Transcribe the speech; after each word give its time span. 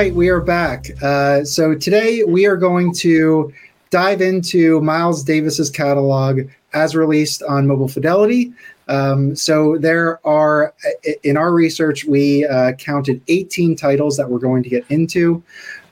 right, 0.00 0.14
we 0.14 0.30
are 0.30 0.40
back. 0.40 0.86
Uh, 1.02 1.44
so 1.44 1.74
today 1.74 2.24
we 2.24 2.46
are 2.46 2.56
going 2.56 2.90
to 2.94 3.52
dive 3.90 4.22
into 4.22 4.80
Miles 4.80 5.22
Davis's 5.22 5.68
catalog 5.68 6.40
as 6.72 6.96
released 6.96 7.42
on 7.42 7.66
Mobile 7.66 7.86
Fidelity. 7.86 8.50
Um, 8.88 9.36
so 9.36 9.76
there 9.76 10.26
are, 10.26 10.72
in 11.22 11.36
our 11.36 11.52
research, 11.52 12.06
we 12.06 12.46
uh, 12.46 12.72
counted 12.78 13.20
18 13.28 13.76
titles 13.76 14.16
that 14.16 14.30
we're 14.30 14.38
going 14.38 14.62
to 14.62 14.70
get 14.70 14.86
into. 14.88 15.42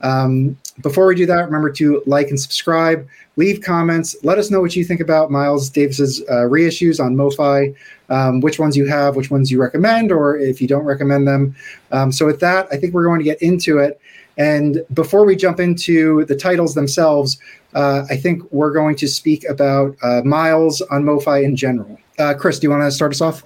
Um, 0.00 0.56
before 0.82 1.06
we 1.06 1.14
do 1.14 1.26
that, 1.26 1.45
remember 1.45 1.70
to 1.72 2.02
like 2.06 2.29
and 2.29 2.40
subscribe, 2.40 3.06
leave 3.36 3.60
comments, 3.60 4.16
let 4.23 4.38
us 4.38 4.50
know 4.50 4.60
what 4.60 4.77
you 4.77 4.84
think 4.84 5.01
about 5.01 5.30
Miles 5.30 5.68
Davis's 5.70 6.23
uh, 6.28 6.46
reissues 6.46 7.02
on 7.02 7.16
MoFi, 7.16 7.74
um, 8.09 8.41
which 8.41 8.59
ones 8.59 8.77
you 8.77 8.87
have, 8.87 9.16
which 9.16 9.30
ones 9.30 9.51
you 9.51 9.60
recommend, 9.60 10.12
or 10.12 10.37
if 10.37 10.60
you 10.60 10.68
don't 10.68 10.84
recommend 10.84 11.27
them. 11.27 11.54
Um, 11.92 12.12
so 12.12 12.27
with 12.27 12.41
that, 12.41 12.68
I 12.70 12.77
think 12.77 12.95
we're 12.95 13.04
going 13.04 13.18
to 13.18 13.24
get 13.24 13.41
into 13.42 13.78
it. 13.78 14.01
And 14.37 14.84
before 14.95 15.24
we 15.24 15.34
jump 15.34 15.59
into 15.59 16.24
the 16.27 16.37
titles 16.37 16.74
themselves, 16.74 17.38
uh, 17.74 18.04
I 18.09 18.16
think 18.16 18.42
we're 18.52 18.73
going 18.73 18.95
to 18.96 19.09
speak 19.09 19.45
about 19.48 19.96
uh, 20.02 20.23
Miles 20.24 20.80
on 20.82 21.04
MoFi 21.04 21.42
in 21.42 21.56
general. 21.56 21.98
Uh, 22.18 22.34
Chris, 22.34 22.59
do 22.59 22.66
you 22.66 22.70
want 22.70 22.82
to 22.82 22.90
start 22.90 23.12
us 23.12 23.20
off? 23.20 23.42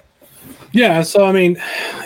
Yeah. 0.71 1.01
So, 1.01 1.25
I 1.25 1.31
mean, 1.31 1.61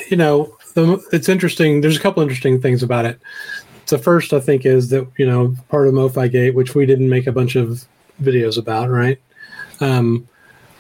you 0.10 0.18
know, 0.18 0.58
the, 0.74 1.04
it's 1.12 1.28
interesting. 1.28 1.82
There's 1.82 1.98
a 1.98 2.00
couple 2.00 2.22
interesting 2.22 2.62
things 2.62 2.84
about 2.84 3.06
it. 3.06 3.20
The 3.88 3.98
first, 3.98 4.34
I 4.34 4.40
think, 4.40 4.66
is 4.66 4.90
that 4.90 5.08
you 5.18 5.26
know 5.26 5.56
part 5.70 5.88
of 5.88 5.94
MoFi 5.94 6.32
Gate, 6.32 6.56
which 6.56 6.76
we 6.76 6.86
didn't 6.86 7.10
make 7.10 7.28
a 7.28 7.32
bunch 7.32 7.56
of 7.56 7.86
videos 8.22 8.58
about, 8.58 8.90
right? 8.90 9.20
Um, 9.80 10.28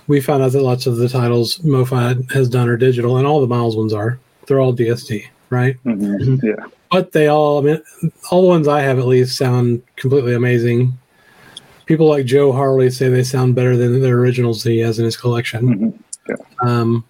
we 0.07 0.21
found 0.21 0.43
out 0.43 0.53
that 0.53 0.61
lots 0.61 0.87
of 0.87 0.97
the 0.97 1.09
titles 1.09 1.57
MoFi 1.59 2.31
has 2.31 2.49
done 2.49 2.69
are 2.69 2.77
digital, 2.77 3.17
and 3.17 3.27
all 3.27 3.41
the 3.41 3.47
Miles 3.47 3.75
ones 3.75 3.93
are. 3.93 4.19
They're 4.47 4.59
all 4.59 4.75
DSD, 4.75 5.25
right? 5.49 5.75
Mm-hmm. 5.83 6.45
Yeah. 6.45 6.65
But 6.89 7.11
they 7.11 7.27
all, 7.27 7.59
I 7.59 7.61
mean, 7.61 7.81
all 8.31 8.41
the 8.41 8.47
ones 8.47 8.67
I 8.67 8.81
have 8.81 8.97
at 8.97 9.05
least 9.05 9.37
sound 9.37 9.83
completely 9.97 10.33
amazing. 10.33 10.97
People 11.85 12.07
like 12.07 12.25
Joe 12.25 12.53
Harley 12.53 12.89
say 12.89 13.09
they 13.09 13.23
sound 13.23 13.55
better 13.55 13.75
than 13.75 14.01
the 14.01 14.07
originals 14.07 14.63
that 14.63 14.71
he 14.71 14.79
has 14.79 14.99
in 14.99 15.05
his 15.05 15.17
collection. 15.17 15.67
Mm-hmm. 15.67 16.01
Yeah. 16.29 16.35
Um, 16.61 17.05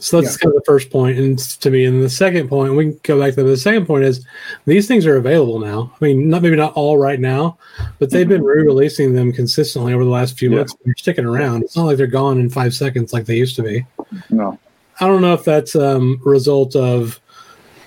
so 0.00 0.20
that's 0.20 0.34
yeah. 0.34 0.44
kind 0.44 0.54
of 0.54 0.62
the 0.62 0.64
first 0.64 0.90
point, 0.90 1.18
and 1.18 1.38
to 1.38 1.70
me, 1.70 1.84
and 1.84 2.02
the 2.02 2.10
second 2.10 2.48
point, 2.48 2.74
we 2.74 2.84
can 2.84 3.00
go 3.02 3.20
back 3.20 3.34
to 3.34 3.42
the 3.42 3.56
second 3.56 3.86
point 3.86 4.04
is 4.04 4.24
these 4.64 4.86
things 4.86 5.06
are 5.06 5.16
available 5.16 5.58
now. 5.58 5.92
I 6.00 6.04
mean, 6.04 6.28
not 6.28 6.42
maybe 6.42 6.56
not 6.56 6.74
all 6.74 6.98
right 6.98 7.18
now, 7.18 7.58
but 7.98 8.10
they've 8.10 8.28
been 8.28 8.42
mm-hmm. 8.42 8.60
re-releasing 8.60 9.14
them 9.14 9.32
consistently 9.32 9.92
over 9.92 10.04
the 10.04 10.10
last 10.10 10.38
few 10.38 10.50
yeah. 10.50 10.58
months. 10.58 10.76
They're 10.84 10.94
sticking 10.96 11.24
around. 11.24 11.64
It's 11.64 11.76
not 11.76 11.84
like 11.84 11.96
they're 11.96 12.06
gone 12.06 12.38
in 12.38 12.48
five 12.48 12.74
seconds 12.74 13.12
like 13.12 13.26
they 13.26 13.36
used 13.36 13.56
to 13.56 13.62
be. 13.62 13.84
No, 14.30 14.58
I 15.00 15.06
don't 15.06 15.22
know 15.22 15.34
if 15.34 15.44
that's 15.44 15.74
um, 15.74 16.20
a 16.24 16.28
result 16.28 16.76
of 16.76 17.20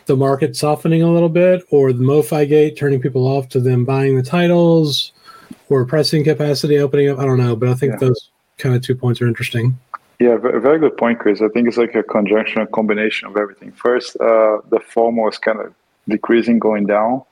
the 0.07 0.17
market 0.17 0.55
softening 0.55 1.03
a 1.03 1.11
little 1.11 1.29
bit, 1.29 1.63
or 1.69 1.93
the 1.93 2.03
MoFi 2.03 2.49
gate 2.49 2.77
turning 2.77 3.01
people 3.01 3.25
off 3.27 3.47
to 3.49 3.59
them 3.59 3.85
buying 3.85 4.17
the 4.17 4.23
titles, 4.23 5.13
or 5.69 5.85
pressing 5.85 6.23
capacity 6.23 6.77
opening 6.79 7.09
up. 7.09 7.19
I 7.19 7.25
don't 7.25 7.37
know, 7.37 7.55
but 7.55 7.69
I 7.69 7.73
think 7.75 7.93
yeah. 7.93 7.99
those 7.99 8.31
kind 8.57 8.75
of 8.75 8.81
two 8.81 8.95
points 8.95 9.21
are 9.21 9.27
interesting. 9.27 9.79
Yeah, 10.21 10.37
very 10.37 10.77
good 10.77 10.97
point, 10.97 11.17
Chris. 11.17 11.41
I 11.41 11.47
think 11.47 11.67
it's 11.67 11.77
like 11.77 11.95
a 11.95 12.03
conjunction, 12.03 12.61
a 12.61 12.67
combination 12.67 13.27
of 13.27 13.37
everything. 13.37 13.71
First, 13.71 14.15
uh, 14.17 14.61
the 14.69 14.79
FOMO 14.93 15.25
was 15.25 15.39
kind 15.39 15.59
of 15.59 15.73
decreasing, 16.07 16.59
going 16.59 16.85
down. 16.85 17.23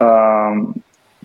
Um, 0.00 0.82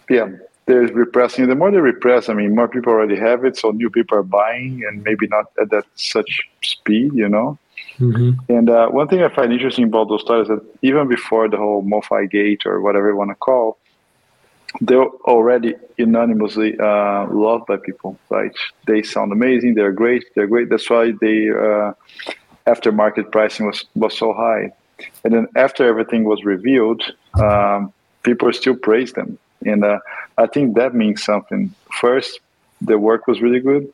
yeah, 0.09 0.27
there's 0.65 0.91
repressing. 0.91 1.47
The 1.47 1.55
more 1.55 1.71
they 1.71 1.77
repress, 1.77 2.27
I 2.27 2.33
mean, 2.33 2.53
more 2.53 2.67
people 2.67 2.91
already 2.91 3.15
have 3.15 3.45
it, 3.45 3.55
so 3.55 3.71
new 3.71 3.89
people 3.89 4.17
are 4.17 4.23
buying, 4.23 4.83
and 4.85 5.01
maybe 5.05 5.25
not 5.27 5.45
at 5.57 5.69
that 5.69 5.85
such 5.95 6.41
speed, 6.61 7.13
you 7.13 7.29
know. 7.29 7.57
Mm-hmm. 7.99 8.31
And 8.53 8.69
uh, 8.69 8.89
one 8.89 9.07
thing 9.07 9.23
I 9.23 9.29
find 9.29 9.53
interesting 9.53 9.85
about 9.85 10.09
those 10.09 10.25
titles 10.25 10.49
that 10.49 10.65
even 10.81 11.07
before 11.07 11.47
the 11.47 11.55
whole 11.55 11.81
MoFi 11.81 12.29
gate 12.29 12.65
or 12.65 12.81
whatever 12.81 13.11
you 13.11 13.15
want 13.15 13.31
to 13.31 13.35
call, 13.35 13.77
they're 14.81 15.09
already 15.25 15.75
unanimously 15.97 16.77
uh, 16.79 17.27
loved 17.27 17.65
by 17.67 17.77
people. 17.77 18.17
Right? 18.29 18.55
They 18.87 19.03
sound 19.03 19.31
amazing. 19.31 19.75
They're 19.75 19.91
great. 19.91 20.23
They're 20.35 20.47
great. 20.47 20.69
That's 20.69 20.89
why 20.89 21.13
they 21.21 21.49
uh, 21.49 21.93
aftermarket 22.67 23.31
pricing 23.31 23.65
was 23.65 23.85
was 23.95 24.17
so 24.17 24.33
high. 24.33 24.71
And 25.23 25.33
then 25.33 25.47
after 25.55 25.85
everything 25.85 26.23
was 26.23 26.43
revealed, 26.43 27.03
um, 27.33 27.91
people 28.23 28.51
still 28.53 28.75
praise 28.75 29.13
them. 29.13 29.37
And 29.65 29.83
uh, 29.83 29.99
I 30.37 30.47
think 30.47 30.75
that 30.75 30.93
means 30.93 31.23
something. 31.23 31.73
First, 31.99 32.39
the 32.81 32.97
work 32.97 33.27
was 33.27 33.41
really 33.41 33.59
good. 33.59 33.91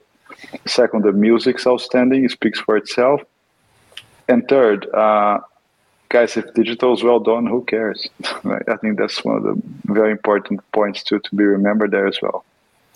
Second, 0.65 1.03
the 1.03 1.11
music's 1.11 1.65
outstanding. 1.65 2.25
It 2.25 2.31
speaks 2.31 2.59
for 2.59 2.77
itself. 2.77 3.21
And 4.27 4.47
third, 4.47 4.87
uh, 4.93 5.39
guys, 6.09 6.35
if 6.35 6.53
digital 6.53 6.93
is 6.93 7.03
well 7.03 7.19
done, 7.19 7.45
who 7.45 7.63
cares? 7.65 8.09
I 8.43 8.75
think 8.81 8.97
that's 8.97 9.23
one 9.23 9.37
of 9.37 9.43
the 9.43 9.61
very 9.85 10.11
important 10.11 10.59
points 10.71 11.03
to, 11.03 11.19
to 11.19 11.35
be 11.35 11.43
remembered 11.43 11.91
there 11.91 12.07
as 12.07 12.19
well. 12.21 12.43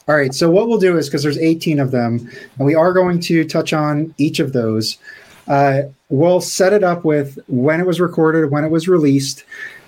All 0.08 0.16
right. 0.16 0.34
So 0.34 0.50
what 0.50 0.68
we'll 0.68 0.80
do 0.80 0.98
is 0.98 1.08
because 1.08 1.24
there's 1.24 1.38
18 1.38 1.80
of 1.80 1.92
them, 1.92 2.30
and 2.58 2.66
we 2.66 2.76
are 2.76 2.92
going 2.92 3.22
to 3.22 3.46
touch 3.46 3.72
on 3.72 4.14
each 4.18 4.40
of 4.40 4.52
those. 4.52 4.98
Uh, 5.48 5.84
we'll 6.10 6.42
set 6.42 6.74
it 6.74 6.84
up 6.84 7.06
with 7.06 7.40
when 7.48 7.80
it 7.80 7.86
was 7.86 8.02
recorded, 8.02 8.52
when 8.52 8.66
it 8.66 8.70
was 8.70 8.88
released, 8.88 9.46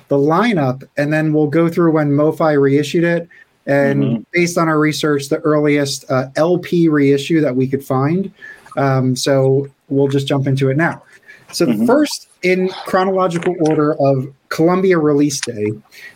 the 0.07 0.17
lineup, 0.17 0.83
and 0.95 1.11
then 1.11 1.33
we'll 1.33 1.47
go 1.47 1.67
through 1.67 1.91
when 1.91 2.11
MoFi 2.11 2.59
reissued 2.59 3.03
it. 3.03 3.27
And 3.65 4.03
mm-hmm. 4.03 4.23
based 4.31 4.57
on 4.57 4.69
our 4.69 4.79
research, 4.79 5.29
the 5.29 5.39
earliest 5.39 6.09
uh, 6.09 6.27
LP 6.35 6.87
reissue 6.87 7.41
that 7.41 7.55
we 7.55 7.67
could 7.67 7.83
find. 7.83 8.31
Um, 8.77 9.15
so 9.15 9.67
we'll 9.89 10.07
just 10.07 10.27
jump 10.27 10.47
into 10.47 10.69
it 10.69 10.77
now. 10.77 11.01
So 11.51 11.65
mm-hmm. 11.65 11.81
the 11.81 11.87
first 11.87 12.29
in 12.45 12.69
chronological 12.85 13.55
order 13.61 13.95
of 13.95 14.31
Columbia 14.49 14.99
release 14.99 15.41
day 15.41 15.71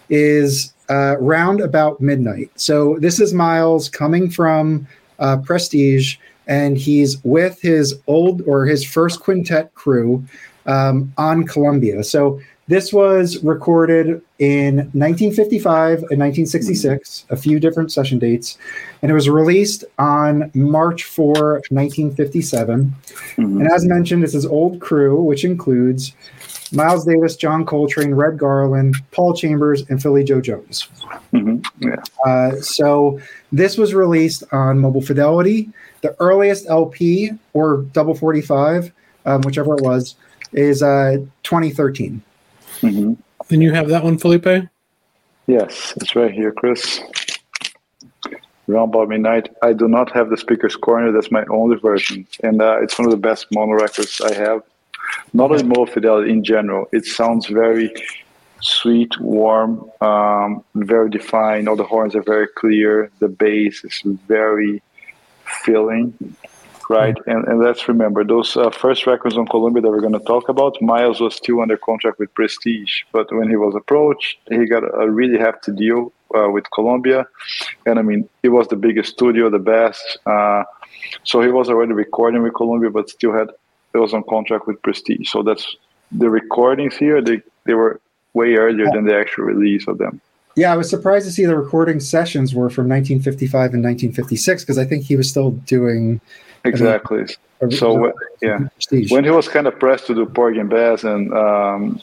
is 0.10 0.72
uh, 0.88 1.16
round 1.20 1.60
about 1.60 2.00
midnight. 2.02 2.52
So 2.54 3.00
this 3.00 3.20
is 3.20 3.34
Miles 3.34 3.90
coming 3.90 4.30
from 4.30 4.88
uh, 5.18 5.38
Prestige, 5.38 6.18
and 6.46 6.78
he's 6.78 7.18
with 7.24 7.60
his 7.60 8.00
old 8.06 8.44
or 8.46 8.68
his 8.68 8.86
first 8.86 9.22
quintet 9.22 9.74
crew 9.74 10.24
um, 10.68 11.12
on 11.18 11.48
Columbia. 11.48 12.04
So 12.04 12.40
this 12.68 12.94
was 12.94 13.44
recorded 13.44 14.22
in 14.40 14.78
1955 14.78 15.98
and 16.10 16.20
1966, 16.20 17.26
a 17.30 17.36
few 17.36 17.60
different 17.60 17.92
session 17.92 18.18
dates, 18.18 18.58
and 19.02 19.12
it 19.12 19.14
was 19.14 19.30
released 19.30 19.84
on 19.98 20.50
March 20.54 21.04
4, 21.04 21.34
1957. 21.70 22.86
Mm-hmm. 22.86 23.44
And 23.44 23.72
as 23.72 23.86
mentioned, 23.86 24.24
it's 24.24 24.34
his 24.34 24.46
old 24.46 24.80
crew, 24.80 25.22
which 25.22 25.44
includes 25.44 26.14
Miles 26.72 27.06
Davis, 27.06 27.36
John 27.36 27.66
Coltrane, 27.66 28.16
Red 28.16 28.38
Garland, 28.38 28.96
Paul 29.12 29.34
Chambers, 29.34 29.84
and 29.90 30.02
Philly 30.02 30.24
Joe 30.24 30.40
Jones. 30.40 30.88
Mm-hmm. 31.34 31.88
Yeah. 31.88 31.96
Uh, 32.26 32.56
so 32.62 33.20
this 33.52 33.78
was 33.78 33.94
released 33.94 34.44
on 34.54 34.80
Mobile 34.80 35.02
Fidelity. 35.02 35.70
The 36.02 36.16
earliest 36.22 36.68
LP 36.70 37.32
or 37.52 37.82
double 37.94 38.16
45, 38.16 38.92
um, 39.26 39.42
whichever 39.42 39.76
it 39.76 39.84
was, 39.84 40.16
is 40.54 40.82
uh, 40.82 41.18
2013. 41.44 42.22
Mm-hmm. 42.82 43.14
And 43.50 43.64
you 43.64 43.72
have 43.72 43.88
that 43.90 44.04
one, 44.04 44.18
Felipe? 44.18 44.70
Yes, 45.48 45.94
it's 45.98 46.16
right 46.16 46.32
here, 46.32 46.52
Chris. 46.52 47.02
Round 48.68 48.94
midnight. 49.10 49.50
I 49.64 49.74
do 49.74 49.88
not 49.88 50.12
have 50.12 50.30
the 50.30 50.38
speaker's 50.38 50.76
corner. 50.76 51.12
That's 51.12 51.32
my 51.32 51.44
only 51.50 51.78
version, 51.78 52.28
and 52.44 52.62
uh, 52.62 52.78
it's 52.84 53.00
one 53.00 53.06
of 53.06 53.12
the 53.12 53.18
best 53.18 53.48
mono 53.52 53.74
records 53.74 54.22
I 54.22 54.36
have. 54.36 54.62
Not 55.34 55.50
only 55.50 55.64
Mobile 55.64 55.88
Fidelity 55.88 56.32
in 56.32 56.44
general. 56.44 56.88
It 56.92 57.06
sounds 57.06 57.48
very 57.48 57.92
sweet, 58.62 59.20
warm, 59.20 59.90
um, 60.02 60.64
very 60.76 61.10
defined. 61.10 61.68
All 61.68 61.76
the 61.76 61.84
horns 61.84 62.16
are 62.16 62.22
very 62.22 62.48
clear. 62.48 63.10
The 63.18 63.28
bass 63.28 63.84
is 63.84 64.02
very 64.28 64.84
filling 65.64 66.14
right? 66.90 67.16
And, 67.28 67.48
and 67.48 67.60
let's 67.60 67.88
remember 67.88 68.24
those 68.24 68.58
uh, 68.58 68.72
first 68.72 69.06
records 69.08 69.38
on 69.38 69.48
Columbia 69.48 69.82
that 69.84 69.90
we're 69.90 70.02
going 70.02 70.14
to 70.14 70.20
talk 70.20 70.50
about. 70.50 70.82
Miles 70.82 71.22
was 71.22 71.36
still 71.36 71.62
under 71.62 71.78
contract 71.78 72.20
with 72.20 72.34
Prestige, 72.34 73.04
but 73.12 73.32
when 73.32 73.50
he 73.50 73.56
was 73.56 73.76
approached, 73.76 74.38
he 74.50 74.66
got 74.66 74.84
a 74.84 75.10
really 75.10 75.38
hefty 75.38 75.72
deal 75.72 76.12
uh, 76.36 76.50
with 76.50 76.66
Columbia, 76.72 77.26
and 77.86 77.98
I 77.98 78.02
mean, 78.02 78.28
it 78.44 78.50
was 78.50 78.68
the 78.68 78.76
biggest 78.76 79.14
studio, 79.14 79.50
the 79.50 79.60
best. 79.60 80.18
Uh, 80.26 80.64
so 81.24 81.42
he 81.42 81.50
was 81.50 81.70
already 81.70 81.94
recording 81.94 82.44
with 82.44 82.54
Columbia, 82.54 82.90
but 82.90 83.10
still 83.10 83.34
had 83.34 83.50
it 83.94 83.98
was 83.98 84.14
on 84.14 84.24
contract 84.30 84.68
with 84.68 84.82
Prestige. 84.84 85.30
So 85.30 85.42
that's 85.42 85.76
the 86.12 86.30
recordings 86.30 86.96
here. 86.96 87.22
They 87.22 87.42
they 87.66 87.74
were 87.74 88.00
way 88.34 88.56
earlier 88.56 88.86
than 88.94 89.06
the 89.06 89.18
actual 89.18 89.46
release 89.46 89.88
of 89.88 89.98
them. 89.98 90.22
Yeah, 90.56 90.74
I 90.74 90.78
was 90.78 90.90
surprised 90.90 91.26
to 91.26 91.32
see 91.32 91.46
the 91.46 91.56
recording 91.56 92.00
sessions 92.00 92.54
were 92.54 92.70
from 92.70 92.90
1955 92.90 93.74
and 93.74 93.84
1956 93.84 94.64
because 94.64 94.78
I 94.78 94.86
think 94.86 95.04
he 95.04 95.16
was 95.16 95.30
still 95.30 95.52
doing 95.52 96.20
Exactly. 96.66 97.26
so 97.72 98.12
yeah, 98.42 98.60
when 99.10 99.24
he 99.24 99.30
was 99.30 99.48
kind 99.48 99.68
of 99.68 99.78
pressed 99.80 100.08
to 100.08 100.16
do 100.16 100.26
Porgy 100.26 100.60
and 100.60 100.70
Bess 100.70 101.04
and 101.04 101.34
um, 101.34 102.02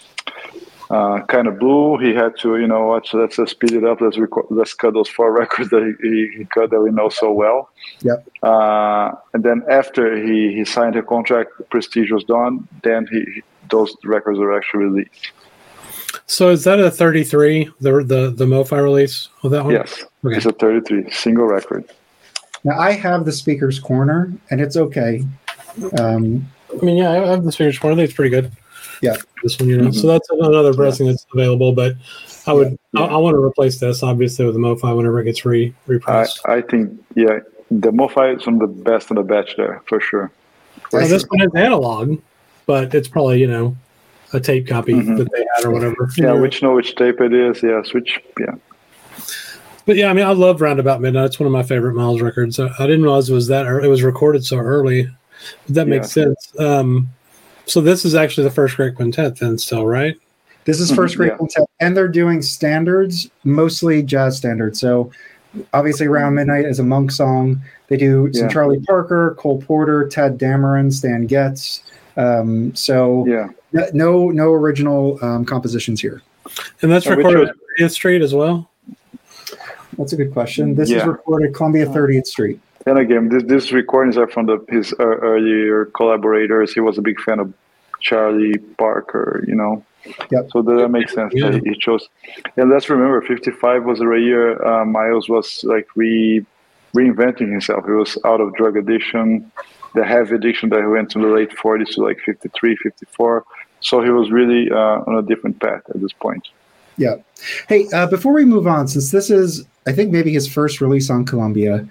uh, 0.91 1.23
kind 1.27 1.49
of 1.49 1.59
blue, 1.59 1.99
he 1.99 2.15
had 2.15 2.37
to 2.39 2.59
you 2.59 2.67
know 2.67 2.87
what? 2.87 3.13
Let's 3.13 3.39
uh, 3.39 3.47
speed 3.47 3.73
it 3.73 3.85
up. 3.85 4.01
Let's 4.01 4.19
record. 4.19 4.47
Let's 4.51 4.75
cut 4.75 4.95
those 4.95 5.09
four 5.09 5.33
records 5.41 5.71
that 5.71 5.97
he, 6.03 6.39
he 6.39 6.45
cut 6.47 6.71
that 6.71 6.81
we 6.81 6.91
know 6.91 7.09
so 7.09 7.33
well. 7.33 7.71
Yeah. 8.01 8.17
Uh, 8.43 9.15
and 9.35 9.43
then 9.43 9.63
after 9.71 10.17
he 10.17 10.53
he 10.55 10.65
signed 10.65 10.97
a 10.97 11.03
contract, 11.03 11.51
Prestige 11.71 12.11
was 12.11 12.25
done. 12.25 12.69
Then 12.83 13.07
he 13.11 13.43
those 13.71 13.97
records 14.05 14.39
were 14.39 14.57
actually 14.57 14.85
released. 14.85 15.33
So 16.27 16.51
is 16.51 16.65
that 16.65 16.79
a 16.81 16.91
33? 16.91 17.71
The 17.81 18.03
the 18.05 18.31
the 18.31 18.47
MoFi 18.47 18.83
release 18.83 19.29
of 19.43 19.51
that 19.53 19.65
one? 19.65 19.75
Yes, 19.75 20.05
Okay. 20.25 20.37
it's 20.37 20.47
a 20.47 20.53
33 20.53 21.11
single 21.11 21.47
record. 21.47 21.85
Now 22.67 22.81
I 22.81 22.93
have 22.93 23.25
the 23.25 23.31
speaker's 23.31 23.79
corner, 23.79 24.33
and 24.51 24.61
it's 24.61 24.77
okay. 24.77 25.25
Um, 26.01 26.51
I 26.73 26.85
mean, 26.85 26.97
yeah, 26.97 27.11
I 27.13 27.15
have 27.29 27.45
the 27.45 27.53
speakers 27.53 27.79
corner. 27.79 27.95
I 27.95 27.97
think 27.99 28.09
it's 28.09 28.17
pretty 28.17 28.31
good. 28.31 28.51
Yeah. 29.01 29.15
This 29.45 29.57
one, 29.61 29.69
you 29.69 29.81
know. 29.81 29.93
So 29.93 30.09
that's 30.09 30.29
another 30.31 30.75
pressing 30.75 31.07
that's 31.07 31.25
available, 31.33 31.71
but 31.73 31.95
I 32.45 32.53
would 32.53 32.77
I, 32.97 33.03
I 33.05 33.17
want 33.19 33.35
to 33.35 33.45
replace 33.45 33.79
this 33.79 34.03
obviously 34.03 34.45
with 34.47 34.55
the 34.55 34.61
MoFi 34.61 34.97
whenever 34.97 35.21
it 35.21 35.25
gets 35.27 35.45
re 35.45 35.69
I, 35.69 35.73
repressed. 35.87 36.41
I 36.49 36.61
think, 36.61 36.91
yeah, 37.15 37.39
the 37.71 37.93
MoFi 37.93 38.37
is 38.37 38.45
one 38.47 38.61
of 38.61 38.61
the 38.63 38.83
best 38.83 39.13
on 39.13 39.17
the 39.17 39.23
batch 39.23 39.57
there, 39.57 39.81
for 39.87 40.01
sure. 40.01 40.33
For 40.91 41.01
Now, 41.01 41.07
sure. 41.07 41.19
this 41.19 41.25
one 41.29 41.43
is 41.43 41.55
analog, 41.55 42.19
but 42.67 42.93
it's 42.97 43.07
probably 43.07 43.39
you 43.41 43.47
know 43.47 43.77
a 44.33 44.41
tape 44.41 44.67
copy 44.67 44.95
Mhm. 44.95 45.19
that 45.19 45.29
they 45.33 45.45
had 45.55 45.67
or 45.67 45.71
whatever. 45.71 46.09
Yeah, 46.17 46.31
You 46.31 46.35
know. 46.35 46.41
which 46.43 46.63
know 46.65 46.75
which 46.75 46.97
tape 46.97 47.21
it 47.21 47.33
is. 47.33 47.63
Yeah, 47.63 47.83
switch. 47.85 48.19
Yeah, 48.41 48.57
But 49.87 49.97
yeah, 49.97 50.11
I 50.11 50.13
mean, 50.13 50.27
I 50.27 50.33
love 50.33 50.61
Roundabout 50.61 51.01
Midnight. 51.01 51.27
It's 51.27 51.41
one 51.41 51.47
of 51.47 51.53
my 51.53 51.63
favorite 51.63 51.95
Miles 51.95 52.21
records. 52.21 52.59
I, 52.59 52.69
I 52.79 52.87
didn't 52.87 53.03
realize 53.03 53.31
it 53.31 53.35
was 53.35 53.47
that 53.47 53.67
ear- 53.67 53.81
it 53.81 53.89
was 53.89 54.03
recorded 54.03 54.45
so 54.45 54.59
early. 54.59 55.09
But 55.67 55.75
that 55.77 55.89
makes 55.89 56.11
sense. 56.11 56.53
Um, 56.59 57.09
so 57.67 57.81
this 57.81 58.05
is 58.05 58.15
actually 58.15 58.45
the 58.45 58.51
first 58.51 58.77
great 58.77 58.97
quintet, 58.97 59.37
then, 59.39 59.59
still, 59.59 59.87
right? 59.87 60.17
This 60.65 60.81
is 60.81 60.91
first 60.91 61.17
great 61.17 61.31
yeah. 61.33 61.37
quintet, 61.37 61.65
and 61.79 61.97
they're 61.97 62.09
doing 62.09 62.43
standards, 62.43 63.31
mostly 63.45 64.03
jazz 64.03 64.37
standards. 64.37 64.81
So, 64.81 65.13
obviously, 65.73 66.09
"Round 66.09 66.35
Midnight" 66.35 66.65
is 66.65 66.81
a 66.81 66.83
monk 66.83 67.13
song. 67.13 67.63
They 67.87 67.97
do 67.97 68.29
some 68.33 68.47
Yeah. 68.47 68.53
Charlie 68.53 68.81
Parker, 68.81 69.37
Cole 69.39 69.63
Porter, 69.63 70.09
Tadd 70.09 70.39
Dameron, 70.39 70.93
Stan 70.93 71.27
Getz. 71.27 71.83
Um, 72.17 72.75
so, 72.75 73.25
yeah. 73.29 73.49
no 73.93 74.31
no 74.31 74.53
original 74.53 75.19
um, 75.23 75.45
compositions 75.45 76.01
here. 76.01 76.23
And 76.83 76.91
that's 76.91 77.07
which 77.07 77.19
recorded 77.19 77.41
was- 77.41 77.49
at 77.51 77.57
30th 77.81 77.91
Street 77.93 78.23
as 78.23 78.35
well. 78.35 78.69
That's 79.97 80.13
a 80.13 80.17
good 80.17 80.33
question. 80.33 80.75
This 80.75 80.91
is 80.91 81.05
recorded 81.05 81.55
Columbia 81.55 81.87
30th 81.87 82.27
Street. 82.27 82.61
And 82.87 82.99
again, 82.99 83.29
this, 83.29 83.43
these 83.45 83.73
recordings 83.73 84.17
are 84.17 84.29
from 84.29 84.47
the, 84.47 84.65
his 84.69 84.93
uh, 84.93 85.05
earlier 85.05 85.87
collaborators. 85.87 86.73
He 86.73 86.81
was 86.81 86.99
a 86.99 87.03
big 87.03 87.21
fan 87.21 87.41
of 87.41 87.53
Charlie 88.01 88.59
Parker, 88.79 89.45
you 89.47 89.55
know. 89.55 89.85
Yep. 90.31 90.51
So 90.53 90.63
that 90.63 90.89
makes 90.89 91.13
sense. 91.13 91.33
Yeah. 91.35 91.51
that 91.51 91.67
He 91.67 91.75
chose. 91.75 92.09
And 92.57 92.71
let's 92.71 92.89
remember, 92.89 93.21
55 93.23 93.85
was 93.85 93.99
the 93.99 94.09
year 94.11 94.65
uh, 94.65 94.85
Miles 94.85 95.29
was 95.29 95.65
like 95.65 95.89
re 95.97 96.45
reinventing 96.95 97.51
himself. 97.51 97.85
He 97.85 97.93
was 97.93 98.17
out 98.25 98.41
of 98.41 98.55
drug 98.55 98.77
addiction, 98.77 99.51
the 99.95 100.05
heavy 100.05 100.37
addiction 100.37 100.71
that 100.71 100.81
he 100.81 100.87
went 100.87 101.11
to 101.11 101.19
the 101.19 101.27
late 101.27 101.51
40s 101.51 101.95
to 101.95 102.03
like 102.03 102.19
53, 102.25 102.77
54. 102.77 103.45
So 103.81 104.03
he 104.03 104.11
was 104.11 104.31
really 104.31 104.71
uh, 104.71 105.03
on 105.07 105.17
a 105.17 105.23
different 105.23 105.61
path 105.61 105.83
at 105.91 106.01
this 106.01 106.13
point. 106.13 106.49
Yeah. 106.99 107.17
Hey, 107.69 107.87
uh, 107.93 108.07
before 108.07 108.33
we 108.33 108.45
move 108.45 108.67
on, 108.67 108.89
since 108.89 109.11
this 109.11 109.31
is, 109.31 109.67
I 109.87 109.93
think, 109.93 110.11
maybe 110.11 110.33
his 110.33 110.49
first 110.49 110.81
release 110.81 111.11
on 111.11 111.25
Columbia. 111.25 111.87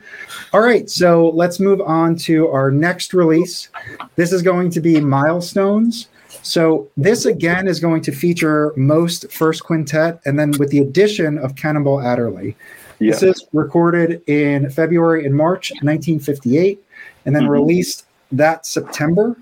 All 0.54 0.62
right, 0.62 0.90
so 0.90 1.30
let's 1.30 1.60
move 1.60 1.82
on 1.82 2.16
to 2.18 2.48
our 2.48 2.72
next 2.72 3.14
release. 3.14 3.70
This 4.16 4.32
is 4.32 4.42
going 4.42 4.72
to 4.72 4.82
be 4.82 5.00
Milestones. 5.00 6.08
So 6.42 6.88
this 6.98 7.26
again 7.26 7.68
is 7.68 7.80
going 7.80 8.02
to 8.04 8.12
feature 8.12 8.74
most 8.76 9.32
first 9.32 9.64
quintet, 9.64 10.20
and 10.26 10.38
then 10.38 10.52
with 10.60 10.70
the 10.70 10.80
addition 10.80 11.38
of 11.38 11.56
Cannonball 11.56 12.02
Adderley. 12.02 12.56
Yeah. 13.00 13.12
This 13.12 13.24
is 13.24 13.46
recorded 13.52 14.22
in 14.28 14.70
February 14.70 15.26
and 15.26 15.36
March 15.36 15.72
1958, 15.82 16.84
and 17.26 17.36
then 17.36 17.44
Mhm. 17.44 17.50
released 17.50 18.06
that 18.32 18.66
September. 18.66 19.36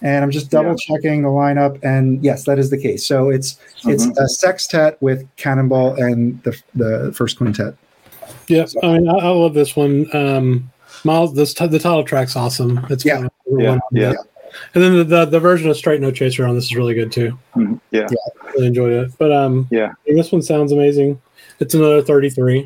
And 0.00 0.24
I'm 0.24 0.30
just 0.30 0.50
double 0.50 0.70
Yeah. 0.70 0.76
checking 0.96 1.22
the 1.22 1.28
lineup, 1.28 1.78
and 1.82 2.22
yes, 2.24 2.44
that 2.44 2.58
is 2.58 2.70
the 2.70 2.78
case. 2.78 3.04
So 3.06 3.30
it's 3.30 3.58
it's 3.86 4.06
Mhm. 4.06 4.16
a 4.18 4.28
sextet 4.28 4.96
with 5.00 5.26
Cannonball 5.36 5.94
and 5.94 6.42
the 6.44 6.56
the 6.74 7.12
first 7.14 7.36
quintet. 7.38 7.74
Yes, 8.48 8.74
I 8.82 8.98
mean, 8.98 9.08
I, 9.08 9.12
I 9.18 9.28
love 9.28 9.54
this 9.54 9.76
one. 9.76 10.06
Um, 10.14 10.70
Miles, 11.04 11.34
this 11.34 11.52
t- 11.54 11.66
the 11.66 11.78
title 11.78 12.04
track's 12.04 12.36
awesome. 12.36 12.84
It's 12.90 13.04
Yeah. 13.04 13.16
one 13.18 13.26
of 13.26 13.32
Yeah, 13.60 13.68
one- 13.70 13.80
yeah. 13.92 14.12
And 14.74 14.82
then 14.84 14.96
the, 14.98 15.04
the 15.04 15.24
the 15.24 15.40
version 15.40 15.70
of 15.70 15.76
Straight 15.76 16.00
No 16.00 16.10
Chaser 16.10 16.44
on 16.46 16.54
this 16.54 16.64
is 16.64 16.76
really 16.76 16.94
good 16.94 17.10
too. 17.12 17.38
Mhm. 17.56 17.80
Yeah. 17.90 18.06
Really 18.54 18.66
enjoyed 18.66 18.92
it. 18.92 19.10
But 19.18 19.32
um, 19.32 19.66
Yeah. 19.70 19.92
this 20.06 20.30
one 20.32 20.42
sounds 20.42 20.72
amazing. 20.72 21.20
It's 21.60 21.74
another 21.74 22.02
33. 22.02 22.64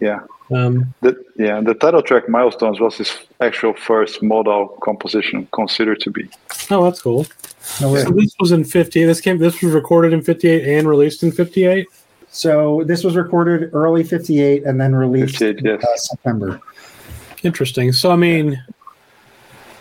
Yeah. 0.00 0.20
Um, 0.50 0.94
The, 1.00 1.16
yeah, 1.36 1.60
the 1.60 1.74
title 1.74 2.02
track 2.02 2.28
"Milestones" 2.28 2.80
was 2.80 2.96
his 2.96 3.16
actual 3.40 3.72
first 3.74 4.22
modal 4.22 4.68
composition, 4.82 5.48
considered 5.52 6.00
to 6.00 6.10
be. 6.10 6.28
oh, 6.70 6.84
that's 6.84 7.00
cool. 7.00 7.26
No. 7.80 7.96
So 7.96 8.10
this 8.10 8.34
was 8.38 8.52
in 8.52 8.64
50. 8.64 9.04
This 9.04 9.20
came. 9.20 9.38
This 9.38 9.62
was 9.62 9.72
recorded 9.72 10.12
in 10.12 10.22
58 10.22 10.66
and 10.66 10.88
released 10.88 11.22
in 11.22 11.32
58. 11.32 11.86
So 12.28 12.82
this 12.84 13.04
was 13.04 13.16
recorded 13.16 13.70
early 13.72 14.04
'58 14.04 14.64
and 14.64 14.80
then 14.80 14.94
released 14.94 15.38
58, 15.38 15.58
in 15.58 15.64
yes. 15.64 15.84
uh, 15.84 15.96
September. 15.96 16.60
Interesting. 17.42 17.92
So 17.92 18.10
I 18.10 18.16
mean, 18.16 18.62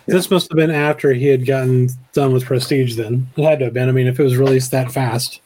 this 0.06 0.30
must 0.30 0.50
have 0.52 0.58
been 0.58 0.72
after 0.72 1.14
he 1.14 1.28
had 1.28 1.46
gotten 1.46 1.90
done 2.14 2.32
with 2.32 2.46
Prestige. 2.46 2.96
Then 2.96 3.28
it 3.36 3.44
had 3.44 3.60
to 3.60 3.66
have 3.66 3.74
been. 3.74 3.90
I 3.90 3.92
mean, 3.92 4.08
if 4.08 4.20
it 4.20 4.24
was 4.24 4.38
released 4.38 4.72
that 4.72 4.92
fast, 4.92 5.42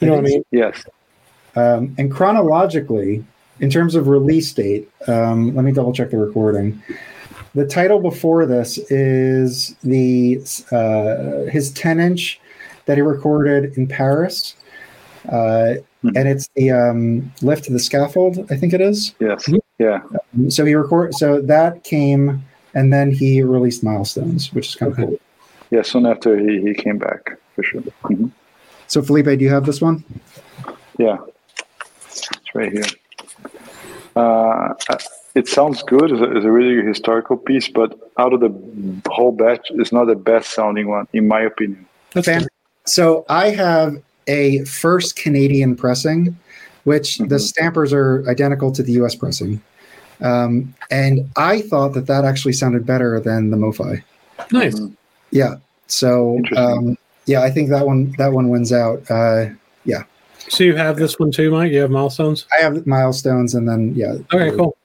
you 0.00 0.06
know 0.06 0.14
what 0.14 0.20
I 0.20 0.28
mean? 0.28 0.44
Yes. 0.50 0.84
Um, 1.56 1.94
and 1.98 2.10
chronologically, 2.10 3.24
in 3.62 3.70
terms 3.70 3.94
of 3.94 4.08
release 4.08 4.52
date, 4.52 4.90
um, 5.06 5.54
let 5.54 5.64
me 5.64 5.70
double 5.72 5.92
check 5.92 6.10
the 6.10 6.18
recording. 6.18 6.82
The 7.54 7.64
title 7.66 8.00
before 8.00 8.44
this 8.44 8.76
is 8.90 9.76
the 9.84 10.40
uh, 10.72 11.48
his 11.50 11.70
10 11.72 12.00
inch 12.00 12.40
that 12.86 12.96
he 12.98 13.02
recorded 13.02 13.76
in 13.78 13.86
Paris, 13.86 14.56
uh, 15.28 15.74
Mhm. 16.02 16.16
and 16.16 16.26
it's 16.28 16.48
the 16.56 16.72
um, 16.72 17.32
lift 17.42 17.64
to 17.64 17.72
the 17.72 17.78
scaffold. 17.78 18.44
I 18.50 18.56
think 18.56 18.72
it 18.74 18.80
is. 18.80 19.14
Yes. 19.20 19.46
Mhm. 19.46 19.60
Yeah. 19.78 20.00
So 20.48 20.64
he 20.64 20.74
record. 20.74 21.14
So 21.14 21.40
that 21.42 21.84
came, 21.84 22.42
and 22.74 22.92
then 22.92 23.12
he 23.12 23.40
released 23.42 23.84
Milestones, 23.84 24.52
which 24.52 24.70
is 24.70 24.74
kind 24.74 24.90
of 24.90 24.96
cool. 24.98 25.16
Yeah. 25.70 25.82
Soon 25.82 26.06
after 26.06 26.36
he, 26.36 26.60
he 26.60 26.74
came 26.74 26.98
back, 26.98 27.38
for 27.54 27.62
sure. 27.62 27.82
Mhm. 28.02 28.32
So 28.88 29.00
Felipe, 29.02 29.26
do 29.26 29.44
you 29.44 29.50
have 29.50 29.64
this 29.64 29.80
one? 29.80 30.02
Yeah. 30.98 31.18
It's 32.06 32.28
right 32.54 32.72
here. 32.72 32.82
Uh, 34.16 34.74
it 35.34 35.48
sounds 35.48 35.82
good. 35.82 36.10
It's 36.12 36.20
a, 36.20 36.36
it's 36.36 36.44
a 36.44 36.50
really 36.50 36.86
historical 36.86 37.36
piece, 37.36 37.68
but 37.68 37.98
out 38.18 38.32
of 38.32 38.40
the 38.40 38.52
whole 39.10 39.32
batch, 39.32 39.68
it's 39.70 39.92
not 39.92 40.06
the 40.06 40.14
best 40.14 40.50
sounding 40.54 40.88
one, 40.88 41.08
in 41.12 41.26
my 41.28 41.40
opinion. 41.40 41.86
That's 42.12 42.26
Fan- 42.26 42.40
cool. 42.40 42.48
So 42.84 43.24
I 43.28 43.50
have 43.50 43.96
a 44.26 44.64
first 44.64 45.16
Canadian 45.16 45.76
pressing, 45.76 46.36
which 46.84 47.18
the 47.18 47.36
Mhm. 47.36 47.40
stampers 47.40 47.92
are 47.92 48.24
identical 48.28 48.72
to 48.72 48.82
the 48.82 48.92
US 48.92 49.14
pressing. 49.14 49.60
Um, 50.20 50.74
and 50.90 51.28
I 51.36 51.62
thought 51.62 51.94
that 51.94 52.06
that 52.06 52.24
actually 52.24 52.52
sounded 52.52 52.84
better 52.86 53.18
than 53.20 53.50
the 53.50 53.56
MoFi. 53.56 54.02
nice. 54.52 54.80
Yeah. 55.30 55.56
So 55.86 56.36
Interesting. 56.36 56.66
um, 56.90 56.98
yeah, 57.26 57.42
I 57.42 57.50
think 57.50 57.70
that 57.70 57.86
one 57.86 58.14
that 58.18 58.32
one 58.32 58.48
wins 58.48 58.72
out. 58.72 59.02
Uh, 59.10 59.46
So 60.52 60.64
you 60.64 60.76
have 60.76 60.96
this 60.96 61.18
one 61.18 61.30
too, 61.30 61.50
Mike. 61.50 61.72
You 61.72 61.80
have 61.80 61.90
milestones. 61.90 62.46
I 62.52 62.60
have 62.62 62.86
milestones, 62.86 63.54
and 63.54 63.66
then 63.66 63.94
yeah. 63.94 64.16
Okay, 64.34 64.54
cool. 64.54 64.76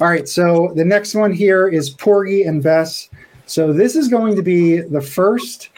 All 0.00 0.08
right. 0.08 0.26
So 0.26 0.72
the 0.74 0.86
next 0.86 1.14
one 1.14 1.34
here 1.34 1.68
is 1.68 1.90
Porgy 1.90 2.44
and 2.44 2.62
Bess. 2.62 3.10
So 3.44 3.74
this 3.74 3.94
is 3.94 4.08
going 4.08 4.36
to 4.36 4.42
be 4.42 4.80
the 4.80 5.02
first 5.02 5.68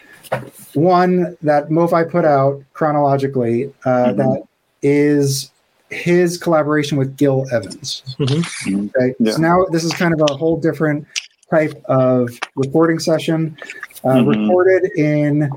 one 0.75 1.37
that 1.42 1.68
MoFi 1.68 2.08
put 2.08 2.25
out 2.25 2.62
chronologically. 2.75 3.72
Uh, 3.84 4.12
Mhm. 4.12 4.16
that 4.18 4.42
is 4.82 5.50
his 5.90 6.38
collaboration 6.38 6.96
with 6.96 7.16
Gil 7.16 7.44
Evans. 7.50 8.04
Mhm. 8.20 8.90
Okay. 8.94 9.14
Yeah. 9.18 9.32
So 9.32 9.42
now 9.42 9.64
this 9.72 9.82
is 9.82 9.92
kind 9.94 10.14
of 10.14 10.20
a 10.30 10.34
whole 10.34 10.58
different 10.60 11.04
type 11.50 11.75
of 11.87 12.30
recording 12.54 13.00
session. 13.00 13.56
Uh, 14.04 14.18
Mhm. 14.18 14.28
Recorded 14.28 14.92
in 14.96 15.50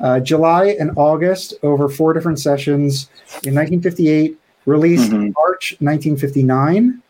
uh, 0.00 0.20
July 0.20 0.76
and 0.78 0.90
August 0.96 1.54
over 1.62 1.88
four 1.88 2.12
different 2.12 2.38
sessions 2.40 3.08
in 3.44 3.54
1958. 3.54 4.36
Released 4.66 5.12
Mhm. 5.12 5.32
March 5.34 5.76
1959. 5.80 7.00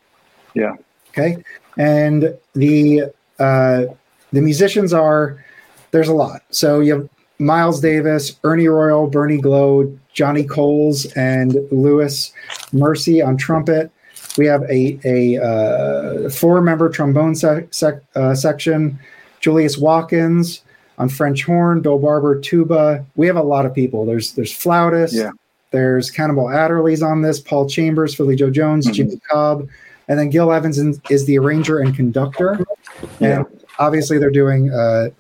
Yeah. 0.54 0.74
Okay. 1.10 1.38
And 1.78 2.36
the 2.54 3.04
uh, 3.38 3.84
the 4.32 4.40
musicians 4.42 4.92
are 4.92 5.42
there's 5.90 6.08
a 6.08 6.12
lot. 6.14 6.42
So 6.50 6.80
you 6.80 6.92
have 6.94 7.08
Miles 7.38 7.80
Davis, 7.80 8.36
Ernie 8.44 8.68
Royal, 8.68 9.06
Bernie 9.06 9.40
Glow, 9.40 9.90
Johnny 10.12 10.44
Coles, 10.44 11.06
and 11.16 11.56
Louis 11.70 12.30
Mucci 12.74 13.26
on 13.26 13.36
trumpet. 13.38 13.90
We 14.36 14.44
have 14.46 14.62
a 14.64 14.98
a 15.06 15.42
uh, 15.42 16.28
four 16.30 16.60
member 16.60 16.90
trombone 16.90 17.34
sec- 17.34 17.72
sec- 17.72 18.02
uh, 18.14 18.34
section. 18.34 18.98
Julius 19.40 19.78
Watkins 19.78 20.60
on 20.98 21.08
French 21.08 21.44
horn, 21.44 21.80
Bill 21.80 21.98
Barber 21.98 22.40
tuba. 22.40 23.04
We 23.16 23.26
have 23.26 23.36
a 23.36 23.42
lot 23.42 23.66
of 23.66 23.74
people. 23.74 24.04
There's 24.06 24.32
there's 24.32 24.52
flautists. 24.52 25.16
Yeah. 25.16 25.30
There's 25.72 26.10
Cannonball 26.10 26.48
Adderley's 26.48 27.02
on 27.02 27.22
this. 27.22 27.40
Paul 27.40 27.68
Chambers, 27.68 28.14
Philly 28.14 28.36
Joe 28.36 28.50
Jones, 28.50 28.86
Mhm. 28.86 28.92
Jimmy 28.92 29.20
Cobb, 29.30 29.68
and 30.08 30.18
then 30.18 30.30
Gil 30.30 30.52
Evans 30.52 30.78
is 31.10 31.26
the 31.26 31.38
arranger 31.38 31.80
and 31.80 31.94
conductor. 31.94 32.58
Yeah. 33.18 33.38
And 33.38 33.46
obviously, 33.78 34.18
they're 34.18 34.30
doing 34.30 34.70
uh, 34.70 35.10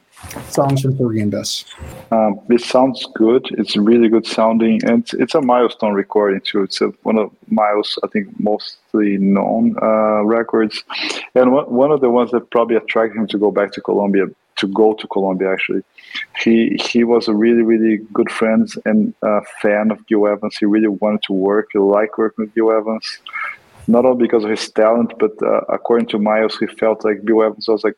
songs 0.48 0.82
from 0.82 0.96
Porgy 0.96 1.20
and 1.20 1.30
Bess? 1.30 1.64
Um, 2.10 2.40
it 2.48 2.60
sounds 2.60 3.06
good. 3.14 3.46
It's 3.58 3.76
really 3.76 4.08
good 4.08 4.26
sounding, 4.26 4.80
and 4.84 5.02
it's, 5.02 5.14
it's 5.14 5.34
a 5.34 5.40
milestone 5.40 5.94
recording 5.94 6.40
too. 6.40 6.62
It's 6.62 6.80
a, 6.80 6.86
one 7.02 7.18
of 7.18 7.30
Miles, 7.48 7.98
I 8.02 8.08
think, 8.08 8.28
mostly 8.40 9.18
known 9.18 9.76
uh, 9.82 10.24
records, 10.24 10.82
and 11.34 11.52
one, 11.52 11.70
one 11.72 11.90
of 11.90 12.00
the 12.00 12.10
ones 12.10 12.30
that 12.30 12.50
probably 12.50 12.76
attracted 12.76 13.18
him 13.18 13.26
to 13.28 13.38
go 13.38 13.50
back 13.50 13.72
to 13.72 13.80
Columbia, 13.80 14.26
to 14.56 14.66
go 14.68 14.94
to 14.94 15.06
Columbia. 15.08 15.52
Actually, 15.52 15.82
he 16.42 16.76
he 16.80 17.04
was 17.04 17.28
a 17.28 17.34
really 17.34 17.62
really 17.62 17.98
good 18.12 18.30
friend 18.30 18.68
and 18.84 19.14
uh, 19.22 19.40
fan 19.60 19.90
of 19.90 20.06
Gil 20.06 20.26
Evans. 20.26 20.56
He 20.56 20.66
really 20.66 20.88
wanted 20.88 21.22
to 21.24 21.32
work. 21.32 21.68
He 21.72 21.78
liked 21.78 22.18
working 22.18 22.44
with 22.44 22.54
Gil 22.54 22.72
Evans, 22.72 23.18
not 23.86 24.04
only 24.04 24.26
because 24.26 24.44
of 24.44 24.50
his 24.50 24.70
talent, 24.70 25.12
but 25.18 25.32
uh, 25.42 25.60
according 25.68 26.08
to 26.08 26.18
Miles, 26.18 26.56
he 26.58 26.66
felt 26.66 27.04
like 27.04 27.24
Bill 27.24 27.42
Evans 27.42 27.68
was 27.68 27.84
like 27.84 27.96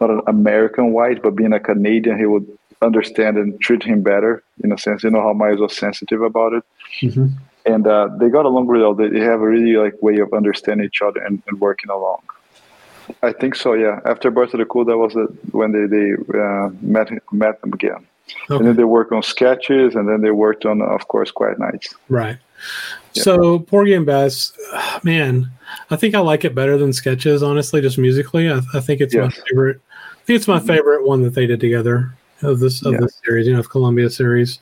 not 0.00 0.10
an 0.10 0.20
American 0.26 0.92
white, 0.92 1.22
but 1.22 1.36
being 1.36 1.52
a 1.52 1.60
Canadian, 1.60 2.18
he 2.18 2.26
would 2.26 2.46
understand 2.82 3.38
and 3.38 3.58
treat 3.60 3.82
him 3.82 4.02
better 4.02 4.42
in 4.62 4.72
a 4.72 4.78
sense. 4.78 5.02
You 5.02 5.10
know 5.10 5.22
how 5.22 5.32
Miles 5.32 5.60
was 5.60 5.76
sensitive 5.76 6.22
about 6.22 6.52
it, 6.52 6.64
mm-hmm. 7.00 7.28
and 7.64 7.86
uh, 7.86 8.08
they 8.18 8.28
got 8.28 8.44
along 8.44 8.66
really 8.66 8.84
well. 8.84 8.94
They 8.94 9.20
have 9.20 9.40
a 9.40 9.48
really 9.48 9.76
like 9.76 9.94
way 10.02 10.18
of 10.18 10.32
understanding 10.32 10.86
each 10.86 11.02
other 11.02 11.20
and, 11.22 11.42
and 11.46 11.60
working 11.60 11.90
along. 11.90 12.20
I 13.22 13.32
think 13.32 13.54
so. 13.54 13.74
Yeah. 13.74 14.00
After 14.04 14.30
Birth 14.30 14.54
of 14.54 14.60
the 14.60 14.66
Cool, 14.66 14.84
that 14.86 14.96
was 14.96 15.14
the, 15.14 15.26
when 15.52 15.72
they 15.72 15.86
they 15.86 16.12
uh, 16.38 16.70
met 16.80 17.10
met 17.32 17.60
them 17.60 17.72
again, 17.72 18.06
okay. 18.50 18.56
and 18.56 18.66
then 18.66 18.76
they 18.76 18.84
worked 18.84 19.12
on 19.12 19.22
sketches, 19.22 19.94
and 19.94 20.08
then 20.08 20.20
they 20.20 20.30
worked 20.30 20.64
on, 20.64 20.82
of 20.82 21.08
course, 21.08 21.30
Quiet 21.30 21.58
Nights. 21.58 21.94
Right. 22.08 22.38
Yeah. 23.14 23.22
So 23.22 23.58
Porgy 23.60 23.94
and 23.94 24.06
Bess, 24.06 24.52
man, 25.02 25.50
I 25.90 25.96
think 25.96 26.14
I 26.14 26.20
like 26.20 26.44
it 26.44 26.54
better 26.54 26.78
than 26.78 26.92
sketches. 26.92 27.42
Honestly, 27.42 27.80
just 27.80 27.98
musically, 27.98 28.50
I, 28.50 28.60
I 28.74 28.80
think 28.80 29.00
it's 29.00 29.14
yes. 29.14 29.36
my 29.36 29.42
favorite 29.48 29.80
I 30.26 30.26
think 30.26 30.38
it's 30.38 30.48
my 30.48 30.58
mm-hmm. 30.58 30.66
favorite 30.66 31.06
one 31.06 31.22
that 31.22 31.36
they 31.36 31.46
did 31.46 31.60
together 31.60 32.12
of 32.42 32.58
this 32.58 32.84
of 32.84 32.94
yeah. 32.94 33.00
this 33.02 33.20
series, 33.24 33.46
you 33.46 33.52
know, 33.52 33.60
of 33.60 33.70
Columbia 33.70 34.10
series. 34.10 34.58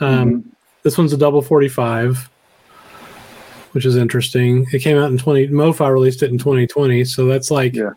Um, 0.00 0.28
mm-hmm. 0.28 0.48
This 0.82 0.98
one's 0.98 1.12
a 1.12 1.16
double 1.16 1.40
forty 1.40 1.68
five, 1.68 2.28
which 3.74 3.84
is 3.84 3.96
interesting. 3.96 4.66
It 4.72 4.78
came 4.78 4.96
out 4.96 5.10
in 5.10 5.18
twenty. 5.18 5.48
MoFi 5.48 5.92
released 5.92 6.22
it 6.22 6.30
in 6.30 6.38
twenty 6.38 6.66
twenty, 6.66 7.04
so 7.04 7.26
that's 7.26 7.50
like, 7.50 7.74
yeah. 7.74 7.90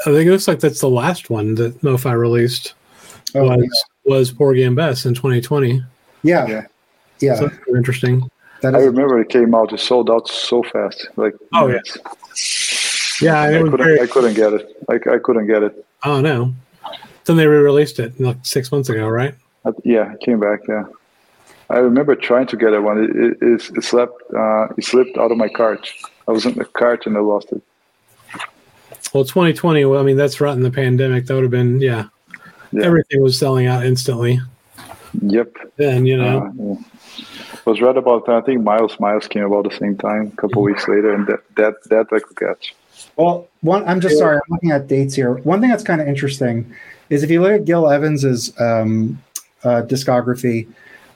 I 0.00 0.04
think 0.04 0.26
it 0.26 0.30
looks 0.30 0.48
like 0.48 0.60
that's 0.60 0.80
the 0.80 0.88
last 0.88 1.28
one 1.28 1.56
that 1.56 1.80
MoFi 1.82 2.16
released. 2.16 2.74
Oh, 3.34 3.48
was 3.48 3.86
yeah. 4.04 4.12
was 4.16 4.30
Porgy 4.30 4.62
and 4.62 4.76
Bess 4.76 5.04
in 5.04 5.14
twenty 5.14 5.40
twenty. 5.40 5.82
Yeah, 6.22 6.46
yeah, 6.46 6.66
yeah. 7.20 7.34
So 7.34 7.50
interesting. 7.74 8.30
That 8.60 8.76
I 8.76 8.78
remember 8.78 9.20
it 9.20 9.28
came 9.28 9.54
out. 9.54 9.72
It 9.72 9.80
sold 9.80 10.08
out 10.08 10.28
so 10.28 10.62
fast. 10.62 11.08
Like 11.16 11.34
oh 11.52 11.66
yeah, 11.66 11.80
yeah. 13.20 13.42
I, 13.42 13.58
couldn't, 13.58 13.76
very... 13.76 14.00
I 14.00 14.06
couldn't 14.06 14.34
get 14.34 14.52
it. 14.52 14.84
Like 14.88 15.08
I 15.08 15.18
couldn't 15.18 15.48
get 15.48 15.64
it. 15.64 15.84
Oh 16.04 16.20
no! 16.20 16.54
Then 17.24 17.36
they 17.36 17.46
re-released 17.46 17.98
it 17.98 18.20
like 18.20 18.36
six 18.42 18.70
months 18.70 18.88
ago, 18.88 19.08
right? 19.08 19.34
Uh, 19.64 19.72
yeah, 19.82 20.12
it 20.12 20.20
came 20.20 20.38
back. 20.38 20.60
Yeah, 20.68 20.84
I 21.72 21.78
remember 21.78 22.14
trying 22.14 22.46
to 22.48 22.56
get 22.56 22.74
it 22.74 22.80
one. 22.80 23.02
It, 23.02 23.42
it, 23.42 23.70
it, 23.76 23.82
slipped. 23.82 24.22
Uh, 24.34 24.68
it 24.76 24.84
slipped 24.84 25.16
out 25.16 25.32
of 25.32 25.38
my 25.38 25.48
cart. 25.48 25.88
I 26.28 26.32
was 26.32 26.44
in 26.44 26.54
the 26.54 26.66
cart 26.66 27.06
and 27.06 27.16
I 27.16 27.20
lost 27.20 27.50
it. 27.50 27.62
Well, 29.14 29.24
2020. 29.24 29.86
Well, 29.86 29.98
I 29.98 30.02
mean, 30.02 30.18
that's 30.18 30.38
right 30.40 30.54
in 30.54 30.62
the 30.62 30.70
pandemic. 30.70 31.26
That 31.26 31.34
would 31.34 31.44
have 31.44 31.50
been 31.50 31.80
yeah. 31.80 32.08
yeah. 32.72 32.84
Everything 32.84 33.22
was 33.22 33.38
selling 33.38 33.66
out 33.66 33.86
instantly. 33.86 34.38
Yep. 35.22 35.56
Then 35.76 36.04
you 36.04 36.18
know. 36.18 36.40
Uh, 36.40 36.52
yeah. 36.62 37.56
was 37.64 37.80
right 37.80 37.96
about 37.96 38.26
that. 38.26 38.36
I 38.36 38.40
think 38.42 38.62
Miles 38.62 39.00
Miles 39.00 39.26
came 39.26 39.44
about 39.44 39.64
the 39.64 39.76
same 39.76 39.96
time, 39.96 40.26
a 40.26 40.36
couple 40.36 40.62
mm-hmm. 40.62 40.72
weeks 40.72 40.86
later, 40.88 41.14
and 41.14 41.26
that 41.26 41.40
that 41.56 41.74
that 41.84 42.06
I 42.12 42.18
could 42.18 42.36
catch. 42.36 42.74
Well, 43.16 43.48
one, 43.62 43.86
I'm 43.88 44.00
just 44.00 44.18
sorry, 44.18 44.36
I'm 44.36 44.42
looking 44.50 44.70
at 44.70 44.88
dates 44.88 45.14
here. 45.14 45.34
One 45.38 45.60
thing 45.60 45.70
that's 45.70 45.82
kind 45.82 46.00
of 46.00 46.08
interesting 46.08 46.74
is 47.10 47.22
if 47.22 47.30
you 47.30 47.42
look 47.42 47.52
at 47.52 47.64
Gil 47.64 47.90
Evans's 47.90 48.58
um, 48.58 49.22
uh, 49.64 49.82
discography, 49.82 50.66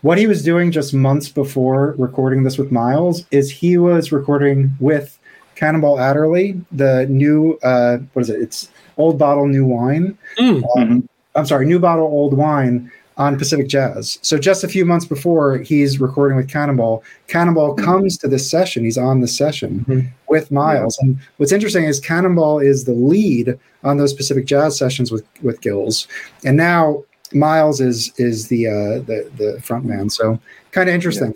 what 0.02 0.18
he 0.18 0.26
was 0.26 0.42
doing 0.42 0.70
just 0.70 0.94
months 0.94 1.28
before 1.28 1.94
recording 1.98 2.42
this 2.42 2.58
with 2.58 2.70
Miles 2.70 3.24
is 3.30 3.50
he 3.50 3.78
was 3.78 4.12
recording 4.12 4.74
with 4.80 5.18
Cannonball 5.54 5.98
Adderley, 5.98 6.60
the 6.70 7.06
new 7.06 7.58
uh, 7.62 7.98
what 8.12 8.22
is 8.22 8.30
it? 8.30 8.40
It's 8.40 8.68
old 8.98 9.18
bottle, 9.18 9.46
new 9.46 9.64
wine. 9.64 10.16
Mm. 10.38 10.62
Um, 10.76 11.08
I'm 11.34 11.46
sorry, 11.46 11.66
new 11.66 11.78
bottle, 11.78 12.04
old 12.04 12.34
wine 12.34 12.90
on 13.16 13.38
Pacific 13.38 13.66
Jazz. 13.66 14.18
So 14.20 14.38
just 14.38 14.62
a 14.62 14.68
few 14.68 14.84
months 14.84 15.06
before 15.06 15.58
he's 15.58 15.98
recording 15.98 16.36
with 16.36 16.48
Cannonball, 16.48 17.02
Cannonball 17.28 17.74
mm-hmm. 17.74 17.84
comes 17.84 18.18
to 18.18 18.28
this 18.28 18.48
session. 18.48 18.84
He's 18.84 18.98
on 18.98 19.20
the 19.20 19.28
session 19.28 19.84
mm-hmm. 19.88 20.08
with 20.28 20.50
Miles. 20.50 20.98
And 20.98 21.18
what's 21.38 21.52
interesting 21.52 21.84
is 21.84 21.98
Cannonball 21.98 22.58
is 22.58 22.84
the 22.84 22.92
lead 22.92 23.58
on 23.84 23.96
those 23.96 24.12
Pacific 24.12 24.44
Jazz 24.44 24.76
sessions 24.76 25.10
with 25.10 25.24
with 25.42 25.60
Gills, 25.60 26.06
and 26.44 26.56
now 26.56 27.04
Miles 27.34 27.80
is 27.80 28.12
is 28.18 28.48
the 28.48 28.66
uh, 28.66 28.98
the 29.00 29.30
the 29.36 29.60
front 29.62 29.84
man. 29.84 30.10
So 30.10 30.40
kind 30.72 30.88
of 30.88 30.94
interesting. 30.94 31.34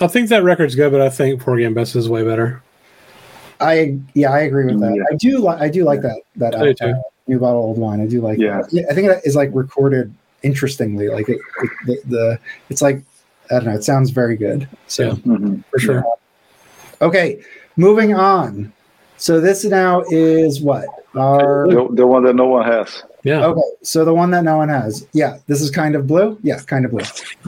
Yeah. 0.00 0.06
I 0.06 0.08
think 0.08 0.28
that 0.28 0.42
record's 0.42 0.74
good, 0.74 0.90
but 0.90 1.00
I 1.00 1.08
think 1.08 1.40
Porgy 1.40 1.64
and 1.64 1.74
Bess 1.74 1.94
is 1.94 2.08
way 2.08 2.24
better. 2.24 2.62
I 3.60 3.98
yeah, 4.14 4.30
I 4.30 4.40
agree 4.40 4.66
with 4.66 4.80
that. 4.80 4.94
Yeah. 4.96 5.02
I 5.10 5.16
do 5.16 5.38
like 5.38 5.60
I 5.60 5.68
do 5.68 5.84
like 5.84 6.02
that 6.02 6.20
that 6.36 6.54
uh, 6.54 6.94
new 7.26 7.38
bottle 7.38 7.62
old 7.62 7.78
wine. 7.78 8.00
I 8.00 8.06
do 8.06 8.20
like. 8.20 8.38
Yeah, 8.38 8.62
that. 8.62 8.86
I 8.90 8.94
think 8.94 9.08
it 9.08 9.20
is 9.24 9.36
like 9.36 9.50
recorded 9.52 10.12
interestingly. 10.42 11.08
Like 11.08 11.28
it, 11.28 11.38
it, 11.62 11.70
the, 11.86 12.00
the, 12.06 12.38
it's 12.68 12.82
like 12.82 13.02
I 13.50 13.54
don't 13.54 13.66
know. 13.66 13.74
It 13.74 13.84
sounds 13.84 14.10
very 14.10 14.36
good. 14.36 14.68
So 14.86 15.04
yeah, 15.04 15.12
mm-hmm. 15.12 15.56
for 15.70 15.78
sure. 15.78 16.04
Yeah. 16.04 17.06
Okay, 17.06 17.42
moving 17.76 18.14
on. 18.14 18.72
So 19.16 19.40
this 19.40 19.64
now 19.64 20.02
is 20.10 20.60
what 20.60 20.86
our 21.16 21.68
the, 21.68 21.88
the, 21.92 22.06
one 22.06 22.24
that 22.24 22.34
no 22.34 22.46
one 22.46 22.66
has. 22.66 23.02
Yeah. 23.22 23.46
Okay. 23.46 23.60
So 23.82 24.04
the 24.04 24.12
one 24.12 24.30
that 24.32 24.44
no 24.44 24.58
one 24.58 24.68
has. 24.68 25.06
Yeah. 25.12 25.38
This 25.46 25.60
is 25.60 25.70
kind 25.70 25.94
of 25.94 26.06
blue. 26.06 26.38
Yeah, 26.42 26.58
kind 26.60 26.84
of 26.84 26.90
blue. 26.90 27.04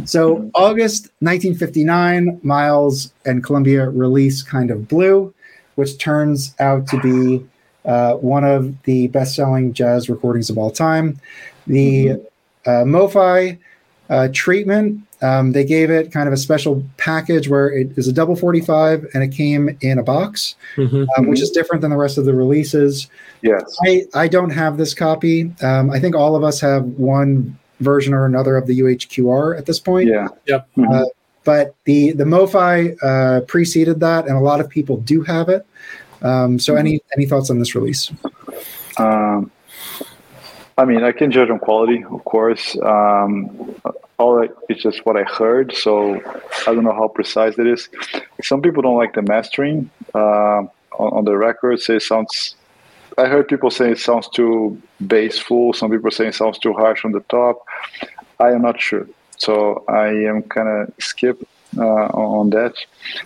So. 0.06 0.50
August 0.54 1.10
1959, 1.20 2.40
Miles 2.42 3.12
and 3.26 3.44
Columbia 3.44 3.90
release 3.90 4.42
Kind 4.42 4.70
of 4.70 4.88
Blue, 4.88 5.34
which 5.74 5.98
turns 5.98 6.54
out 6.60 6.86
to 6.88 7.00
be 7.00 7.46
uh, 7.84 8.14
one 8.14 8.44
of 8.44 8.82
the 8.84 9.08
best-selling 9.08 9.74
jazz 9.74 10.08
recordings 10.08 10.48
of 10.48 10.56
all 10.56 10.70
time. 10.70 11.20
The 11.66 12.06
mm-hmm 12.06 12.26
uh, 12.66 12.84
MoFi 12.84 13.58
uh, 14.08 14.28
treatment. 14.32 15.02
Um, 15.22 15.52
they 15.52 15.64
gave 15.64 15.90
it 15.90 16.12
kind 16.12 16.28
of 16.28 16.32
a 16.32 16.36
special 16.36 16.84
package 16.98 17.48
where 17.48 17.68
it 17.70 17.96
is 17.96 18.06
a 18.06 18.12
double 18.12 18.36
45 18.36 19.06
and 19.14 19.22
it 19.22 19.28
came 19.28 19.76
in 19.80 19.98
a 19.98 20.02
box, 20.02 20.56
mm-hmm. 20.76 21.04
um, 21.16 21.26
which 21.26 21.40
is 21.40 21.50
different 21.50 21.80
than 21.80 21.90
the 21.90 21.96
rest 21.96 22.18
of 22.18 22.26
the 22.26 22.34
releases. 22.34 23.08
Yes. 23.42 23.76
I, 23.86 24.04
I 24.14 24.28
don't 24.28 24.50
have 24.50 24.76
this 24.76 24.92
copy. 24.92 25.52
Um, 25.62 25.90
I 25.90 26.00
think 26.00 26.14
all 26.14 26.36
of 26.36 26.44
us 26.44 26.60
have 26.60 26.84
one 26.84 27.58
version 27.80 28.14
or 28.14 28.26
another 28.26 28.56
of 28.56 28.66
the 28.66 28.78
UHQR 28.80 29.58
at 29.58 29.66
this 29.66 29.80
point. 29.80 30.08
Yeah. 30.08 30.28
Yep. 30.46 30.68
Uh, 30.76 30.80
mm-hmm. 30.80 31.02
but 31.44 31.74
the 31.84 32.12
the 32.12 32.24
MoFi 32.24 32.96
uh, 33.02 33.40
preceded 33.42 34.00
that, 34.00 34.26
and 34.26 34.36
a 34.36 34.40
lot 34.40 34.60
of 34.60 34.68
people 34.68 34.98
do 34.98 35.22
have 35.22 35.48
it. 35.48 35.66
Um, 36.22 36.58
so, 36.58 36.72
mm-hmm. 36.72 36.78
any 36.80 37.00
any 37.16 37.26
thoughts 37.26 37.50
on 37.50 37.58
this 37.58 37.74
release? 37.74 38.10
Um, 38.98 39.50
I 40.78 40.84
mean, 40.84 41.02
I 41.04 41.12
can 41.12 41.30
judge 41.30 41.48
on 41.48 41.58
quality, 41.58 42.04
of 42.04 42.24
course. 42.24 42.76
Um, 42.82 43.74
all 44.18 44.42
I, 44.42 44.48
it's 44.68 44.82
just 44.82 45.06
what 45.06 45.16
I 45.16 45.22
heard, 45.22 45.74
so 45.74 46.16
I 46.66 46.74
don't 46.74 46.84
know 46.84 46.92
how 46.92 47.08
precise 47.08 47.58
it 47.58 47.66
is. 47.66 47.88
Some 48.42 48.60
people 48.60 48.82
don't 48.82 48.96
like 48.96 49.14
the 49.14 49.22
mastering 49.22 49.90
uh, 50.14 50.18
on, 50.18 50.68
on, 50.98 51.24
the 51.24 51.36
record. 51.36 51.80
Say 51.80 51.96
it 51.96 52.02
sounds. 52.02 52.56
I 53.16 53.26
heard 53.26 53.48
people 53.48 53.70
say 53.70 53.92
it 53.92 53.98
sounds 53.98 54.28
too 54.28 54.80
bassful. 55.00 55.72
Some 55.72 55.90
people 55.90 56.10
say 56.10 56.28
it 56.28 56.34
sounds 56.34 56.58
too 56.58 56.74
harsh 56.74 57.04
on 57.06 57.12
the 57.12 57.20
top. 57.20 57.64
I 58.38 58.50
am 58.50 58.60
not 58.60 58.78
sure, 58.78 59.06
so 59.38 59.82
I 59.88 60.08
am 60.08 60.42
kind 60.42 60.68
of 60.68 60.92
skip 60.98 61.42
on 61.84 62.50
that. 62.50 62.74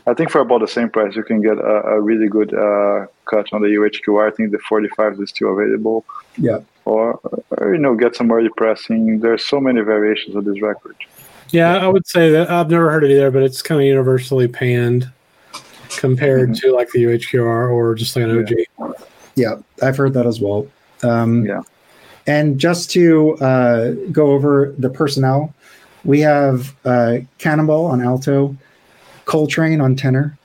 I 0.07 0.15
think 0.15 0.31
for 0.31 0.41
about 0.41 0.61
the 0.61 0.69
same 0.69 0.91
price, 0.91 1.15
you 1.17 1.23
can 1.23 1.43
get 1.43 1.59
a, 1.59 1.83
a 1.95 2.01
really 2.01 2.29
good 2.29 2.53
uh, 2.55 3.07
cut 3.27 3.53
on 3.53 3.63
the 3.63 3.69
UHQR. 3.69 4.33
I 4.33 4.35
think 4.35 4.53
the 4.53 4.59
45 4.59 5.21
is 5.21 5.31
still 5.31 5.53
available. 5.53 6.05
Yeah. 6.37 6.61
Or, 6.85 7.21
or, 7.51 7.75
you 7.75 7.81
know, 7.81 7.95
get 7.95 8.17
some 8.17 8.31
early 8.33 8.49
pressing. 8.57 9.21
There's 9.21 9.47
so 9.47 9.61
many 9.61 9.81
variations 9.83 10.35
of 10.35 10.45
this 10.45 10.61
record. 10.61 10.97
Yeah, 11.51 11.77
I 11.77 11.89
would 11.89 12.07
say 12.07 12.31
that 12.31 12.51
I've 12.51 12.71
never 12.71 12.91
heard 12.91 13.05
it 13.05 13.11
either, 13.11 13.31
but 13.31 13.43
it's 13.43 13.61
kind 13.63 13.81
of 13.81 13.87
universally 13.87 14.49
panned 14.49 15.11
compared 15.97 16.51
mm-hmm. 16.51 16.69
to 16.69 16.75
like 16.75 16.91
the 16.91 17.05
UHQR 17.05 17.71
or 17.71 17.95
just 17.95 18.15
like 18.15 18.25
an 18.25 18.39
OG. 18.39 18.51
Yeah, 18.79 18.93
yeah 19.35 19.57
I've 19.83 19.97
heard 19.97 20.15
that 20.15 20.27
as 20.27 20.41
well. 20.41 20.69
Um, 21.03 21.45
yeah. 21.45 21.63
And 22.27 22.61
just 22.61 22.91
to 22.93 23.37
uh, 23.39 23.93
go 24.13 24.31
over 24.31 24.75
the 24.79 24.91
personnel, 24.91 25.53
we 26.05 26.21
have 26.21 26.75
uh, 26.85 27.19
Cannonball 27.39 27.87
on 27.87 28.01
alto, 28.01 28.57
Coltrane 29.25 29.81
on 29.81 29.97
tenor, 29.97 30.37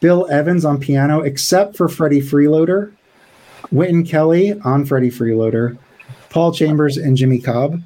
Bill 0.00 0.28
Evans 0.30 0.64
on 0.64 0.78
piano, 0.78 1.20
except 1.22 1.76
for 1.76 1.88
Freddie 1.88 2.20
Freeloader, 2.20 2.92
Wynton 3.70 4.04
Kelly 4.04 4.58
on 4.60 4.84
Freddie 4.84 5.10
Freeloader, 5.10 5.76
Paul 6.30 6.52
Chambers 6.52 6.96
and 6.96 7.16
Jimmy 7.16 7.40
Cobb. 7.40 7.82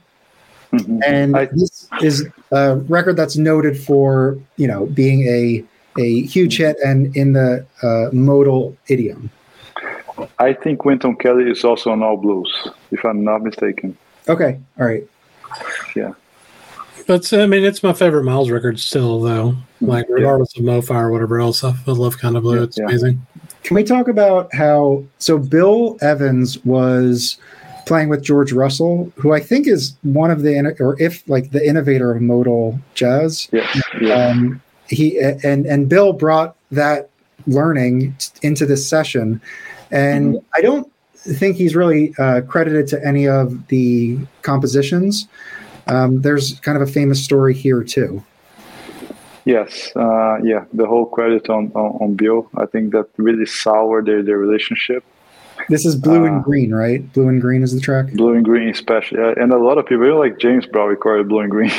Mm-hmm. 0.72 1.00
And 1.04 1.36
I, 1.36 1.46
this 1.46 1.88
is 2.00 2.28
a 2.52 2.76
record 2.76 3.16
that's 3.16 3.36
noted 3.36 3.78
for, 3.78 4.38
you 4.56 4.68
know, 4.68 4.86
being 4.86 5.26
a 5.26 5.64
a 5.98 6.22
huge 6.22 6.58
hit 6.58 6.76
and 6.84 7.14
in 7.16 7.32
the 7.32 7.66
uh, 7.82 8.14
modal 8.14 8.76
idiom. 8.86 9.28
I 10.38 10.52
think 10.52 10.84
Wynton 10.84 11.16
Kelly 11.16 11.50
is 11.50 11.64
also 11.64 11.90
on 11.90 12.02
all 12.02 12.16
blues, 12.16 12.68
if 12.92 13.04
I'm 13.04 13.24
not 13.24 13.42
mistaken. 13.42 13.96
Okay, 14.28 14.60
all 14.78 14.86
right. 14.86 15.02
Yeah. 15.96 16.12
But 17.10 17.32
I 17.32 17.44
mean, 17.46 17.64
it's 17.64 17.82
my 17.82 17.92
favorite 17.92 18.22
Miles 18.22 18.50
record 18.50 18.78
still, 18.78 19.20
though. 19.20 19.56
Like, 19.80 20.06
regardless 20.08 20.56
of 20.56 20.62
MoFi 20.62 20.94
or 20.94 21.10
whatever 21.10 21.40
else, 21.40 21.64
I 21.64 21.74
love 21.86 22.18
Kind 22.18 22.36
of 22.36 22.44
Blue. 22.44 22.58
Yeah, 22.58 22.62
it's 22.62 22.78
yeah. 22.78 22.84
amazing. 22.84 23.26
Can 23.64 23.74
we 23.74 23.82
talk 23.82 24.06
about 24.06 24.54
how 24.54 25.02
so 25.18 25.36
Bill 25.36 25.98
Evans 26.02 26.64
was 26.64 27.36
playing 27.84 28.10
with 28.10 28.22
George 28.22 28.52
Russell, 28.52 29.12
who 29.16 29.32
I 29.32 29.40
think 29.40 29.66
is 29.66 29.96
one 30.02 30.30
of 30.30 30.42
the 30.42 30.76
or 30.78 31.02
if 31.02 31.28
like 31.28 31.50
the 31.50 31.68
innovator 31.68 32.12
of 32.12 32.22
modal 32.22 32.78
jazz. 32.94 33.48
Yeah, 33.50 33.68
yeah, 34.00 34.28
Um, 34.28 34.62
he 34.86 35.18
and 35.18 35.66
and 35.66 35.88
Bill 35.88 36.12
brought 36.12 36.54
that 36.70 37.10
learning 37.48 38.14
t- 38.20 38.46
into 38.46 38.66
this 38.66 38.88
session, 38.88 39.40
and 39.90 40.38
I 40.54 40.60
don't 40.60 40.88
think 41.16 41.56
he's 41.56 41.74
really 41.74 42.14
uh, 42.20 42.42
credited 42.42 42.86
to 42.86 43.04
any 43.04 43.26
of 43.26 43.66
the 43.66 44.16
compositions. 44.42 45.26
Um, 45.90 46.22
there's 46.22 46.58
kind 46.60 46.76
of 46.80 46.82
a 46.88 46.92
famous 46.92 47.22
story 47.28 47.54
here 47.54 47.82
too. 47.82 48.22
yes, 49.44 49.90
uh, 49.96 50.38
yeah. 50.42 50.64
The 50.72 50.86
whole 50.86 51.06
credit 51.06 51.48
on, 51.50 51.72
on 51.74 51.90
on 52.02 52.14
Bill. 52.14 52.48
I 52.56 52.66
think 52.72 52.92
that 52.92 53.06
really 53.16 53.46
soured 53.46 54.06
their 54.06 54.22
their 54.22 54.38
relationship. 54.38 55.02
This 55.68 55.84
is 55.84 55.94
Blue 55.96 56.24
and 56.24 56.38
Uh, 56.40 56.48
Green, 56.48 56.72
right? 56.84 57.00
Blue 57.12 57.28
and 57.28 57.40
Green 57.40 57.62
is 57.62 57.72
the 57.74 57.80
track. 57.80 58.06
Blue 58.12 58.34
and 58.34 58.44
Green, 58.44 58.68
especially, 58.70 59.18
uh, 59.20 59.34
and 59.42 59.52
a 59.52 59.58
lot 59.58 59.76
of 59.78 59.84
people 59.86 60.04
even 60.06 60.18
like 60.18 60.38
James 60.38 60.66
Brown 60.66 60.88
recorded 60.88 61.28
Blue 61.28 61.40
and 61.40 61.50
Green. 61.50 61.72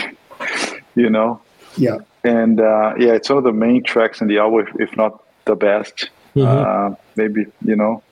you 0.96 1.10
know, 1.10 1.40
Yeah. 1.78 1.98
and 2.24 2.60
uh, 2.60 2.94
yeah, 3.04 3.14
it's 3.18 3.30
one 3.30 3.38
of 3.38 3.44
the 3.44 3.54
main 3.68 3.82
tracks 3.84 4.22
in 4.22 4.28
the 4.28 4.38
album, 4.38 4.68
if, 4.68 4.90
if 4.90 4.98
not 4.98 5.24
the 5.46 5.56
best. 5.56 6.10
Mhm. 6.36 6.46
Uh, 6.46 6.96
maybe 7.16 7.46
you 7.66 7.76
know. 7.82 8.04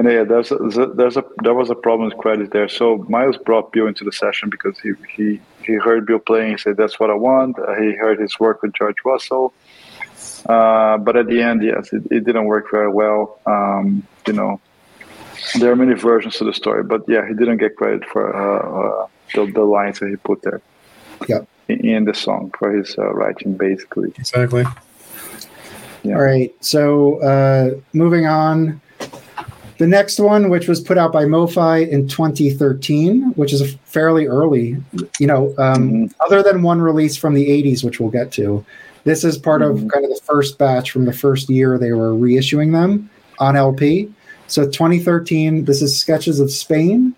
And 0.00 0.10
yeah, 0.10 0.24
there's 0.24 0.50
a, 0.50 0.56
there's 0.94 1.18
a 1.18 1.24
there 1.42 1.52
was 1.52 1.68
a 1.68 1.74
problem 1.74 2.08
with 2.08 2.16
credit 2.16 2.52
there. 2.52 2.70
So 2.70 3.04
Miles 3.10 3.36
brought 3.36 3.70
Bill 3.70 3.86
into 3.86 4.02
the 4.02 4.12
session 4.12 4.48
because 4.48 4.78
he 4.78 4.92
he, 5.14 5.40
he 5.62 5.74
heard 5.74 6.06
Bill 6.06 6.18
playing. 6.18 6.52
He 6.52 6.56
said, 6.56 6.78
"That's 6.78 6.98
what 6.98 7.10
I 7.10 7.14
want." 7.28 7.58
Uh, 7.58 7.74
he 7.74 7.92
heard 7.96 8.18
his 8.18 8.40
work 8.40 8.62
with 8.62 8.72
George 8.72 8.96
Russell. 9.04 9.52
Uh, 10.48 10.96
but 10.96 11.18
at 11.18 11.26
the 11.26 11.42
end, 11.42 11.62
yes, 11.62 11.92
it, 11.92 12.02
it 12.10 12.24
didn't 12.24 12.46
work 12.46 12.70
very 12.70 12.90
well. 12.90 13.40
Um, 13.44 14.02
you 14.26 14.32
know, 14.32 14.58
there 15.58 15.70
are 15.70 15.76
many 15.76 15.92
versions 15.92 16.36
to 16.38 16.44
the 16.44 16.54
story, 16.54 16.82
but 16.82 17.02
yeah, 17.06 17.28
he 17.28 17.34
didn't 17.34 17.58
get 17.58 17.76
credit 17.76 18.06
for 18.06 18.24
uh, 18.34 19.04
uh, 19.04 19.06
the, 19.34 19.52
the 19.52 19.64
lines 19.64 19.98
that 19.98 20.08
he 20.08 20.16
put 20.16 20.40
there. 20.40 20.62
Yep. 21.28 21.46
In, 21.68 21.84
in 21.84 22.04
the 22.06 22.14
song 22.14 22.54
for 22.58 22.72
his 22.72 22.96
uh, 22.96 23.12
writing, 23.12 23.54
basically. 23.54 24.14
Exactly. 24.16 24.64
Yeah. 26.04 26.14
All 26.14 26.22
right. 26.22 26.54
So 26.64 27.20
uh, 27.20 27.78
moving 27.92 28.24
on. 28.24 28.80
The 29.80 29.86
next 29.86 30.20
one, 30.20 30.50
which 30.50 30.68
was 30.68 30.78
put 30.78 30.98
out 30.98 31.10
by 31.10 31.24
MoFi 31.24 31.88
in 31.88 32.06
2013, 32.06 33.32
which 33.36 33.50
is 33.50 33.78
fairly 33.86 34.26
early, 34.26 34.76
you 35.18 35.26
know, 35.26 35.54
um, 35.56 35.90
Mhm. 35.90 36.12
other 36.26 36.42
than 36.42 36.60
one 36.60 36.82
release 36.82 37.16
from 37.16 37.32
the 37.32 37.48
80s, 37.48 37.82
which 37.82 37.98
we'll 37.98 38.10
get 38.10 38.30
to. 38.32 38.62
This 39.04 39.24
is 39.24 39.38
part 39.38 39.62
Mhm. 39.62 39.70
of 39.70 39.88
kind 39.88 40.04
of 40.04 40.10
the 40.10 40.20
first 40.26 40.58
batch 40.58 40.90
from 40.90 41.06
the 41.06 41.14
first 41.14 41.48
year 41.48 41.78
they 41.78 41.92
were 41.92 42.12
reissuing 42.12 42.72
them 42.72 43.08
on 43.38 43.56
LP. 43.56 44.10
So 44.48 44.68
2013, 44.68 45.64
this 45.64 45.80
is 45.80 45.98
Sketches 45.98 46.40
of 46.40 46.50
Spain. 46.50 47.14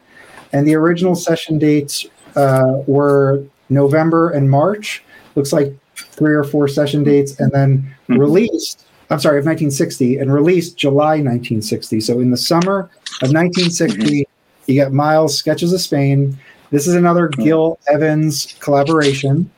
And 0.52 0.64
the 0.64 0.76
original 0.76 1.16
session 1.16 1.58
dates 1.58 2.06
uh, 2.36 2.78
were 2.86 3.40
November 3.70 4.30
and 4.30 4.48
March. 4.48 5.02
Looks 5.34 5.52
like 5.52 5.74
three 5.96 6.32
or 6.32 6.44
four 6.44 6.68
session 6.68 7.02
dates. 7.02 7.38
And 7.40 7.50
then 7.50 7.84
Mhm. 8.08 8.20
released, 8.20 8.84
I'm 9.12 9.20
sorry, 9.20 9.38
of 9.38 9.44
1960, 9.44 10.18
and 10.18 10.32
released 10.32 10.78
July 10.78 11.16
1960. 11.16 12.00
So 12.00 12.20
in 12.20 12.30
the 12.30 12.36
summer 12.36 12.88
of 13.20 13.30
1960, 13.30 14.26
you 14.66 14.74
get 14.74 14.92
Miles 14.92 15.36
Sketches 15.36 15.72
of 15.74 15.80
Spain. 15.82 16.38
This 16.70 16.86
is 16.86 16.94
another 16.94 17.28
Gil 17.28 17.78
Evans 17.92 18.54
collaboration, 18.60 19.50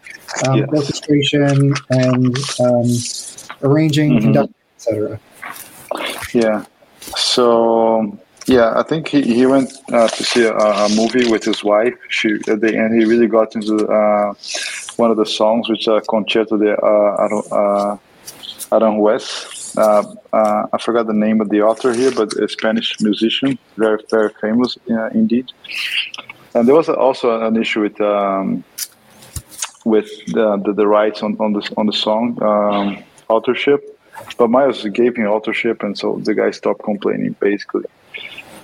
um, 0.48 0.58
Yes. 0.58 0.68
orchestration 0.72 1.72
and 1.90 2.36
um, 2.60 2.88
arranging, 3.62 4.14
Mhm. 4.14 4.22
conducting, 4.22 4.54
etc. 4.76 5.20
Yeah. 6.32 6.64
So 7.16 8.18
yeah, 8.46 8.72
I 8.76 8.82
think 8.82 9.06
he, 9.06 9.22
he 9.22 9.46
went 9.46 9.72
uh, 9.92 10.08
to 10.08 10.24
see 10.24 10.44
a, 10.44 10.52
a 10.56 10.88
movie 10.96 11.30
with 11.30 11.44
his 11.44 11.62
wife. 11.62 11.94
She 12.08 12.40
at 12.48 12.60
the 12.60 12.76
end 12.76 13.00
he 13.00 13.04
really 13.06 13.28
got 13.28 13.54
into 13.54 13.86
uh, 13.86 14.34
one 14.96 15.12
of 15.12 15.16
the 15.16 15.26
songs, 15.26 15.68
which 15.68 15.86
uh, 15.86 16.00
Concerto 16.08 16.56
de 16.56 16.74
uh, 16.74 17.96
Uh, 18.74 18.80
Aranjuez. 18.80 19.76
Uh, 19.76 20.14
uh, 20.32 20.66
I 20.72 20.78
forgot 20.78 21.06
the 21.06 21.14
name 21.14 21.40
of 21.40 21.48
the 21.48 21.62
author 21.62 21.92
here, 21.92 22.10
but 22.10 22.32
a 22.34 22.48
Spanish 22.48 23.00
musician, 23.00 23.58
very 23.76 23.98
very 24.10 24.30
famous 24.40 24.76
uh, 24.90 25.08
indeed. 25.08 25.46
And 26.54 26.66
there 26.68 26.74
was 26.74 26.88
also 26.88 27.40
an 27.46 27.56
issue 27.56 27.80
with 27.82 28.00
um, 28.00 28.64
with 29.84 30.08
the, 30.26 30.56
the, 30.64 30.72
the 30.72 30.86
rights 30.86 31.22
on, 31.22 31.36
on 31.40 31.52
the 31.52 31.62
on 31.76 31.86
the 31.86 31.92
song 31.92 32.42
um, 32.42 33.02
authorship. 33.28 33.80
But 34.38 34.48
Miles 34.48 34.84
gave 34.84 35.16
him 35.16 35.26
authorship, 35.26 35.82
and 35.82 35.98
so 35.98 36.20
the 36.22 36.34
guy 36.34 36.50
stopped 36.52 36.82
complaining, 36.84 37.34
basically. 37.40 37.84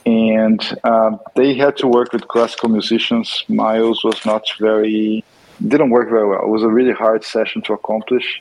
And 0.06 0.60
um, 0.84 1.20
they 1.34 1.54
had 1.54 1.76
to 1.78 1.88
work 1.88 2.12
with 2.12 2.28
classical 2.28 2.68
musicians. 2.68 3.44
Miles 3.48 4.02
was 4.04 4.24
not 4.24 4.44
very, 4.60 5.24
didn't 5.66 5.90
work 5.90 6.08
very 6.08 6.28
well. 6.28 6.42
It 6.42 6.48
was 6.48 6.62
a 6.62 6.68
really 6.68 6.92
hard 6.92 7.24
session 7.24 7.62
to 7.62 7.72
accomplish 7.72 8.40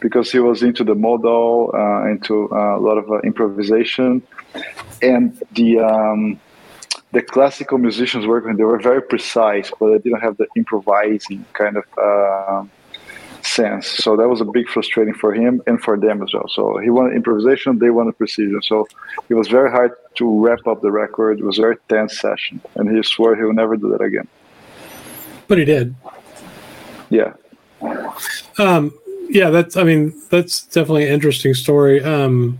because 0.00 0.30
he 0.30 0.38
was 0.38 0.62
into 0.62 0.84
the 0.84 0.94
modal, 0.94 1.70
uh, 1.74 2.06
into 2.08 2.50
uh, 2.52 2.78
a 2.78 2.80
lot 2.80 2.98
of 2.98 3.10
uh, 3.10 3.20
improvisation, 3.20 4.22
and 5.02 5.42
the 5.52 5.78
um, 5.78 6.40
the 7.12 7.22
classical 7.22 7.78
musicians 7.78 8.26
working. 8.26 8.56
They 8.56 8.64
were 8.64 8.80
very 8.80 9.02
precise, 9.02 9.70
but 9.78 9.90
they 9.90 9.98
didn't 9.98 10.20
have 10.20 10.36
the 10.36 10.46
improvising 10.56 11.44
kind 11.52 11.76
of. 11.76 11.84
Uh, 11.96 12.64
sense. 13.40 13.86
So 13.86 14.16
that 14.16 14.28
was 14.28 14.40
a 14.40 14.44
big 14.44 14.68
frustrating 14.68 15.14
for 15.14 15.32
him 15.32 15.62
and 15.66 15.80
for 15.80 15.96
them 15.96 16.22
as 16.22 16.34
well. 16.34 16.48
So 16.48 16.78
he 16.78 16.90
wanted 16.90 17.14
improvisation, 17.14 17.78
they 17.78 17.88
wanted 17.90 18.18
precision. 18.18 18.60
So 18.62 18.86
it 19.28 19.34
was 19.34 19.48
very 19.48 19.70
hard 19.70 19.92
to 20.16 20.40
wrap 20.44 20.66
up 20.66 20.82
the 20.82 20.90
record. 20.90 21.38
It 21.38 21.44
was 21.44 21.58
a 21.58 21.62
very 21.62 21.76
tense 21.88 22.20
session, 22.20 22.60
and 22.74 22.94
he 22.94 23.02
swore 23.02 23.36
he 23.36 23.44
would 23.44 23.56
never 23.56 23.76
do 23.76 23.88
that 23.90 24.02
again. 24.02 24.28
But 25.46 25.58
he 25.58 25.64
did. 25.64 25.94
Yeah, 27.10 27.32
Um, 28.58 28.92
yeah, 29.28 29.50
that's. 29.50 29.76
I 29.76 29.84
mean, 29.84 30.20
that's 30.30 30.64
definitely 30.66 31.06
an 31.06 31.12
interesting 31.12 31.54
story. 31.54 32.02
Um, 32.02 32.58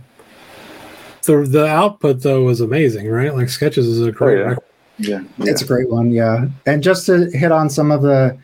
the 1.23 1.43
the 1.43 1.65
output 1.65 2.21
though 2.21 2.43
was 2.43 2.61
amazing, 2.61 3.09
right? 3.09 3.33
Like 3.35 3.49
Sketches 3.49 3.87
is 3.87 4.05
a 4.05 4.11
great 4.11 4.37
yeah. 4.37 4.43
record. 4.43 4.63
yeah, 4.97 5.19
yeah. 5.37 5.51
It's 5.51 5.61
a 5.61 5.65
great 5.65 5.89
one, 5.89 6.11
yeah. 6.11 6.47
And 6.65 6.83
just 6.83 7.05
to 7.05 7.29
hit 7.31 7.51
on 7.51 7.69
some 7.69 7.91
of 7.91 8.01
the, 8.01 8.37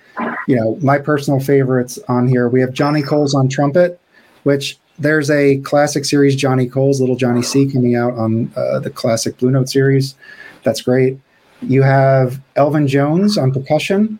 you 0.47 0.55
know, 0.55 0.77
my 0.81 0.97
personal 0.97 1.39
favorites 1.39 1.99
on 2.07 2.27
here, 2.27 2.47
we 2.47 2.61
have 2.61 2.73
Johnny 2.73 3.01
Coles 3.01 3.33
on 3.33 3.49
trumpet, 3.49 3.99
which 4.43 4.77
there's 4.97 5.29
a 5.29 5.57
classic 5.57 6.05
series, 6.05 6.35
Johnny 6.35 6.67
Coles, 6.67 7.01
Little 7.01 7.17
Johnny 7.17 7.41
C, 7.41 7.69
coming 7.69 7.95
out 7.95 8.13
on 8.13 8.51
uh, 8.55 8.79
the 8.79 8.89
classic 8.89 9.37
Blue 9.37 9.51
Note 9.51 9.69
series. 9.69 10.15
That's 10.63 10.81
great. 10.81 11.19
You 11.61 11.81
have 11.83 12.41
Elvin 12.55 12.87
Jones 12.87 13.37
on 13.37 13.51
percussion, 13.51 14.19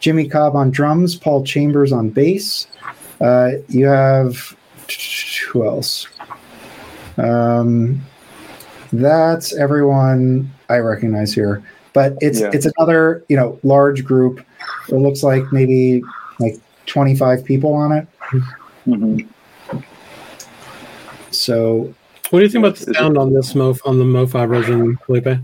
Jimmy 0.00 0.28
Cobb 0.28 0.56
on 0.56 0.70
drums, 0.70 1.14
Paul 1.14 1.44
Chambers 1.44 1.92
on 1.92 2.10
bass. 2.10 2.66
Uh, 3.20 3.50
you 3.68 3.86
have 3.86 4.56
who 5.50 5.66
else? 5.66 6.06
Um, 7.16 8.00
that's 8.92 9.54
everyone 9.56 10.50
I 10.68 10.78
recognize 10.78 11.32
here. 11.34 11.62
But 11.92 12.14
it's 12.20 12.40
Yeah. 12.40 12.50
it's 12.52 12.66
another 12.76 13.24
you 13.28 13.36
know 13.36 13.58
large 13.62 14.04
group. 14.04 14.40
It 14.88 14.94
looks 14.94 15.22
like 15.22 15.44
maybe 15.52 16.02
like 16.38 16.56
25 16.86 17.44
people 17.44 17.72
on 17.74 17.92
it. 17.92 18.06
Mhm. 18.86 19.26
So 21.30 21.92
What 22.30 22.40
do 22.40 22.44
you 22.44 22.50
think 22.50 22.64
about 22.64 22.76
the 22.76 22.82
Is 22.82 22.88
it- 22.88 22.94
sound 22.96 23.16
on 23.18 23.32
this 23.32 23.54
Mo 23.54 23.74
on 23.84 23.98
the 23.98 24.04
MoFi 24.04 24.46
version, 24.48 24.96
Felipe? 25.06 25.38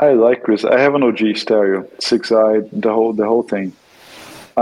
I 0.00 0.12
like 0.12 0.42
Chris. 0.42 0.64
I 0.64 0.78
have 0.80 0.94
an 0.94 1.02
OG 1.02 1.34
stereo, 1.34 1.86
six 1.98 2.30
eye, 2.32 2.60
the 2.72 2.92
whole 2.92 3.12
the 3.12 3.24
whole 3.24 3.42
thing. 3.42 3.72
Uh, 4.56 4.60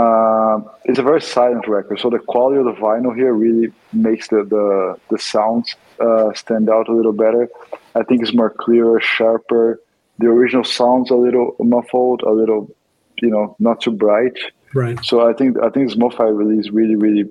it's 0.85 0.99
a 0.99 1.03
very 1.03 1.21
silent 1.21 1.67
record, 1.67 1.99
so 1.99 2.09
the 2.09 2.19
quality 2.19 2.57
of 2.59 2.65
the 2.65 2.73
vinyl 2.73 3.15
here 3.15 3.33
really 3.33 3.71
makes 3.91 4.27
the 4.27 4.43
the, 4.43 4.97
the 5.09 5.17
sounds 5.17 5.75
uh, 5.99 6.33
stand 6.33 6.69
out 6.69 6.89
a 6.89 6.93
little 6.93 7.13
better. 7.13 7.49
I 7.95 8.03
think 8.03 8.21
it's 8.21 8.33
more 8.33 8.49
clearer, 8.49 8.99
sharper. 8.99 9.79
The 10.19 10.27
original 10.27 10.63
sounds 10.63 11.11
a 11.11 11.15
little 11.15 11.55
muffled, 11.59 12.21
a 12.23 12.31
little, 12.31 12.69
you 13.21 13.29
know, 13.29 13.55
not 13.59 13.81
too 13.81 13.91
bright. 13.91 14.37
Right. 14.73 14.97
So 15.03 15.27
I 15.29 15.33
think 15.33 15.57
I 15.59 15.69
think 15.69 15.87
this 15.87 15.97
MoFi 15.97 16.35
release 16.35 16.69
really, 16.71 16.95
really, 16.95 17.29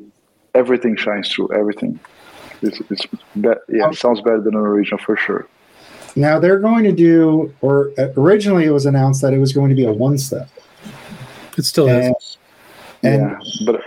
everything 0.55 0.97
shines 0.97 1.29
through. 1.33 1.53
Everything. 1.53 1.99
It's, 2.63 2.81
it's 2.91 3.07
be- 3.41 3.49
yeah, 3.69 3.91
it 3.91 3.97
sounds 3.97 4.21
better 4.21 4.41
than 4.41 4.55
an 4.55 4.61
original 4.61 4.99
for 4.99 5.17
sure. 5.17 5.49
now 6.17 6.39
they're 6.39 6.59
going 6.59 6.85
to 6.85 6.93
do, 6.93 7.53
or 7.61 7.91
uh, 7.99 8.09
originally 8.17 8.65
it 8.65 8.71
was 8.71 8.87
announced 8.87 9.21
that 9.23 9.33
it 9.33 9.39
was 9.39 9.53
going 9.53 9.69
to 9.71 9.75
be 9.75 9.85
a 9.85 9.93
one 9.93 10.19
step. 10.19 10.49
It 11.59 11.65
still 11.65 11.89
is. 11.89 12.39
And, 13.03 13.23
and 13.23 13.43
yeah, 13.45 13.67
but 13.67 13.83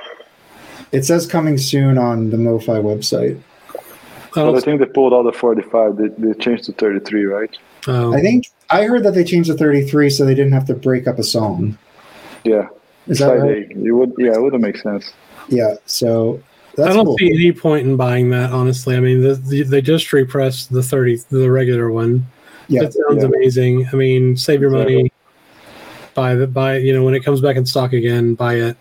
it 0.92 1.06
says 1.06 1.26
coming 1.26 1.58
soon 1.58 1.98
on 1.98 2.30
the 2.30 2.38
MoFi 2.38 2.82
website. 2.82 3.42
But 4.34 4.54
I 4.54 4.60
think 4.60 4.82
they 4.82 4.86
pulled 4.86 5.14
out 5.14 5.24
the 5.24 5.32
45. 5.32 5.96
They, 5.96 6.08
they 6.10 6.34
changed 6.34 6.66
to 6.66 6.74
33, 6.74 7.26
right? 7.26 7.58
Oh, 7.88 8.14
I 8.14 8.20
think 8.20 8.48
I 8.70 8.84
heard 8.84 9.04
that 9.04 9.14
they 9.14 9.24
changed 9.24 9.50
to 9.50 9.56
33 9.56 10.10
so 10.10 10.26
they 10.26 10.36
didn't 10.36 10.52
have 10.52 10.66
to 10.66 10.74
break 10.74 11.08
up 11.08 11.20
a 11.20 11.24
song. 11.24 11.78
Yeah. 12.44 12.68
Is 13.08 13.20
that 13.20 13.28
Side 13.28 13.42
right? 13.42 13.72
A. 13.72 13.86
It 13.86 13.92
would, 13.92 14.14
yeah, 14.18 14.34
it 14.34 14.42
wouldn't 14.42 14.62
make 14.62 14.78
sense. 14.78 15.14
Yeah. 15.48 15.76
So 15.86 16.42
I 16.78 16.84
that's 16.84 16.96
don't 16.96 17.06
cool. 17.06 17.18
see 17.18 17.32
any 17.34 17.54
point 17.54 17.88
in 17.88 17.96
buying 17.96 18.30
that. 18.32 18.52
Honestly, 18.52 18.98
I 18.98 19.00
mean, 19.00 19.22
the, 19.22 19.36
the, 19.36 19.64
they 19.64 19.82
just 19.82 20.12
repressed 20.12 20.74
the 20.74 20.84
thirty, 20.84 21.18
the 21.30 21.50
regular 21.50 21.92
one. 21.92 22.26
Yeah. 22.68 22.82
That 22.84 22.94
sounds 22.94 23.24
Yeah. 23.24 23.30
amazing. 23.30 23.88
I 23.94 23.96
mean, 23.96 24.36
save 24.36 24.60
your 24.60 24.72
money. 24.72 25.12
Buy 26.14 26.36
the 26.36 26.48
buy. 26.48 26.78
You 26.78 26.94
know, 26.94 27.04
when 27.04 27.14
it 27.14 27.24
comes 27.24 27.42
back 27.42 27.56
in 27.56 27.66
stock 27.66 27.94
again, 27.94 28.36
buy 28.36 28.56
it. 28.56 28.78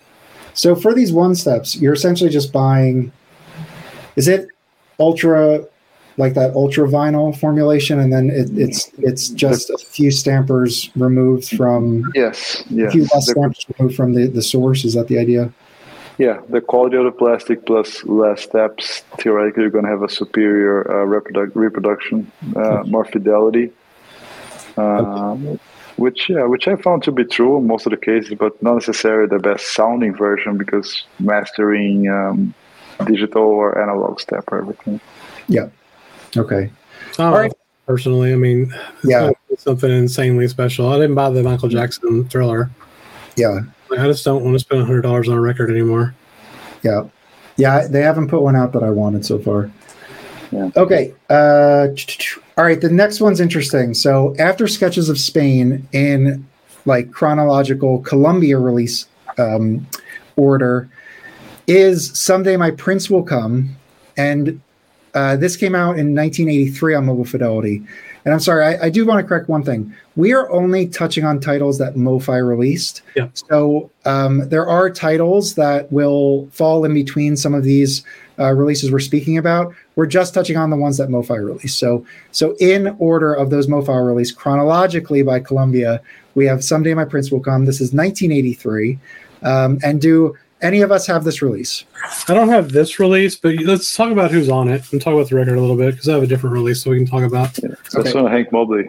So 0.55 0.75
for 0.75 0.95
these 0.95 1.13
one 1.13 1.35
steps, 1.35 1.77
you're 1.77 1.93
essentially 1.95 2.31
just 2.31 2.53
buying. 2.53 3.13
Is 4.17 4.29
it 4.29 4.49
ultra, 5.01 5.65
like 6.17 6.35
that 6.35 6.55
ultra 6.55 6.87
vinyl 6.89 7.37
formulation, 7.37 7.99
and 7.99 8.13
then 8.13 8.31
it, 8.31 8.49
it's 8.57 8.89
it's 8.99 9.29
just 9.31 9.71
a 9.71 9.79
few 9.79 10.11
stampers 10.13 10.91
removed 10.97 11.49
from 11.57 12.11
Yes. 12.15 12.63
a 12.71 12.91
few 12.91 13.03
less 13.03 13.27
The- 13.27 13.33
stampers 13.33 13.67
removed 13.79 13.97
from 13.97 14.15
the 14.15 14.27
the 14.29 14.43
source. 14.43 14.85
Is 14.85 14.95
that 14.95 15.09
the 15.09 15.19
idea? 15.19 15.53
Yeah, 16.17 16.41
the 16.49 16.61
quality 16.61 16.97
of 16.97 17.05
the 17.05 17.11
plastic 17.11 17.67
plus 17.67 18.05
less 18.05 18.43
steps, 18.43 19.03
theoretically, 19.19 19.63
you're 19.65 19.71
going 19.73 19.85
to 19.85 19.91
have 19.91 20.05
a 20.05 20.09
superior 20.09 20.89
uh, 20.89 21.05
reproduc- 21.05 21.57
reproduction, 21.57 22.31
uh, 22.55 22.85
more 22.87 23.05
fidelity. 23.05 23.73
Um, 24.77 25.59
which, 25.97 26.29
yeah, 26.29 26.45
which 26.45 26.67
I 26.69 26.77
found 26.77 27.03
to 27.05 27.13
be 27.13 27.25
true 27.25 27.57
in 27.59 27.67
most 27.67 27.87
of 27.87 27.91
the 27.91 27.97
cases, 27.97 28.35
but 28.39 28.61
not 28.63 28.75
necessarily 28.75 29.29
the 29.29 29.39
best 29.39 29.75
sounding 29.75 30.15
version 30.15 30.59
because 30.59 31.05
mastering 31.19 32.09
um, 32.09 32.55
digital 33.07 33.43
or 33.43 33.81
analog 33.81 34.21
step 34.21 34.45
or 34.51 34.59
everything. 34.59 35.01
Yeah. 35.49 35.69
Okay. 36.37 36.71
I 37.13 37.17
don't 37.17 37.27
All 37.27 37.33
know, 37.33 37.39
right. 37.39 37.53
Personally, 37.87 38.33
I 38.33 38.37
mean, 38.37 38.73
it's 39.03 39.05
Yeah. 39.05 39.31
something 39.59 39.91
insanely 39.91 40.49
special. 40.49 40.89
I 40.89 40.97
didn't 40.97 41.15
buy 41.15 41.31
the 41.31 41.43
Michael 41.43 41.69
Jackson 41.69 42.27
Thriller. 42.29 42.71
Yeah. 43.37 43.61
Like, 43.91 44.01
I 44.01 44.07
just 44.07 44.25
don't 44.25 44.43
want 44.43 44.55
to 44.55 44.59
spend 44.59 44.85
hundred 44.87 45.03
dollars 45.03 45.29
on 45.29 45.37
a 45.37 45.41
record 45.41 45.71
anymore. 45.71 46.15
Yeah. 46.83 47.05
Yeah. 47.57 47.87
They 47.87 48.01
haven't 48.01 48.29
put 48.29 48.41
one 48.41 48.57
out 48.57 48.73
that 48.73 48.83
I 48.83 48.91
wanted 48.91 49.25
so 49.27 49.39
far. 49.39 49.71
Yeah. 50.51 50.71
Okay. 50.77 51.13
Uh, 51.29 51.89
all 52.57 52.65
right. 52.65 52.81
The 52.81 52.91
next 52.91 53.21
one's 53.21 53.41
interesting. 53.41 53.95
So 53.95 54.35
after 54.39 54.69
Sketches 54.69 55.09
of 55.09 55.19
Spain 55.19 55.89
in 55.93 56.47
like 56.87 57.11
chronological 57.11 58.01
Columbia 58.01 58.59
release 58.59 59.07
um, 59.39 59.87
order 60.37 60.89
is 61.67 62.17
Someday 62.19 62.57
My 62.57 62.71
Prince 62.71 63.11
Will 63.11 63.23
Come. 63.23 63.77
And 64.17 64.61
uh, 65.15 65.37
this 65.37 65.57
came 65.57 65.75
out 65.75 65.99
in 65.99 66.15
1983 66.15 66.95
on 66.95 67.07
Mobile 67.07 67.25
Fidelity. 67.25 67.83
And 68.25 68.33
I'm 68.33 68.41
sorry, 68.41 68.65
I, 68.65 68.87
I 68.87 68.91
do 68.91 69.05
want 69.05 69.21
to 69.21 69.29
correct 69.29 69.49
one 69.49 69.63
thing. 69.63 69.95
We 70.17 70.33
are 70.33 70.51
only 70.51 70.87
touching 70.87 71.25
on 71.25 71.41
titles 71.41 71.79
that 71.79 71.95
MoFi 71.95 72.47
released. 72.47 73.03
Yeah. 73.15 73.29
So 73.35 73.91
um, 74.07 74.49
there 74.49 74.67
are 74.67 74.89
titles 74.89 75.55
that 75.57 75.93
will 75.93 76.49
fall 76.51 76.85
in 76.85 76.95
between 76.95 77.37
some 77.37 77.53
of 77.53 77.65
these 77.65 78.03
uh, 78.39 78.53
releases 78.53 78.91
we're 78.91 79.01
speaking 79.01 79.37
about. 79.37 79.75
We're 79.97 80.07
just 80.07 80.33
touching 80.33 80.57
on 80.57 80.71
the 80.71 80.77
ones 80.77 80.97
that 80.97 81.09
MoFi 81.09 81.45
released. 81.45 81.79
So, 81.79 82.07
so 82.33 82.57
in 82.61 82.97
order 82.99 83.35
of 83.35 83.51
those 83.51 83.67
MoFi 83.67 84.07
released 84.07 84.37
chronologically 84.37 85.23
by 85.23 85.41
Columbia, 85.41 86.01
we 86.35 86.47
have 86.47 86.65
"Someday 86.65 86.95
My 86.95 87.05
Prince 87.05 87.31
Will 87.31 87.41
Come." 87.41 87.67
This 87.67 87.81
is 87.81 87.93
1983. 87.93 88.99
Um, 89.43 89.79
and 89.85 90.01
do 90.01 90.37
any 90.65 90.81
of 90.81 90.91
us 90.91 91.07
have 91.07 91.23
this 91.25 91.43
release? 91.43 91.85
I 92.27 92.35
don't 92.35 92.49
have 92.49 92.73
this 92.73 92.99
release, 92.99 93.37
but 93.37 93.55
let's 93.57 93.95
talk 93.95 94.11
about 94.11 94.31
who's 94.31 94.49
on 94.49 94.69
it 94.69 94.91
and 94.93 95.01
talk 95.01 95.13
about 95.15 95.29
the 95.29 95.37
record 95.37 95.57
a 95.57 95.61
little 95.61 95.77
bit 95.77 95.93
because 95.93 96.09
I 96.09 96.15
have 96.15 96.23
a 96.23 96.27
different 96.27 96.55
release, 96.55 96.83
so 96.83 96.91
we 96.91 96.97
can 96.97 97.07
talk 97.07 97.23
about. 97.23 97.53
That's 97.55 97.95
Okay. 97.95 98.19
Hank 98.29 98.51
Mobley. 98.51 98.89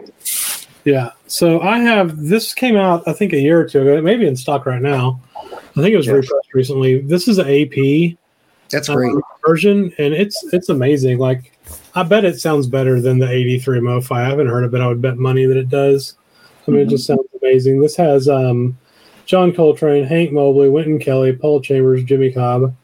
Yeah. 0.84 1.10
So 1.26 1.60
I 1.60 1.78
have 1.78 2.16
this 2.16 2.54
came 2.54 2.76
out 2.76 3.06
I 3.06 3.12
think 3.12 3.32
a 3.32 3.38
year 3.38 3.60
or 3.60 3.68
two 3.68 3.82
ago. 3.82 3.96
It 3.96 4.02
may 4.04 4.16
be 4.16 4.26
in 4.26 4.36
stock 4.36 4.66
right 4.66 4.80
now. 4.82 5.20
I 5.36 5.80
think 5.82 5.92
it 5.92 5.96
was 5.96 6.06
Yes. 6.06 6.14
repressed 6.14 6.54
recently. 6.54 7.00
This 7.02 7.28
is 7.28 7.38
an 7.38 7.48
AP 7.48 8.16
That's 8.70 8.88
um, 8.88 8.96
great. 8.96 9.14
version, 9.46 9.92
and 9.98 10.14
it's 10.14 10.42
it's 10.52 10.70
amazing. 10.70 11.18
Like 11.18 11.52
I 11.94 12.02
bet 12.02 12.24
it 12.24 12.40
sounds 12.40 12.66
better 12.66 13.00
than 13.00 13.18
the 13.18 13.28
'83 13.30 13.80
MoFi. 13.80 14.12
I 14.16 14.28
haven't 14.28 14.46
heard 14.48 14.64
of 14.64 14.74
it. 14.74 14.80
I 14.80 14.86
would 14.88 15.02
bet 15.02 15.18
money 15.18 15.44
that 15.44 15.56
it 15.56 15.68
does. 15.68 16.14
I 16.66 16.70
mean, 16.72 16.80
it 16.80 16.88
just 16.88 17.06
sounds 17.06 17.20
amazing. 17.42 17.80
This 17.80 17.96
has 17.96 18.28
um, 18.28 18.76
John 19.26 19.52
Coltrane, 19.52 20.04
Hank 20.04 20.32
Mobley, 20.32 20.68
Wynton 20.70 20.98
Kelly, 20.98 21.32
Paul 21.32 21.60
Chambers, 21.60 22.02
Jimmy 22.04 22.32
Cobb, 22.32 22.74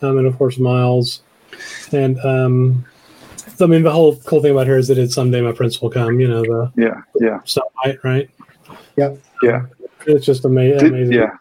um, 0.00 0.18
and 0.18 0.26
of 0.26 0.38
course 0.38 0.58
Miles. 0.58 1.22
And 1.92 2.18
um, 2.24 2.84
I 3.60 3.66
mean, 3.66 3.82
the 3.82 3.90
whole 3.90 4.16
cool 4.20 4.40
thing 4.40 4.52
about 4.52 4.66
here 4.66 4.78
is 4.78 4.88
that 4.88 4.98
it's 4.98 5.14
someday 5.14 5.40
my 5.42 5.52
prince 5.52 5.82
will 5.82 5.90
come. 5.90 6.18
You 6.20 6.28
know 6.28 6.42
the 6.42 6.72
Yeah, 6.76 7.02
yeah, 7.20 7.40
sunlight, 7.44 7.98
right? 8.02 8.30
yeah 8.96 9.14
yeah. 9.42 9.66
It's 10.06 10.24
just 10.26 10.44
ama- 10.44 10.78
Did- 10.78 10.82
amazing. 10.92 11.14
yeah. 11.14 11.36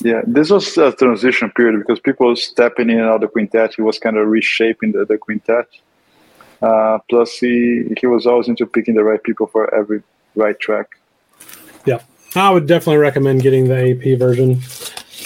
Yeah, 0.00 0.20
this 0.26 0.48
was 0.50 0.76
a 0.78 0.92
transition 0.92 1.50
period 1.50 1.80
because 1.80 1.98
people 1.98 2.28
were 2.28 2.36
stepping 2.36 2.88
in 2.88 3.00
and 3.00 3.08
out 3.08 3.16
of 3.16 3.20
the 3.22 3.28
quintet. 3.28 3.74
He 3.74 3.82
was 3.82 3.98
kind 3.98 4.16
of 4.16 4.28
reshaping 4.28 4.92
the, 4.92 5.04
the 5.04 5.18
quintet. 5.18 5.66
Uh, 6.60 6.98
plus, 7.10 7.36
he 7.38 7.92
he 8.00 8.06
was 8.06 8.24
always 8.26 8.46
into 8.46 8.64
picking 8.64 8.94
the 8.94 9.02
right 9.02 9.20
people 9.22 9.48
for 9.48 9.74
every 9.74 10.02
right 10.36 10.58
track. 10.60 10.86
I 12.34 12.50
would 12.50 12.66
definitely 12.66 12.96
recommend 12.98 13.42
getting 13.42 13.68
the 13.68 13.90
AP 13.92 14.18
version 14.18 14.60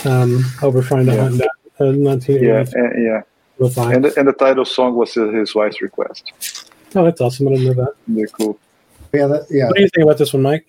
um, 0.05 0.45
over 0.63 0.83
trying 0.83 1.07
to 1.07 1.15
Yeah. 1.15 1.23
hunt 1.23 1.39
down 1.39 1.49
a 1.79 2.33
Yeah, 2.33 2.65
and, 2.73 3.05
yeah. 3.05 3.23
MoFi. 3.61 3.95
And 3.95 4.05
the, 4.05 4.19
and 4.19 4.29
the 4.29 4.33
title 4.33 4.65
song 4.65 4.95
was 4.97 5.15
his 5.15 5.33
his 5.33 5.55
wife's 5.55 5.81
request. 5.81 6.33
Oh, 6.95 7.05
that's 7.05 7.21
awesome. 7.21 7.49
I 7.49 7.51
didn't 7.53 7.65
know 7.77 7.85
that. 7.85 7.95
Very 8.07 8.29
cool. 8.33 8.59
Yeah. 9.13 9.27
That, 9.27 9.47
yeah. 9.51 9.67
What 9.67 9.77
do 9.77 9.83
you 9.83 9.89
think 9.95 10.05
about 10.05 10.19
this 10.19 10.33
one, 10.33 10.43
Mike? 10.43 10.67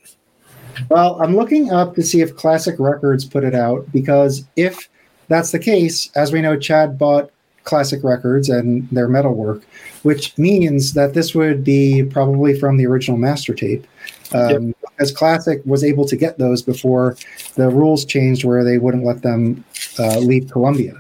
Well, 0.90 1.20
I'm 1.22 1.36
looking 1.36 1.72
up 1.72 1.96
to 1.96 2.04
see 2.04 2.22
if 2.22 2.36
Classic 2.36 2.76
Records 2.78 3.26
put 3.26 3.44
it 3.44 3.56
out 3.56 3.92
because 3.92 4.46
if 4.56 4.90
that's 5.28 5.52
the 5.52 5.60
case, 5.60 6.12
as 6.16 6.32
we 6.32 6.42
know, 6.42 6.58
Chad 6.58 6.98
bought 7.00 7.32
Classic 7.64 8.02
Records 8.04 8.50
and 8.50 8.88
their 8.92 9.08
metal 9.08 9.34
work, 9.34 9.64
which 10.04 10.38
means 10.38 10.94
that 10.94 11.14
this 11.14 11.34
would 11.34 11.64
be 11.64 12.04
probably 12.04 12.58
from 12.58 12.78
the 12.78 12.86
original 12.86 13.18
master 13.18 13.54
tape. 13.54 13.86
Um, 14.34 14.76
As 15.00 15.12
Classic 15.12 15.62
was 15.66 15.84
able 15.84 16.06
to 16.06 16.16
get 16.16 16.38
those 16.38 16.62
before 16.62 17.16
the 17.56 17.70
rules 17.70 18.04
changed 18.04 18.44
where 18.44 18.64
they 18.64 18.78
wouldn't 18.78 19.06
let 19.06 19.22
them 19.22 19.64
uh, 20.00 20.20
leave 20.20 20.50
Columbia. 20.52 20.94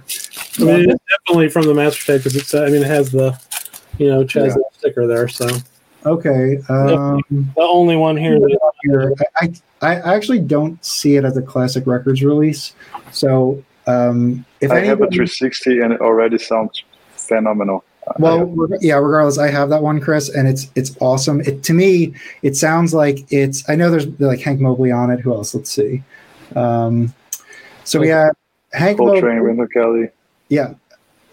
I 0.59 0.63
mean, 0.63 0.89
it's 0.89 1.03
definitely 1.09 1.49
from 1.49 1.65
the 1.65 1.73
master 1.73 2.03
tape 2.13 2.23
because 2.23 2.35
it's. 2.35 2.53
uh, 2.53 2.63
I 2.63 2.69
mean, 2.69 2.81
it 2.81 2.87
has 2.87 3.11
the, 3.11 3.39
you 3.97 4.07
know, 4.07 4.23
Chaz 4.23 4.47
Yeah. 4.47 4.55
sticker 4.77 5.07
there. 5.07 5.27
So 5.27 5.47
Okay. 6.05 6.57
Um, 6.69 7.21
the 7.29 7.61
only 7.61 7.95
one 7.95 8.15
here. 8.17 8.39
That, 8.39 8.71
here. 8.83 9.13
I, 9.37 9.53
I 9.81 10.01
I 10.01 10.15
actually 10.15 10.39
don't 10.39 10.83
see 10.83 11.17
it 11.17 11.25
as 11.25 11.37
a 11.37 11.41
Classic 11.41 11.85
Records 11.85 12.23
release. 12.23 12.73
So 13.11 13.63
um, 13.87 14.45
if 14.61 14.71
I 14.71 14.79
have 14.79 15.01
a 15.01 15.07
360 15.07 15.81
and 15.81 15.93
it 15.93 16.01
already 16.01 16.37
sounds 16.37 16.83
phenomenal. 17.15 17.83
Well, 18.19 18.69
yeah. 18.81 18.95
Regardless, 18.95 19.37
I 19.37 19.49
have 19.49 19.69
that 19.69 19.83
one, 19.83 19.99
Chris, 19.99 20.29
and 20.29 20.47
it's 20.47 20.71
it's 20.75 20.95
awesome. 20.99 21.41
It 21.41 21.63
to 21.63 21.73
me, 21.73 22.13
it 22.41 22.55
sounds 22.55 22.93
like 22.93 23.25
it's. 23.31 23.67
I 23.69 23.75
know 23.75 23.89
there's 23.89 24.07
like 24.19 24.39
Hank 24.39 24.59
Mobley 24.59 24.91
on 24.91 25.11
it. 25.11 25.19
Who 25.19 25.33
else? 25.33 25.53
Let's 25.53 25.69
see. 25.69 26.03
Um, 26.55 27.13
so 27.83 27.99
we 27.99 28.09
have 28.09 28.33
Hank 28.73 28.97
Coltrane, 28.97 29.37
Mobley. 29.37 29.41
Wendell 29.41 29.67
Kelly. 29.67 30.09
Yeah. 30.49 30.73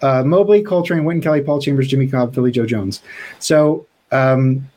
Uh, 0.03 0.23
Mobley, 0.23 0.63
Coltrane, 0.63 1.05
Wynton 1.05 1.23
Kelly, 1.23 1.41
Paul 1.41 1.61
Chambers, 1.61 1.89
Jimmy 1.89 2.07
Cobb, 2.07 2.35
Philly 2.35 2.51
Joe 2.51 2.67
Jones. 2.67 3.01
So 3.39 3.87
um, 4.13 4.69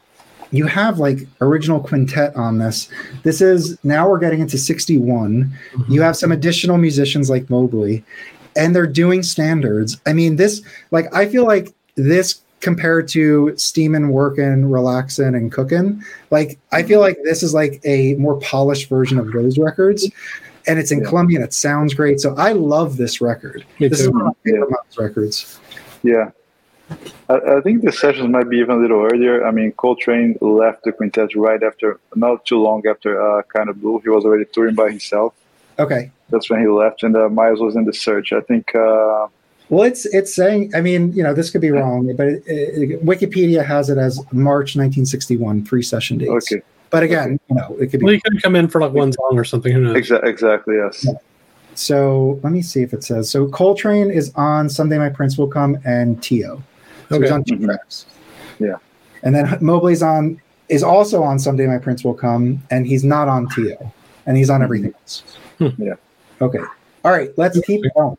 you 0.51 0.65
have 0.65 0.99
like 0.99 1.19
original 1.41 1.79
quintet 1.79 2.35
on 2.35 2.57
this. 2.59 2.89
This 3.23 3.41
is 3.41 3.77
now 3.83 4.09
we're 4.09 4.19
getting 4.19 4.39
into 4.39 4.57
61. 4.57 5.51
You 5.89 6.01
have 6.01 6.15
some 6.15 6.31
additional 6.31 6.77
musicians 6.77 7.29
like 7.29 7.49
Mobley, 7.49 8.03
and 8.55 8.75
they're 8.75 8.87
doing 8.87 9.23
standards. 9.23 9.99
I 10.05 10.13
mean, 10.13 10.35
this, 10.35 10.61
like, 10.91 11.13
I 11.13 11.27
feel 11.27 11.45
like 11.45 11.73
this 11.97 12.41
compared 12.61 13.07
to 13.09 13.53
steaming, 13.57 14.09
working, 14.09 14.71
relaxing, 14.71 15.35
and 15.35 15.51
cooking, 15.51 16.01
like, 16.31 16.57
I 16.71 16.81
feel 16.83 17.01
like 17.01 17.17
this 17.23 17.43
is 17.43 17.53
like 17.53 17.81
a 17.83 18.15
more 18.15 18.39
polished 18.39 18.89
version 18.89 19.19
of 19.19 19.31
those 19.31 19.59
records. 19.59 20.09
And 20.67 20.79
it's 20.79 20.91
in 20.91 20.99
Yeah. 20.99 21.09
Columbia 21.09 21.37
and 21.37 21.45
it 21.45 21.53
sounds 21.53 21.93
great. 21.93 22.19
So 22.19 22.35
I 22.35 22.51
love 22.53 22.97
this 22.97 23.21
record. 23.21 23.65
Me 23.79 23.87
This 23.87 23.99
is 24.01 24.09
one 24.09 24.21
of 24.21 24.27
my 24.27 24.33
favorite 24.43 24.71
Miles 24.71 24.97
records. 24.97 25.59
Yeah. 26.03 26.31
I, 27.29 27.35
I 27.57 27.61
think 27.61 27.83
the 27.83 27.91
sessions 27.91 28.29
might 28.29 28.49
be 28.49 28.57
even 28.57 28.77
a 28.77 28.79
little 28.79 29.03
earlier. 29.03 29.45
I 29.45 29.51
mean, 29.51 29.71
Coltrane 29.73 30.37
left 30.41 30.83
the 30.83 30.91
quintet 30.91 31.35
right 31.35 31.61
after, 31.61 31.99
not 32.15 32.45
too 32.45 32.59
long 32.59 32.85
after 32.87 33.21
uh, 33.21 33.43
Kind 33.43 33.69
of 33.69 33.81
Blue. 33.81 33.99
He 33.99 34.09
was 34.09 34.25
already 34.25 34.45
touring 34.45 34.75
by 34.75 34.89
himself. 34.89 35.33
Okay. 35.79 36.11
That's 36.29 36.49
when 36.49 36.59
he 36.59 36.67
left, 36.67 37.03
and 37.03 37.15
uh, 37.15 37.29
Miles 37.29 37.61
was 37.61 37.75
in 37.75 37.85
the 37.85 37.93
search. 37.93 38.33
I 38.33 38.41
think, 38.41 38.73
uh, 38.75 39.27
Well, 39.69 39.83
it's 39.83 40.05
it's 40.05 40.33
saying. 40.33 40.71
I 40.75 40.81
mean, 40.81 41.11
you 41.13 41.23
know, 41.23 41.33
this 41.33 41.49
could 41.49 41.61
be 41.61 41.71
wrong, 41.71 42.13
but 42.15 42.27
it, 42.27 42.43
it, 42.47 43.05
Wikipedia 43.05 43.65
has 43.65 43.89
it 43.89 43.97
as 43.97 44.17
March 44.31 44.75
1961 44.75 45.63
pre-session 45.65 46.17
dates. 46.19 46.51
okay, 46.51 46.61
But 46.89 47.03
again, 47.03 47.37
you 47.49 47.55
know, 47.55 47.75
it 47.79 47.87
could 47.87 47.99
be. 47.99 48.05
well, 48.05 48.11
be. 48.11 48.15
you 48.15 48.21
could 48.21 48.41
come 48.41 48.55
in 48.55 48.67
for 48.69 48.79
like 48.79 48.93
one 48.93 49.11
song 49.11 49.37
or 49.37 49.43
something. 49.43 49.73
Who 49.73 49.81
knows? 49.81 49.97
Exa- 49.97 50.23
exactly, 50.23 50.75
yes. 50.77 51.05
So 51.75 52.39
let 52.43 52.53
me 52.53 52.61
see 52.61 52.81
if 52.81 52.93
it 52.93 53.03
says. 53.03 53.29
So 53.29 53.47
Coltrane 53.49 54.09
is 54.09 54.31
on 54.35 54.69
Someday 54.69 54.97
My 54.97 55.09
Prince 55.09 55.37
Will 55.37 55.47
Come 55.47 55.77
and 55.85 56.21
Teo. 56.23 56.63
So 57.09 57.21
he's 57.21 57.29
on 57.31 57.43
2 57.43 57.55
Mhm. 57.57 57.65
tracks. 57.65 58.05
Yeah. 58.59 58.75
And 59.23 59.35
then 59.35 59.57
Mobley's 59.61 60.01
on 60.01 60.41
is 60.69 60.81
also 60.83 61.23
on 61.23 61.39
Someday 61.39 61.67
My 61.67 61.77
Prince 61.77 62.03
Will 62.03 62.13
Come, 62.13 62.63
and 62.71 62.87
he's 62.87 63.03
not 63.03 63.27
on 63.27 63.47
Teo, 63.49 63.93
and 64.25 64.35
he's 64.37 64.49
on 64.49 64.63
everything 64.63 64.93
else. 65.01 65.23
Hmm. 65.59 65.69
Yeah. 65.77 65.93
Okay. 66.41 66.59
All 67.05 67.11
right. 67.11 67.31
Let's 67.37 67.59
keep 67.61 67.83
going. 67.95 68.17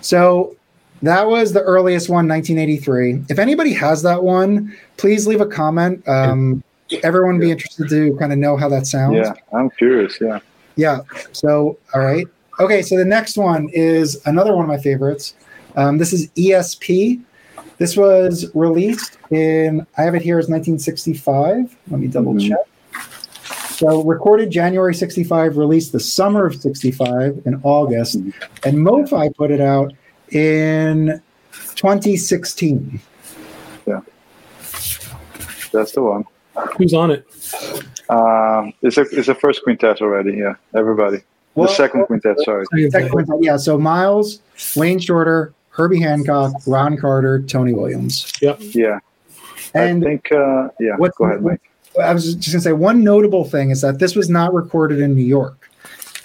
So 0.00 0.54
that 1.02 1.26
was 1.26 1.52
the 1.52 1.62
earliest 1.62 2.08
one, 2.08 2.26
1983. 2.28 3.24
If 3.28 3.38
anybody 3.38 3.72
has 3.74 4.02
that 4.02 4.22
one, 4.22 4.74
please 4.96 5.26
leave 5.26 5.40
a 5.40 5.46
comment. 5.46 6.06
Um, 6.08 6.62
everyone 7.02 7.34
would 7.34 7.42
be 7.42 7.50
interested 7.50 7.88
to 7.88 8.16
kind 8.16 8.32
of 8.32 8.38
know 8.38 8.56
how 8.56 8.68
that 8.68 8.86
sounds. 8.86 9.16
Yeah, 9.16 9.32
I'm 9.52 9.70
curious. 9.70 10.18
Yeah. 10.20 10.40
Yeah. 10.76 11.00
So, 11.32 11.78
all 11.94 12.00
right. 12.02 12.26
Okay. 12.60 12.82
So 12.82 12.96
the 12.96 13.04
next 13.04 13.36
one 13.36 13.68
is 13.72 14.20
another 14.26 14.54
one 14.54 14.64
of 14.64 14.68
my 14.68 14.78
favorites. 14.78 15.34
Um, 15.74 15.98
this 15.98 16.12
is 16.12 16.28
ESP. 16.30 17.20
This 17.78 17.96
was 17.96 18.46
released 18.54 19.18
in, 19.30 19.86
I 19.98 20.02
have 20.02 20.14
it 20.14 20.22
here 20.22 20.38
as 20.38 20.48
1965. 20.48 21.76
Let 21.90 22.00
me 22.00 22.06
double 22.06 22.32
Mhm. 22.34 22.48
check. 22.48 22.58
So, 23.72 24.02
recorded 24.04 24.50
January 24.50 24.94
65, 24.94 25.58
released 25.58 25.92
the 25.92 26.00
summer 26.00 26.46
of 26.46 26.54
65 26.54 27.42
in 27.44 27.60
August, 27.62 28.18
Mhm. 28.18 28.32
and 28.64 28.78
MoFi 28.78 29.34
put 29.36 29.50
it 29.50 29.60
out 29.60 29.92
in 30.32 31.20
2016. 31.74 33.00
Yeah, 33.86 34.00
That's 35.72 35.92
the 35.92 36.02
one. 36.02 36.24
Who's 36.76 36.94
on 36.94 37.10
it? 37.10 37.26
Um, 38.08 38.72
it's 38.82 38.96
a 38.96 39.02
it's 39.12 39.28
a 39.28 39.34
first 39.34 39.62
quintet 39.62 40.00
already. 40.00 40.32
Yeah, 40.38 40.54
everybody. 40.74 41.18
Well, 41.54 41.68
the 41.68 41.74
second 41.74 42.06
quintet. 42.06 42.36
Sorry. 42.44 42.66
Second 42.90 43.12
one, 43.12 43.42
yeah. 43.42 43.56
So, 43.56 43.78
Miles, 43.78 44.40
Wayne 44.76 44.98
Shorter, 44.98 45.54
Herbie 45.70 46.00
Hancock, 46.00 46.52
Ron 46.66 46.96
Carter, 46.96 47.42
Tony 47.42 47.72
Williams. 47.72 48.30
Yeah. 48.42 48.56
Yeah. 48.58 48.98
And 49.74 50.04
I 50.04 50.06
think. 50.08 50.32
Uh, 50.32 50.68
yeah. 50.80 50.96
What- 50.96 51.14
Go 51.16 51.24
ahead, 51.24 51.42
Mike. 51.42 51.60
I 52.02 52.12
was 52.12 52.34
just 52.34 52.52
going 52.52 52.60
to 52.60 52.60
say 52.60 52.72
one 52.72 53.02
notable 53.02 53.44
thing 53.46 53.70
is 53.70 53.80
that 53.80 53.98
this 53.98 54.14
was 54.14 54.28
not 54.28 54.52
recorded 54.52 55.00
in 55.00 55.14
New 55.14 55.24
York. 55.24 55.65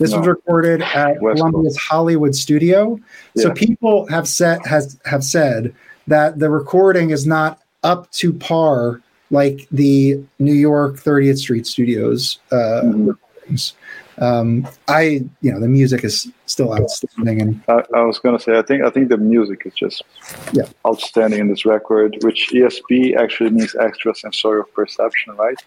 This 0.01 0.15
was 0.15 0.25
recorded 0.25 0.81
at 0.81 1.21
West 1.21 1.37
Columbia's 1.41 1.77
Hollywood 1.77 2.35
studio. 2.35 2.99
So 3.37 3.51
people 3.51 4.07
have 4.07 4.27
said 4.27 4.59
has 4.65 4.99
have 5.05 5.23
said 5.23 5.75
that 6.07 6.39
the 6.39 6.49
recording 6.49 7.11
is 7.11 7.27
not 7.27 7.59
up 7.83 8.09
to 8.13 8.33
par 8.33 9.01
like 9.29 9.67
the 9.71 10.19
New 10.39 10.53
York 10.53 10.95
30th 10.97 11.37
Street 11.37 11.67
Studios 11.67 12.39
uh, 12.51 12.81
Mhm. 12.83 13.07
recordings. 13.09 13.73
Um, 14.17 14.67
I, 14.87 15.23
you 15.41 15.51
know, 15.51 15.59
the 15.59 15.67
music 15.67 16.03
is 16.03 16.27
still 16.47 16.73
outstanding, 16.75 17.41
and 17.41 17.61
I, 17.67 17.83
I 17.95 18.01
was 18.01 18.19
gonna 18.19 18.39
say. 18.39 18.57
I 18.57 18.61
think 18.63 18.83
I 18.83 18.89
think 18.89 19.09
the 19.09 19.17
music 19.17 19.63
is 19.65 19.73
just 19.73 20.03
Yeah. 20.51 20.63
outstanding 20.85 21.39
in 21.39 21.47
this 21.47 21.63
record, 21.65 22.17
which 22.21 22.49
ESP 22.53 23.15
actually 23.15 23.51
means 23.51 23.75
extra 23.79 24.13
sensorial 24.15 24.65
perception, 24.75 25.35
right? 25.37 25.57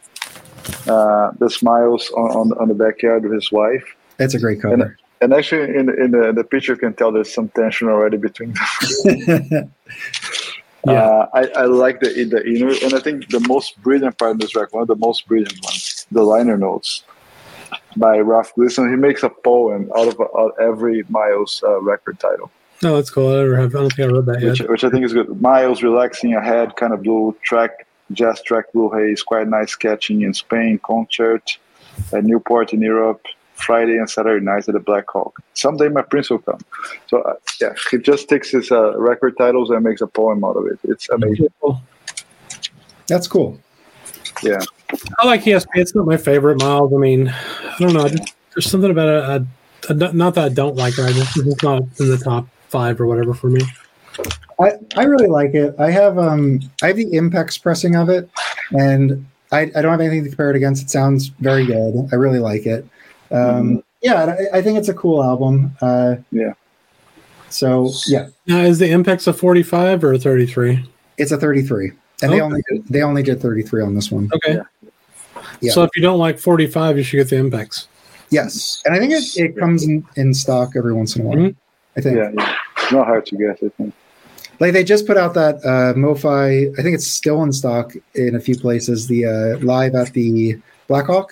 Uh, 0.86 1.30
the 1.38 1.48
smiles 1.48 2.10
on, 2.16 2.30
on 2.30 2.52
on 2.60 2.68
the 2.68 2.74
backyard 2.74 3.22
with 3.22 3.32
his 3.32 3.50
wife. 3.52 3.84
It's 4.18 4.34
a 4.34 4.38
great 4.38 4.60
cover. 4.62 4.96
And 5.20 5.32
actually, 5.32 5.76
in 5.76 5.88
in 5.88 6.10
the, 6.10 6.32
the 6.34 6.44
picture, 6.44 6.72
you 6.72 6.78
can 6.78 6.94
tell 6.94 7.10
there's 7.12 7.32
some 7.32 7.48
tension 7.50 7.88
already 7.88 8.16
between 8.16 8.54
them. 8.54 9.72
Yeah. 10.86 10.92
Uh, 10.92 11.28
I, 11.32 11.46
I 11.60 11.64
like 11.64 12.00
the 12.00 12.24
the 12.24 12.46
inner, 12.46 12.68
and 12.82 12.92
I 12.94 13.00
think 13.00 13.30
the 13.30 13.40
most 13.48 13.80
brilliant 13.82 14.18
part 14.18 14.32
of 14.32 14.38
this 14.38 14.54
record, 14.54 14.72
one 14.72 14.82
of 14.82 14.88
the 14.88 14.96
most 14.96 15.26
brilliant 15.26 15.58
ones, 15.64 16.06
the 16.12 16.22
liner 16.22 16.58
notes 16.58 17.04
by 17.96 18.18
Ralph 18.18 18.54
Gleason. 18.54 18.90
He 18.90 18.96
makes 18.96 19.22
a 19.22 19.30
poem 19.30 19.90
out 19.96 20.08
of 20.08 20.20
out 20.36 20.54
every 20.60 21.04
Miles 21.08 21.62
uh, 21.66 21.80
record 21.80 22.20
title, 22.20 22.50
No, 22.82 22.96
that's 22.96 23.08
cool. 23.08 23.32
I 23.32 23.36
never 23.36 23.56
have. 23.56 23.74
I 23.74 23.78
don't 23.78 23.92
think 23.94 24.10
I 24.10 24.12
read 24.12 24.26
that 24.26 24.42
yet. 24.42 24.50
which 24.50 24.60
which 24.68 24.84
I 24.84 24.90
think 24.90 25.04
is 25.04 25.14
good. 25.14 25.40
Miles 25.40 25.82
relaxing 25.82 26.34
ahead, 26.34 26.76
kind 26.76 26.92
of 26.92 27.02
blue 27.02 27.34
track, 27.42 27.86
jazz 28.12 28.42
track, 28.42 28.70
blue 28.72 28.90
haze, 28.90 29.22
quite 29.22 29.48
nice 29.48 29.74
catching 29.74 30.20
in 30.20 30.34
Spain, 30.34 30.78
concert, 30.84 31.58
at 32.12 32.24
Newport 32.24 32.74
in 32.74 32.82
Europe. 32.82 33.24
Friday 33.54 33.96
and 33.96 34.08
Saturday 34.08 34.44
nights 34.44 34.68
at 34.68 34.74
the 34.74 34.80
Black 34.80 35.08
Hawk. 35.08 35.40
Someday 35.54 35.88
my 35.88 36.02
prince 36.02 36.30
will 36.30 36.38
come. 36.38 36.60
So 37.06 37.22
uh, 37.22 37.34
yeah, 37.60 37.74
he 37.90 37.98
just 37.98 38.28
takes 38.28 38.50
his 38.50 38.70
uh, 38.70 38.98
record 38.98 39.36
titles 39.38 39.70
and 39.70 39.82
makes 39.82 40.00
a 40.00 40.06
poem 40.06 40.44
out 40.44 40.56
of 40.56 40.66
it. 40.66 40.78
It's 40.84 41.08
amazing. 41.08 41.48
Cool. 41.60 41.80
That's 43.06 43.28
cool. 43.28 43.58
Yeah. 44.42 44.60
I 45.18 45.26
like 45.26 45.42
ESP. 45.42 45.66
It's 45.74 45.94
not 45.94 46.06
my 46.06 46.16
favorite, 46.16 46.60
Miles. 46.60 46.92
I 46.92 46.96
mean, 46.96 47.28
I 47.28 47.76
don't 47.78 47.94
know. 47.94 48.08
Just, 48.08 48.34
there's 48.54 48.70
something 48.70 48.90
about 48.90 49.08
it. 49.08 49.48
I, 49.90 49.92
I, 49.92 50.12
not 50.12 50.34
that 50.34 50.44
I 50.44 50.48
don't 50.48 50.76
like 50.76 50.98
it. 50.98 51.04
I 51.04 51.12
just 51.12 51.36
it's 51.36 51.62
not 51.62 51.82
in 51.98 52.08
the 52.08 52.20
top 52.22 52.46
five 52.68 53.00
or 53.00 53.06
whatever 53.06 53.34
for 53.34 53.48
me. 53.48 53.60
I, 54.60 54.72
I 54.96 55.04
really 55.04 55.26
like 55.26 55.54
it. 55.54 55.74
I 55.78 55.90
have 55.90 56.18
um 56.18 56.60
I 56.82 56.88
have 56.88 56.96
the 56.96 57.06
Impex 57.06 57.60
pressing 57.60 57.96
of 57.96 58.08
it, 58.08 58.30
and 58.70 59.26
I, 59.52 59.62
I 59.74 59.82
don't 59.82 59.90
have 59.90 60.00
anything 60.00 60.24
to 60.24 60.30
compare 60.30 60.50
it 60.50 60.56
against. 60.56 60.82
It 60.82 60.90
sounds 60.90 61.28
very 61.28 61.66
good. 61.66 62.08
I 62.12 62.16
really 62.16 62.38
like 62.38 62.66
it. 62.66 62.86
Um, 63.34 63.82
Yeah, 64.02 64.36
I, 64.52 64.58
I 64.58 64.62
think 64.62 64.78
it's 64.78 64.88
a 64.88 64.94
cool 64.94 65.22
album. 65.22 65.76
Uh, 65.80 66.16
Yeah. 66.30 66.52
So 67.50 67.90
yeah, 68.06 68.28
Now, 68.46 68.60
is 68.62 68.78
the 68.78 68.86
Impex 68.90 69.26
a 69.28 69.32
45 69.32 70.02
or 70.04 70.12
a 70.14 70.18
33? 70.18 70.84
it's 71.18 71.30
a 71.30 71.38
33, 71.38 71.92
and 72.22 72.32
they 72.32 72.40
only 72.40 72.62
did, 72.68 72.84
they 72.88 73.02
only 73.02 73.22
did 73.22 73.40
33 73.40 73.82
on 73.82 73.94
this 73.94 74.10
one. 74.10 74.28
Okay. 74.34 74.54
Yeah. 74.54 74.62
Yeah. 75.60 75.72
So 75.72 75.82
if 75.84 75.90
you 75.94 76.02
don't 76.02 76.18
like 76.18 76.38
45, 76.38 76.96
you 76.98 77.02
should 77.04 77.16
get 77.18 77.30
the 77.30 77.36
Impex. 77.36 77.86
Yes, 78.30 78.82
and 78.84 78.94
I 78.94 78.98
think 78.98 79.12
it, 79.12 79.24
it 79.36 79.56
comes 79.56 79.84
in, 79.84 80.04
in 80.16 80.34
stock 80.34 80.72
every 80.76 80.92
once 80.92 81.14
in 81.14 81.22
a 81.22 81.24
while. 81.26 81.36
Mhm. 81.36 81.54
I 81.96 82.00
think 82.00 82.16
Yeah, 82.16 82.30
yeah. 82.36 82.56
Not 82.90 83.06
hard 83.06 83.26
to 83.26 83.36
get, 83.36 83.50
I 83.62 83.68
think. 83.76 83.94
like 84.58 84.72
they 84.72 84.82
just 84.82 85.06
put 85.06 85.16
out 85.16 85.34
that 85.34 85.56
uh, 85.64 85.94
MoFi. 85.94 86.76
I 86.76 86.82
think 86.82 86.94
it's 86.96 87.06
still 87.06 87.42
in 87.44 87.52
stock 87.52 87.92
in 88.14 88.34
a 88.34 88.40
few 88.40 88.58
places. 88.58 89.06
The 89.06 89.26
uh, 89.26 89.58
live 89.64 89.94
at 89.94 90.12
the 90.12 90.58
Blackhawk. 90.88 91.30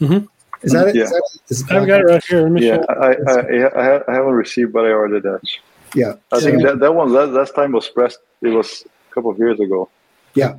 Mhm. 0.00 0.28
Is 0.62 0.72
that 0.72 0.88
it? 0.88 0.94
Yeah. 0.96 1.02
Is 1.04 1.10
that, 1.10 1.30
is 1.48 1.62
I've 1.70 1.86
got 1.86 2.00
it 2.00 2.04
right 2.04 2.24
here. 2.24 2.42
Let 2.42 2.52
me 2.52 2.66
Yeah, 2.66 2.76
show- 2.76 2.86
I, 2.88 3.12
I, 3.12 3.96
I, 3.96 4.10
I 4.10 4.14
haven't 4.14 4.32
received, 4.32 4.72
but 4.72 4.84
I 4.84 4.90
ordered 4.90 5.22
that. 5.24 5.40
Yeah. 5.94 6.14
I 6.32 6.40
think 6.40 6.60
So- 6.60 6.68
that, 6.68 6.78
that 6.80 6.94
one 6.94 7.12
last, 7.12 7.30
last 7.32 7.54
time 7.54 7.72
was 7.72 7.88
pressed. 7.88 8.18
It 8.42 8.48
was 8.48 8.84
a 9.10 9.14
couple 9.14 9.30
of 9.30 9.38
years 9.38 9.58
ago. 9.60 9.88
Yeah. 10.34 10.54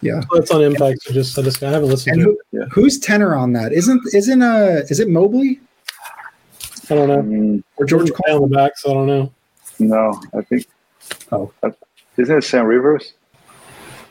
yeah. 0.00 0.22
It's 0.32 0.50
on 0.50 0.60
Impex. 0.60 0.96
I 1.10 1.12
just, 1.12 1.38
I 1.38 1.42
just, 1.42 1.62
I 1.62 1.70
haven't 1.70 1.88
listened 1.88 2.14
And 2.14 2.20
to 2.22 2.24
who, 2.24 2.32
it. 2.32 2.38
Yeah. 2.52 2.64
who's 2.72 2.98
tenor 2.98 3.34
on 3.34 3.52
that? 3.52 3.72
Isn't 3.72 4.00
isn't 4.14 4.42
uh 4.42 4.82
is 4.88 5.00
it 5.00 5.08
Mobley 5.08 5.60
I 6.88 6.94
don't 6.94 7.08
know. 7.08 7.18
Mm, 7.18 7.62
or 7.76 7.84
George 7.84 8.08
George 8.08 8.20
on 8.30 8.48
the 8.48 8.56
back, 8.56 8.78
so 8.78 8.90
I 8.90 8.94
don't 8.94 9.06
know. 9.08 9.32
no, 9.80 10.22
I 10.38 10.42
think. 10.42 10.66
Oh. 11.32 11.52
Isn't 12.16 12.38
it 12.38 12.42
Sam 12.44 12.64
Rivers? 12.64 13.12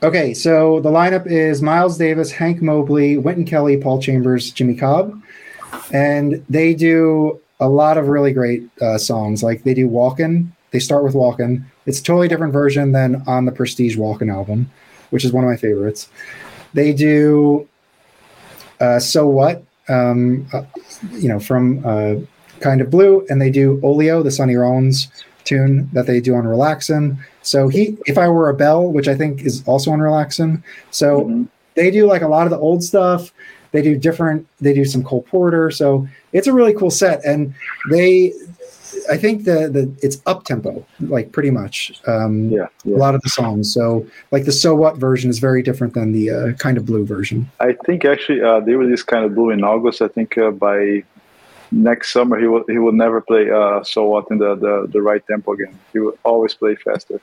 Okay, 0.03 0.33
so 0.33 0.81
the 0.81 0.89
lineup 0.89 1.25
is 1.25 1.61
Miles 1.61 1.97
Davis, 1.97 2.31
Hank 2.31 2.61
Mobley, 2.61 3.17
Wynton 3.17 3.45
Kelly, 3.45 3.77
Paul 3.77 4.01
Chambers, 4.01 4.51
Jimmy 4.51 4.75
Cobb, 4.75 5.19
and 5.93 6.43
they 6.49 6.73
do 6.73 7.39
a 7.61 7.69
lot 7.69 7.97
of 7.97 8.09
really 8.09 8.33
great 8.33 8.63
uh, 8.81 8.97
songs. 8.97 9.41
Like 9.41 9.63
they 9.63 9.73
do 9.73 9.87
"Walkin'." 9.87 10.53
They 10.71 10.79
start 10.79 11.03
with 11.05 11.15
"Walkin'." 11.15 11.65
It's 11.85 12.01
a 12.01 12.03
totally 12.03 12.27
different 12.27 12.51
version 12.51 12.91
than 12.91 13.23
on 13.25 13.45
the 13.45 13.51
Prestige 13.51 13.97
"Walkin'" 13.97 14.29
album, 14.29 14.69
which 15.11 15.23
is 15.23 15.31
one 15.31 15.45
of 15.45 15.49
my 15.49 15.55
favorites. 15.55 16.09
They 16.73 16.91
do 16.93 17.67
uh, 18.81 18.99
"So 18.99 19.27
What," 19.27 19.63
um, 19.87 20.45
uh, 20.51 20.63
you 21.13 21.29
know, 21.29 21.39
from 21.39 21.85
uh, 21.85 22.15
Kind 22.59 22.81
of 22.81 22.89
Blue, 22.89 23.25
and 23.29 23.41
they 23.41 23.49
do 23.49 23.79
"Oleo," 23.81 24.21
the 24.23 24.31
Sonny 24.31 24.55
Rollins 24.55 25.07
tune 25.45 25.89
that 25.93 26.05
they 26.05 26.19
do 26.19 26.35
on 26.35 26.43
Relaxin'. 26.43 27.17
So 27.45 27.67
he, 27.67 27.97
if 28.05 28.17
I 28.17 28.27
were 28.27 28.49
a 28.49 28.53
bell, 28.53 28.91
which 28.91 29.07
I 29.07 29.15
think 29.15 29.43
is 29.45 29.63
also 29.67 29.91
on 29.91 29.99
Relaxin'. 29.99 30.63
So 30.91 31.21
Mhm. 31.25 31.47
they 31.75 31.91
do 31.91 32.07
like 32.07 32.21
a 32.21 32.27
lot 32.27 32.47
of 32.47 32.51
the 32.51 32.57
old 32.57 32.83
stuff. 32.83 33.31
They 33.71 33.81
do 33.81 33.95
different. 33.97 34.47
They 34.61 34.73
do 34.73 34.85
some 34.85 35.03
Cole 35.03 35.21
Porter. 35.23 35.69
So 35.69 36.07
it's 36.33 36.47
a 36.47 36.53
really 36.53 36.73
cool 36.73 36.89
set, 36.91 37.23
and 37.25 37.53
they, 37.91 38.31
I 39.11 39.17
think 39.17 39.43
the 39.43 39.67
the 39.75 39.91
it's 40.01 40.21
up 40.25 40.45
tempo, 40.45 40.85
like 41.01 41.31
pretty 41.33 41.51
much. 41.51 41.75
Um, 42.07 42.49
Yeah, 42.49 42.67
A 42.85 42.97
lot 42.97 43.15
of 43.15 43.21
the 43.21 43.29
songs. 43.29 43.73
So 43.73 44.05
like 44.31 44.45
the 44.45 44.53
So 44.53 44.73
What 44.75 44.97
version 44.97 45.29
is 45.29 45.39
very 45.39 45.61
different 45.61 45.93
than 45.93 46.13
the 46.13 46.29
uh, 46.31 46.51
kind 46.53 46.77
of 46.77 46.85
blue 46.85 47.05
version. 47.05 47.49
I 47.59 47.73
think 47.85 48.05
actually 48.05 48.41
uh, 48.41 48.61
they 48.61 48.75
released 48.75 49.07
kind 49.07 49.25
of 49.25 49.35
blue 49.35 49.49
in 49.51 49.63
August. 49.63 50.01
I 50.01 50.07
think 50.07 50.37
uh, 50.37 50.51
by 50.51 51.03
next 51.71 52.13
summer 52.13 52.39
he 52.39 52.47
will 52.47 52.63
he 52.69 52.77
will 52.77 52.93
never 53.05 53.19
play 53.19 53.51
uh, 53.51 53.83
so 53.83 54.05
what 54.05 54.25
in 54.31 54.37
the, 54.37 54.55
the 54.55 54.87
the 54.95 55.01
right 55.01 55.23
tempo 55.27 55.51
again. 55.53 55.77
He 55.91 55.99
will 55.99 56.17
always 56.23 56.53
play 56.53 56.75
faster. 56.75 57.19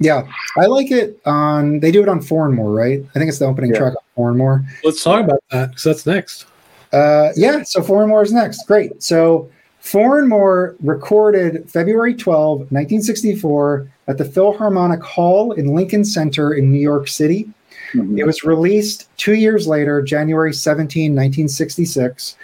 Yeah, 0.00 0.22
I 0.58 0.66
like 0.66 0.90
it 0.90 1.20
on. 1.24 1.80
They 1.80 1.90
do 1.92 2.02
it 2.02 2.08
on 2.08 2.20
Four 2.20 2.46
and 2.46 2.54
More, 2.54 2.72
right? 2.72 3.04
I 3.14 3.18
think 3.18 3.28
it's 3.28 3.38
the 3.38 3.46
opening 3.46 3.70
Yeah. 3.70 3.78
track 3.78 3.92
on 3.92 4.02
Four 4.16 4.28
and 4.30 4.38
More. 4.38 4.64
Let's 4.82 5.02
talk 5.02 5.24
about 5.24 5.42
that 5.50 5.70
because 5.70 5.84
that's 5.84 6.06
next. 6.06 6.46
Uh, 6.92 7.30
yeah, 7.36 7.62
so 7.62 7.82
Four 7.82 8.02
and 8.02 8.08
More 8.10 8.22
is 8.22 8.32
next. 8.32 8.66
Great. 8.66 9.02
So 9.02 9.48
Four 9.80 10.18
and 10.18 10.28
More 10.28 10.76
recorded 10.82 11.68
February 11.70 12.14
12, 12.14 12.70
1964 12.70 13.88
at 14.08 14.18
the 14.18 14.24
Philharmonic 14.24 15.02
Hall 15.02 15.52
in 15.52 15.74
Lincoln 15.74 16.04
Center 16.04 16.54
in 16.54 16.70
New 16.72 16.80
York 16.80 17.08
City. 17.08 17.48
Mhm. 17.92 18.18
It 18.18 18.26
was 18.26 18.44
released 18.44 19.08
two 19.16 19.34
years 19.34 19.66
later, 19.66 20.02
January 20.02 20.52
17, 20.52 21.14
1966. 21.14 22.36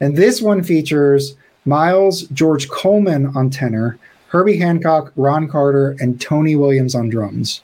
And 0.00 0.16
this 0.16 0.40
one 0.42 0.62
features 0.62 1.36
Miles 1.64 2.22
George 2.32 2.68
Coleman 2.68 3.30
on 3.34 3.50
tenor, 3.50 3.98
Herbie 4.30 4.56
Hancock, 4.58 5.12
Ron 5.16 5.48
Carter, 5.48 5.96
and 5.98 6.20
Tony 6.20 6.54
Williams 6.54 6.94
on 6.94 7.08
drums. 7.08 7.62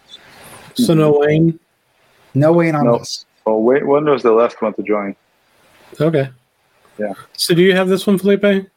So 0.74 0.94
no 0.94 1.16
Wayne. 1.20 1.58
No 2.34 2.52
Wayne 2.52 2.74
on 2.74 2.86
No. 2.86 2.98
this. 2.98 3.24
Oh, 3.46 3.58
wait, 3.58 3.86
when 3.86 4.04
was 4.04 4.24
the 4.24 4.32
last 4.32 4.60
one 4.60 4.74
to 4.74 4.82
join? 4.82 5.14
Okay. 6.00 6.28
Yeah. 6.98 7.12
So 7.34 7.54
do 7.54 7.62
you 7.62 7.76
have 7.76 7.88
this 7.88 8.04
one, 8.04 8.18
Felipe? 8.18 8.68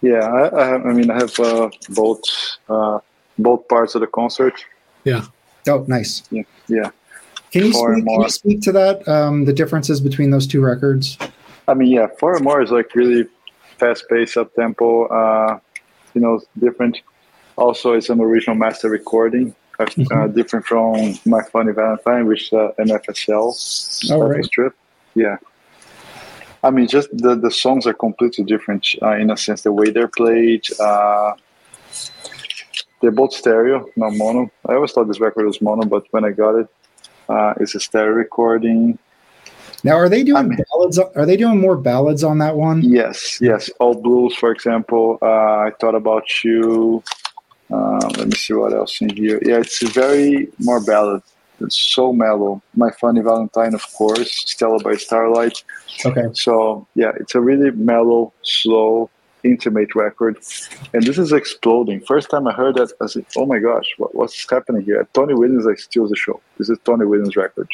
Yeah, 0.00 0.20
I, 0.20 0.62
I, 0.62 0.66
have, 0.66 0.86
I 0.86 0.92
mean, 0.94 1.10
I 1.10 1.16
have 1.16 1.38
uh, 1.38 1.68
both 1.90 2.22
uh, 2.70 3.00
both 3.38 3.68
parts 3.68 3.94
of 3.94 4.00
the 4.00 4.06
concert. 4.06 4.54
Yeah. 5.04 5.26
Oh, 5.68 5.84
nice. 5.88 6.22
Yeah, 6.30 6.42
yeah. 6.68 6.90
Can 7.50 7.64
you 7.66 7.72
speak, 7.72 8.06
can 8.06 8.20
you 8.22 8.28
speak 8.30 8.60
to 8.62 8.72
that? 8.72 9.06
Um, 9.06 9.44
the 9.44 9.52
differences 9.52 10.00
between 10.00 10.30
those 10.30 10.46
two 10.46 10.62
records? 10.62 11.18
I 11.68 11.74
mean, 11.74 11.90
yeah, 11.90 12.06
Four 12.18 12.38
More 12.38 12.62
is 12.62 12.70
like 12.70 12.94
really 12.94 13.26
fast 13.78 14.04
paced, 14.08 14.38
up 14.38 14.54
tempo, 14.54 15.04
uh, 15.06 15.58
you 16.14 16.22
know, 16.22 16.40
different. 16.58 16.98
Also, 17.56 17.92
it's 17.94 18.10
an 18.10 18.20
original 18.20 18.56
master 18.56 18.88
recording, 18.90 19.54
uh, 19.78 19.84
Mhm. 19.86 20.34
different 20.34 20.66
from 20.66 21.14
My 21.24 21.42
Funny 21.42 21.72
Valentine, 21.72 22.26
which 22.26 22.44
is 22.44 22.52
uh, 22.52 22.72
MFSL 22.78 23.54
All 24.12 24.28
right. 24.28 24.44
strip. 24.44 24.74
Yeah. 25.14 25.36
I 26.62 26.70
mean, 26.70 26.86
just 26.88 27.08
the, 27.16 27.34
the 27.34 27.50
songs 27.50 27.86
are 27.86 27.94
completely 27.94 28.44
different 28.44 28.86
uh, 29.02 29.12
in 29.12 29.30
a 29.30 29.36
sense, 29.36 29.62
the 29.62 29.72
way 29.72 29.90
they're 29.90 30.08
played. 30.08 30.64
Uh, 30.78 31.32
they're 33.00 33.10
both 33.10 33.32
stereo, 33.32 33.86
not 33.96 34.14
mono. 34.14 34.50
I 34.68 34.74
always 34.74 34.92
thought 34.92 35.06
this 35.08 35.20
record 35.20 35.46
was 35.46 35.60
mono, 35.62 35.84
but 35.86 36.04
when 36.10 36.24
I 36.24 36.30
got 36.30 36.56
it, 36.56 36.68
uh, 37.28 37.54
it's 37.60 37.74
a 37.74 37.80
stereo 37.80 38.14
recording. 38.14 38.98
Now, 39.84 39.94
are 39.96 40.08
they 40.08 40.22
doing 40.24 40.36
I 40.38 40.42
mean- 40.42 40.58
ballads? 40.72 40.98
Are 40.98 41.26
they 41.26 41.36
doing 41.36 41.60
more 41.60 41.76
ballads 41.76 42.24
on 42.24 42.38
that 42.38 42.56
one? 42.56 42.82
Yes, 42.82 43.38
yes. 43.40 43.70
All 43.78 43.94
blues, 43.94 44.34
for 44.34 44.50
example. 44.50 45.18
Uh, 45.22 45.26
I 45.68 45.72
thought 45.80 45.94
about 45.94 46.42
you. 46.44 47.02
Uh, 47.70 48.08
let 48.16 48.28
me 48.28 48.36
see 48.36 48.54
what 48.54 48.72
else 48.72 49.00
in 49.00 49.08
here. 49.10 49.40
Yeah, 49.44 49.58
it's 49.58 49.82
very 49.92 50.48
more 50.58 50.80
ballad. 50.84 51.22
It's 51.60 51.76
so 51.78 52.12
mellow. 52.12 52.62
My 52.74 52.90
Funny 53.00 53.22
Valentine, 53.22 53.74
of 53.74 53.82
course. 53.94 54.30
Stella 54.50 54.78
by 54.82 54.96
Starlight. 54.96 55.64
Okay. 56.04 56.26
So 56.34 56.86
yeah, 56.94 57.12
it's 57.18 57.34
a 57.34 57.40
really 57.40 57.70
mellow, 57.70 58.32
slow, 58.42 59.08
intimate 59.42 59.94
record. 59.94 60.36
And 60.92 61.02
this 61.02 61.16
is 61.18 61.32
exploding. 61.32 62.00
First 62.00 62.28
time 62.30 62.46
I 62.46 62.52
heard 62.52 62.74
that, 62.76 62.92
I 63.00 63.06
said, 63.06 63.24
"Oh 63.36 63.46
my 63.46 63.58
gosh, 63.58 63.86
what, 63.96 64.14
what's 64.14 64.48
happening 64.50 64.82
here?" 64.82 65.08
Tony 65.14 65.34
Williams 65.34 65.64
like 65.64 65.78
steals 65.78 66.10
the 66.10 66.16
show. 66.16 66.40
This 66.58 66.68
is 66.68 66.78
Tony 66.84 67.06
Williams' 67.06 67.36
record. 67.36 67.68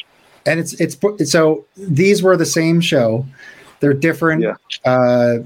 And 0.45 0.59
it's 0.59 0.73
it's 0.73 0.97
so 1.31 1.65
these 1.75 2.23
were 2.23 2.37
the 2.37 2.45
same 2.45 2.79
show. 2.81 3.25
They're 3.81 3.93
different 3.93 4.43
Yeah. 4.43 4.55
uh, 4.85 5.39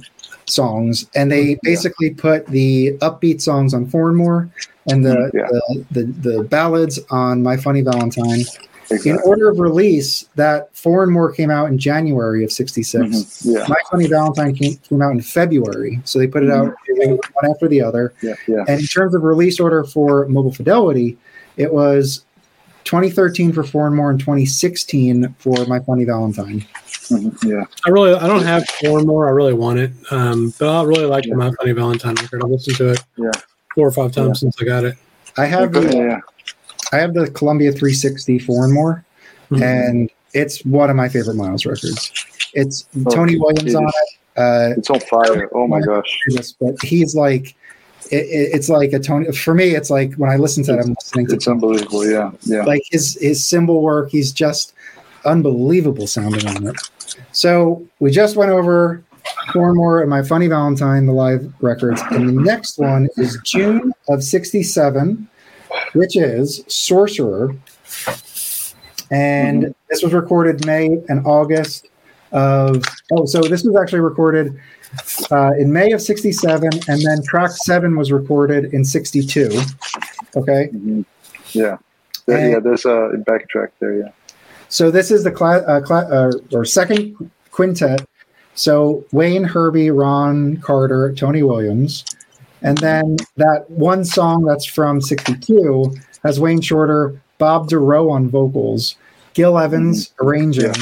songs, 0.48 1.06
and 1.16 1.32
they 1.32 1.58
basically 1.64 2.12
put 2.12 2.46
the 2.48 2.94
upbeat 3.02 3.42
songs 3.42 3.74
on 3.74 3.86
Four 3.88 4.10
and 4.10 4.18
More, 4.18 4.50
and 4.90 5.06
the, 5.06 5.30
Yeah. 5.34 5.48
the, 5.50 5.86
the 5.92 6.04
the 6.38 6.44
ballads 6.44 7.00
on 7.12 7.44
My 7.44 7.58
Funny 7.58 7.82
Valentine. 7.82 8.42
In 9.04 9.20
order 9.26 9.50
of 9.50 9.60
release, 9.60 10.30
that 10.36 10.70
Four 10.74 11.04
and 11.04 11.12
More 11.12 11.30
came 11.34 11.52
out 11.52 11.70
in 11.70 11.78
January 11.78 12.46
of 12.46 12.52
'66. 12.54 13.04
Mhm. 13.44 13.54
Yeah, 13.54 13.66
My 13.68 13.76
Funny 13.92 14.08
Valentine 14.08 14.56
came, 14.56 14.76
came 14.78 15.02
out 15.02 15.12
in 15.12 15.20
February, 15.22 16.00
so 16.06 16.18
they 16.20 16.28
put 16.28 16.42
it 16.44 16.50
out 16.50 16.74
one 16.88 17.52
after 17.52 17.68
the 17.68 17.82
other. 17.82 18.14
yeah, 18.22 18.36
yeah. 18.48 18.64
And 18.70 18.80
in 18.80 18.86
terms 18.86 19.14
of 19.14 19.24
release 19.24 19.60
order 19.60 19.84
for 19.84 20.26
Mobile 20.30 20.54
Fidelity, 20.54 21.18
it 21.58 21.74
was 21.74 22.24
2013 22.86 23.52
for 23.52 23.64
Four 23.64 23.88
and 23.88 23.96
More 23.98 24.10
and 24.10 24.20
2016 24.22 25.36
for 25.40 25.66
My 25.66 25.82
Funny 25.82 26.06
Valentine. 26.06 26.66
Mhm. 27.10 27.44
Yeah. 27.44 27.64
I 27.86 27.90
really, 27.90 28.14
I 28.14 28.28
don't 28.28 28.44
have 28.44 28.68
four 28.82 29.02
more. 29.02 29.28
I 29.28 29.32
really 29.32 29.54
want 29.54 29.80
it, 29.80 29.92
um, 30.12 30.54
but 30.60 30.68
I 30.70 30.84
really 30.84 31.06
like 31.06 31.24
the 31.26 31.36
My 31.36 31.52
Funny 31.52 31.72
Valentine 31.72 32.16
record. 32.16 32.44
I 32.44 32.48
listened 32.48 32.78
to 32.78 32.90
it 32.92 33.04
Yeah. 33.18 33.32
four 33.76 33.88
or 33.88 33.92
five 33.92 34.12
times 34.12 34.28
Yeah. 34.28 34.34
since 34.52 34.56
I 34.62 34.66
got 34.66 34.84
it. 34.84 34.96
I 35.38 35.46
have 35.46 35.72
the, 35.74 35.82
yeah. 35.96 36.20
I 36.92 36.98
have 36.98 37.14
the 37.14 37.30
Columbia 37.32 37.72
360 37.72 38.40
Four 38.40 38.66
and 38.66 38.74
More, 38.74 39.04
Mhm. 39.52 39.62
and 39.62 40.10
it's 40.34 40.64
one 40.66 40.90
of 40.90 40.96
my 40.96 41.10
favorite 41.10 41.36
Miles 41.36 41.66
records. 41.66 42.12
It's 42.54 42.86
Oh, 43.06 43.10
Tony 43.12 43.38
Williams 43.38 43.74
it 43.74 43.78
on 43.78 43.84
it. 43.88 44.40
Uh, 44.40 44.74
It's 44.78 44.90
on 44.90 45.00
fire. 45.02 45.50
Oh 45.54 45.68
my 45.68 45.82
gosh. 45.82 46.20
but 46.62 46.76
he's 46.84 47.16
like, 47.16 47.56
it, 48.12 48.24
it- 48.26 48.50
it's 48.54 48.70
like 48.70 48.94
a 48.94 49.00
Tony. 49.00 49.32
For 49.32 49.54
me, 49.54 49.76
it's 49.76 49.90
like 49.90 50.14
when 50.16 50.30
I 50.30 50.38
listen 50.38 50.64
to 50.66 50.74
it, 50.74 50.80
I'm 50.80 50.94
listening 50.94 51.28
to 51.28 51.36
It's 51.36 51.48
unbelievable. 51.48 52.06
Yeah, 52.10 52.32
yeah. 52.44 52.64
like 52.64 52.84
his 52.92 53.18
his 53.20 53.44
cymbal 53.44 53.82
work 53.82 54.10
he's 54.12 54.32
just 54.32 54.74
unbelievable 55.26 56.08
sounding 56.08 56.48
on 56.48 56.68
it 56.68 56.76
so 57.32 57.86
we 58.00 58.12
just 58.12 58.36
went 58.36 58.52
over 58.52 59.04
four 59.54 59.74
more 59.74 60.02
of 60.02 60.10
my 60.10 60.22
funny 60.24 60.48
valentine 60.48 61.06
the 61.06 61.12
live 61.14 61.52
records 61.62 62.02
and 62.12 62.28
the 62.30 62.34
next 62.44 62.78
one 62.78 63.08
is 63.18 63.38
june 63.44 63.92
of 64.10 64.24
67 64.24 65.28
which 65.94 66.16
is 66.16 66.64
sorcerer 66.68 67.54
and 69.12 69.74
this 69.90 70.04
was 70.04 70.14
recorded 70.14 70.66
may 70.66 71.02
and 71.10 71.26
august 71.26 71.88
of 72.32 72.84
oh 73.14 73.26
so 73.26 73.42
this 73.42 73.64
was 73.64 73.76
actually 73.82 74.00
recorded 74.02 74.60
uh, 75.32 75.52
in 75.60 75.72
may 75.72 75.92
of 75.92 76.02
67 76.02 76.70
and 76.88 77.02
then 77.06 77.22
track 77.24 77.52
7 77.52 77.96
was 77.98 78.12
recorded 78.12 78.74
in 78.74 78.84
62 78.86 79.50
okay 80.36 80.70
Mhm. 80.74 81.06
Yeah. 81.54 81.78
There, 82.26 82.38
And- 82.38 82.52
yeah, 82.52 82.60
there's 82.60 82.84
a 82.86 83.12
backtrack 83.26 83.70
there. 83.80 83.94
Yeah. 83.94 84.10
So 84.70 84.92
this 84.92 85.12
is 85.12 85.24
the 85.24 85.32
class 85.32 85.64
uh, 85.68 85.82
cla- 85.82 86.08
uh, 86.10 86.32
or 86.54 86.66
second 86.66 87.32
quintet. 87.52 88.06
So 88.56 89.06
Wayne, 89.12 89.44
Herbie, 89.44 89.92
Ron, 89.92 90.58
Carter, 90.58 91.14
Tony 91.14 91.44
Williams, 91.44 92.04
and 92.64 92.78
then 92.80 93.18
that 93.38 93.70
one 93.70 94.04
song 94.04 94.44
that's 94.44 94.66
from 94.66 95.00
'62 95.00 95.96
has 96.24 96.40
Wayne 96.40 96.62
Shorter, 96.62 97.20
Bob 97.38 97.70
Dorough 97.70 98.10
on 98.10 98.30
vocals, 98.30 98.96
Gil 99.36 99.58
Evans 99.60 100.14
arranging, 100.22 100.66
Yeah. 100.66 100.74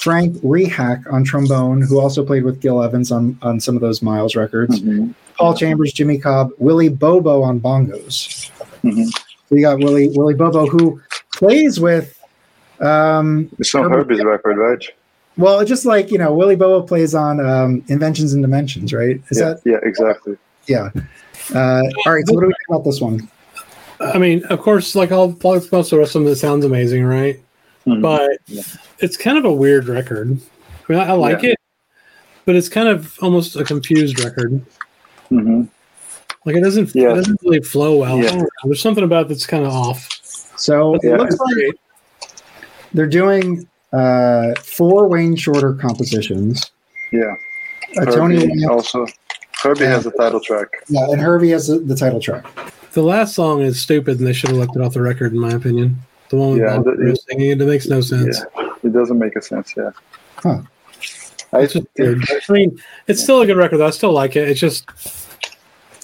Frank 0.00 0.36
Rehak 0.42 1.10
on 1.10 1.24
trombone, 1.24 1.80
who 1.80 1.98
also 1.98 2.22
played 2.24 2.44
with 2.44 2.60
Gil 2.60 2.82
Evans 2.82 3.10
on 3.10 3.38
on 3.42 3.58
some 3.58 3.74
of 3.74 3.80
those 3.80 4.02
Miles 4.02 4.36
records, 4.36 4.80
Mhm. 4.80 5.14
Paul 5.38 5.54
Chambers, 5.54 5.92
Jimmy 5.92 6.18
Cobb, 6.18 6.50
Willie 6.58 6.90
Bobo 6.90 7.42
on 7.42 7.58
bongos. 7.58 8.50
Mhm. 8.84 9.08
We 9.50 9.62
got 9.62 9.78
Willie 9.78 10.10
Willie 10.14 10.34
Bobo 10.34 10.66
who 10.66 11.00
plays 11.36 11.80
with. 11.80 12.13
Um, 12.84 13.50
It's 13.58 13.74
on 13.74 13.84
Herbie- 13.90 14.14
Herbie's 14.16 14.24
record, 14.24 14.58
right? 14.58 14.84
well, 15.36 15.64
just 15.64 15.84
like 15.86 16.10
you 16.12 16.18
know, 16.18 16.32
Willie 16.34 16.56
Bobo 16.56 16.86
plays 16.86 17.14
on 17.14 17.40
um, 17.40 17.82
Inventions 17.88 18.32
and 18.34 18.42
Dimensions, 18.42 18.92
right? 18.92 19.20
Is 19.30 19.38
yeah, 19.40 19.44
that 19.50 19.60
yeah, 19.64 19.78
exactly. 19.82 20.36
yeah? 20.66 20.90
Uh, 21.54 21.82
all 22.06 22.12
right. 22.14 22.26
So 22.26 22.34
what 22.34 22.40
do 22.42 22.46
we 22.46 22.52
think 22.52 22.68
about 22.68 22.84
this 22.84 23.00
one? 23.00 23.28
I 24.00 24.18
mean, 24.18 24.44
of 24.46 24.60
course, 24.60 24.94
like 24.94 25.12
all 25.12 25.28
like 25.42 25.70
most 25.72 25.86
of 25.86 25.90
the 25.90 25.98
rest 25.98 26.14
of 26.14 26.22
them, 26.24 26.32
it 26.32 26.36
sounds 26.36 26.64
amazing, 26.64 27.04
right? 27.04 27.40
Mhm. 27.86 28.02
But 28.02 28.38
Yeah. 28.46 28.62
it's 28.98 29.16
kind 29.16 29.38
of 29.38 29.44
a 29.44 29.52
weird 29.52 29.88
record. 29.88 30.38
I 30.88 30.92
mean, 30.92 31.00
I, 31.00 31.08
I 31.08 31.12
like 31.12 31.42
Yeah. 31.42 31.50
it, 31.50 31.58
but 32.44 32.54
it's 32.56 32.68
kind 32.68 32.88
of 32.88 33.16
almost 33.22 33.56
a 33.56 33.64
confused 33.64 34.22
record. 34.24 34.60
Mhm. 35.30 35.68
Like 36.44 36.56
it 36.56 36.60
doesn't, 36.62 36.94
Yeah. 36.94 37.12
it 37.12 37.14
doesn't 37.14 37.40
really 37.42 37.60
flow 37.62 37.96
well. 37.98 38.18
Yeah. 38.18 38.24
I 38.26 38.28
don't 38.30 38.38
know. 38.40 38.48
There's 38.64 38.82
something 38.82 39.04
about 39.04 39.26
it 39.26 39.28
that's 39.28 39.46
kind 39.46 39.64
of 39.64 39.72
off. 39.72 40.08
So 40.56 40.92
But 40.92 41.04
it 41.04 41.08
it 41.12 41.16
looks 41.18 41.30
looks 41.32 41.40
like 41.40 41.54
great. 41.54 41.74
They're 42.94 43.06
doing 43.06 43.68
uh, 43.92 44.54
four 44.62 45.08
Wayne 45.08 45.36
Shorter 45.36 45.74
compositions. 45.74 46.70
Yeah. 47.12 47.34
Uh, 48.00 48.04
Tony 48.06 48.36
Herbie 48.40 48.64
also. 48.66 49.06
Herbie 49.62 49.84
has 49.84 50.04
the 50.04 50.10
title 50.12 50.40
track. 50.40 50.68
yeah, 50.88 51.06
and 51.10 51.20
Herbie 51.20 51.50
has 51.50 51.68
the, 51.68 51.78
the 51.78 51.94
title 51.96 52.20
track. 52.20 52.44
The 52.92 53.02
last 53.02 53.34
song 53.34 53.60
is 53.62 53.80
stupid, 53.80 54.18
and 54.18 54.26
they 54.26 54.32
should 54.32 54.50
have 54.50 54.58
left 54.58 54.76
it 54.76 54.82
off 54.82 54.94
the 54.94 55.00
record, 55.02 55.32
in 55.32 55.38
my 55.38 55.50
opinion. 55.52 55.96
The 56.30 56.36
one 56.36 56.50
with 56.50 56.58
Yeah, 56.60 56.78
the- 56.78 57.16
singing 57.28 57.50
it, 57.50 57.60
it 57.60 57.66
makes 57.66 57.86
no 57.86 58.00
sense. 58.00 58.40
Yeah, 58.56 58.70
it 58.82 58.92
doesn't 58.92 59.18
make 59.18 59.36
a 59.36 59.42
sense. 59.42 59.74
Yeah. 59.76 59.90
Huh. 60.36 60.62
I 61.52 61.60
It's 61.60 61.72
just 61.74 61.86
weird. 61.96 62.24
I 62.48 62.52
mean, 62.52 62.78
it's 63.06 63.22
still 63.22 63.40
a 63.42 63.46
good 63.46 63.56
record. 63.56 63.78
Though. 63.78 63.86
I 63.86 63.90
still 63.90 64.12
like 64.12 64.34
it. 64.36 64.48
It's 64.48 64.58
just, 64.60 64.84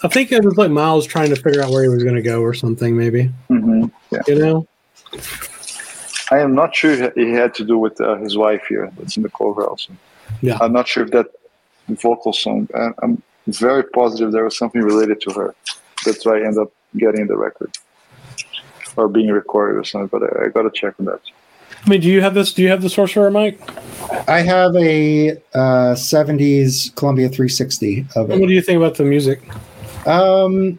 I 0.04 0.08
think 0.08 0.30
it 0.32 0.44
was 0.44 0.56
like 0.56 0.70
Miles 0.70 1.06
trying 1.06 1.30
to 1.30 1.36
figure 1.36 1.60
out 1.62 1.70
where 1.70 1.82
he 1.82 1.88
was 1.88 2.02
going 2.04 2.14
to 2.16 2.22
go 2.22 2.40
or 2.40 2.54
something. 2.54 2.96
Maybe 2.96 3.30
Mm-hmm. 3.50 3.86
Yeah. 4.12 4.20
you 4.28 4.34
know. 4.38 4.66
I 6.30 6.38
am 6.38 6.54
not 6.54 6.74
sure 6.74 7.10
he 7.12 7.32
had 7.32 7.54
to 7.54 7.64
do 7.64 7.76
with 7.78 8.00
uh, 8.00 8.16
his 8.16 8.36
wife 8.36 8.64
here. 8.68 8.90
That's 8.96 9.16
in 9.16 9.22
the 9.22 9.30
cover 9.30 9.66
also. 9.66 9.92
Yeah. 10.40 10.58
I'm 10.60 10.72
not 10.72 10.86
sure 10.86 11.04
if 11.04 11.10
that 11.10 11.26
vocal 11.88 12.32
song. 12.32 12.68
I, 12.74 12.90
I'm 13.02 13.22
very 13.46 13.82
positive 13.82 14.32
there 14.32 14.44
was 14.44 14.56
something 14.56 14.80
related 14.80 15.20
to 15.22 15.32
her. 15.32 15.54
That's 16.04 16.24
why 16.24 16.38
I 16.38 16.46
end 16.46 16.58
up 16.58 16.72
getting 16.96 17.26
the 17.26 17.36
record 17.36 17.76
or 18.96 19.08
being 19.08 19.30
recorded 19.30 19.78
or 19.78 19.84
something. 19.84 20.08
But 20.08 20.22
I, 20.22 20.46
I 20.46 20.48
got 20.48 20.62
to 20.62 20.70
check 20.70 20.94
on 20.98 21.06
that. 21.06 21.20
I 21.84 21.88
mean, 21.88 22.00
do 22.00 22.08
you 22.08 22.20
have 22.20 22.34
this? 22.34 22.52
Do 22.52 22.62
you 22.62 22.68
have 22.68 22.82
the 22.82 22.90
sorcerer, 22.90 23.30
Mike? 23.30 23.58
I 24.28 24.40
have 24.40 24.74
a 24.76 25.32
uh, 25.54 25.94
'70s 25.94 26.94
Columbia 26.94 27.28
360 27.28 28.06
of 28.16 28.30
And 28.30 28.40
what 28.40 28.48
do 28.48 28.54
you 28.54 28.60
think 28.60 28.76
about 28.76 28.96
the 28.96 29.04
music? 29.04 29.40
Um, 30.06 30.78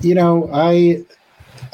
you 0.00 0.14
know, 0.14 0.48
I 0.52 1.04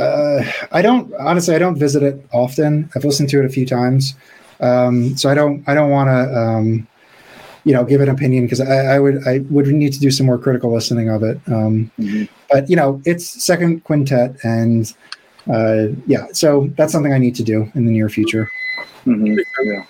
uh, 0.01 0.53
I 0.73 0.83
don't 0.83 1.13
honestly. 1.15 1.55
I 1.55 1.59
don't 1.59 1.79
visit 1.79 2.03
it 2.03 2.25
often. 2.33 2.91
I've 2.95 3.05
listened 3.05 3.29
to 3.31 3.39
it 3.41 3.45
a 3.45 3.49
few 3.49 3.67
times, 3.67 4.15
um, 4.61 5.17
so 5.17 5.31
I 5.31 5.35
don't. 5.35 5.63
I 5.69 5.75
don't 5.75 5.91
want 5.91 6.09
to. 6.09 6.39
Um, 6.39 6.87
you 7.65 7.75
know, 7.75 7.85
give 7.85 8.01
an 8.01 8.09
opinion 8.09 8.45
because 8.47 8.61
I, 8.61 8.95
I, 8.95 8.99
would 8.99 9.29
I 9.29 9.41
would 9.51 9.67
need 9.67 9.93
to 9.93 10.01
do 10.01 10.11
some 10.11 10.25
more 10.25 10.39
critical 10.39 10.73
listening 10.73 11.11
of 11.11 11.23
it. 11.23 11.39
Um, 11.47 11.91
Mm-hmm. 11.99 12.25
But 12.51 12.69
you 12.69 12.77
know, 12.77 13.01
it's 13.05 13.45
second 13.45 13.85
quintet, 13.85 14.37
and 14.43 14.93
uh, 15.53 15.89
yeah, 16.07 16.27
so 16.33 16.71
that's 16.77 16.93
something 16.93 17.13
I 17.13 17.19
need 17.19 17.35
to 17.37 17.45
do 17.45 17.71
in 17.75 17.85
the 17.85 17.93
near 17.93 18.09
future. 18.09 18.51
hmm 19.05 19.39
Yeah. 19.63 19.85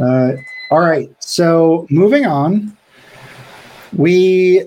Uh, 0.00 0.36
all 0.70 0.80
right, 0.80 1.10
so 1.18 1.86
moving 1.90 2.24
on, 2.24 2.76
we 3.92 4.64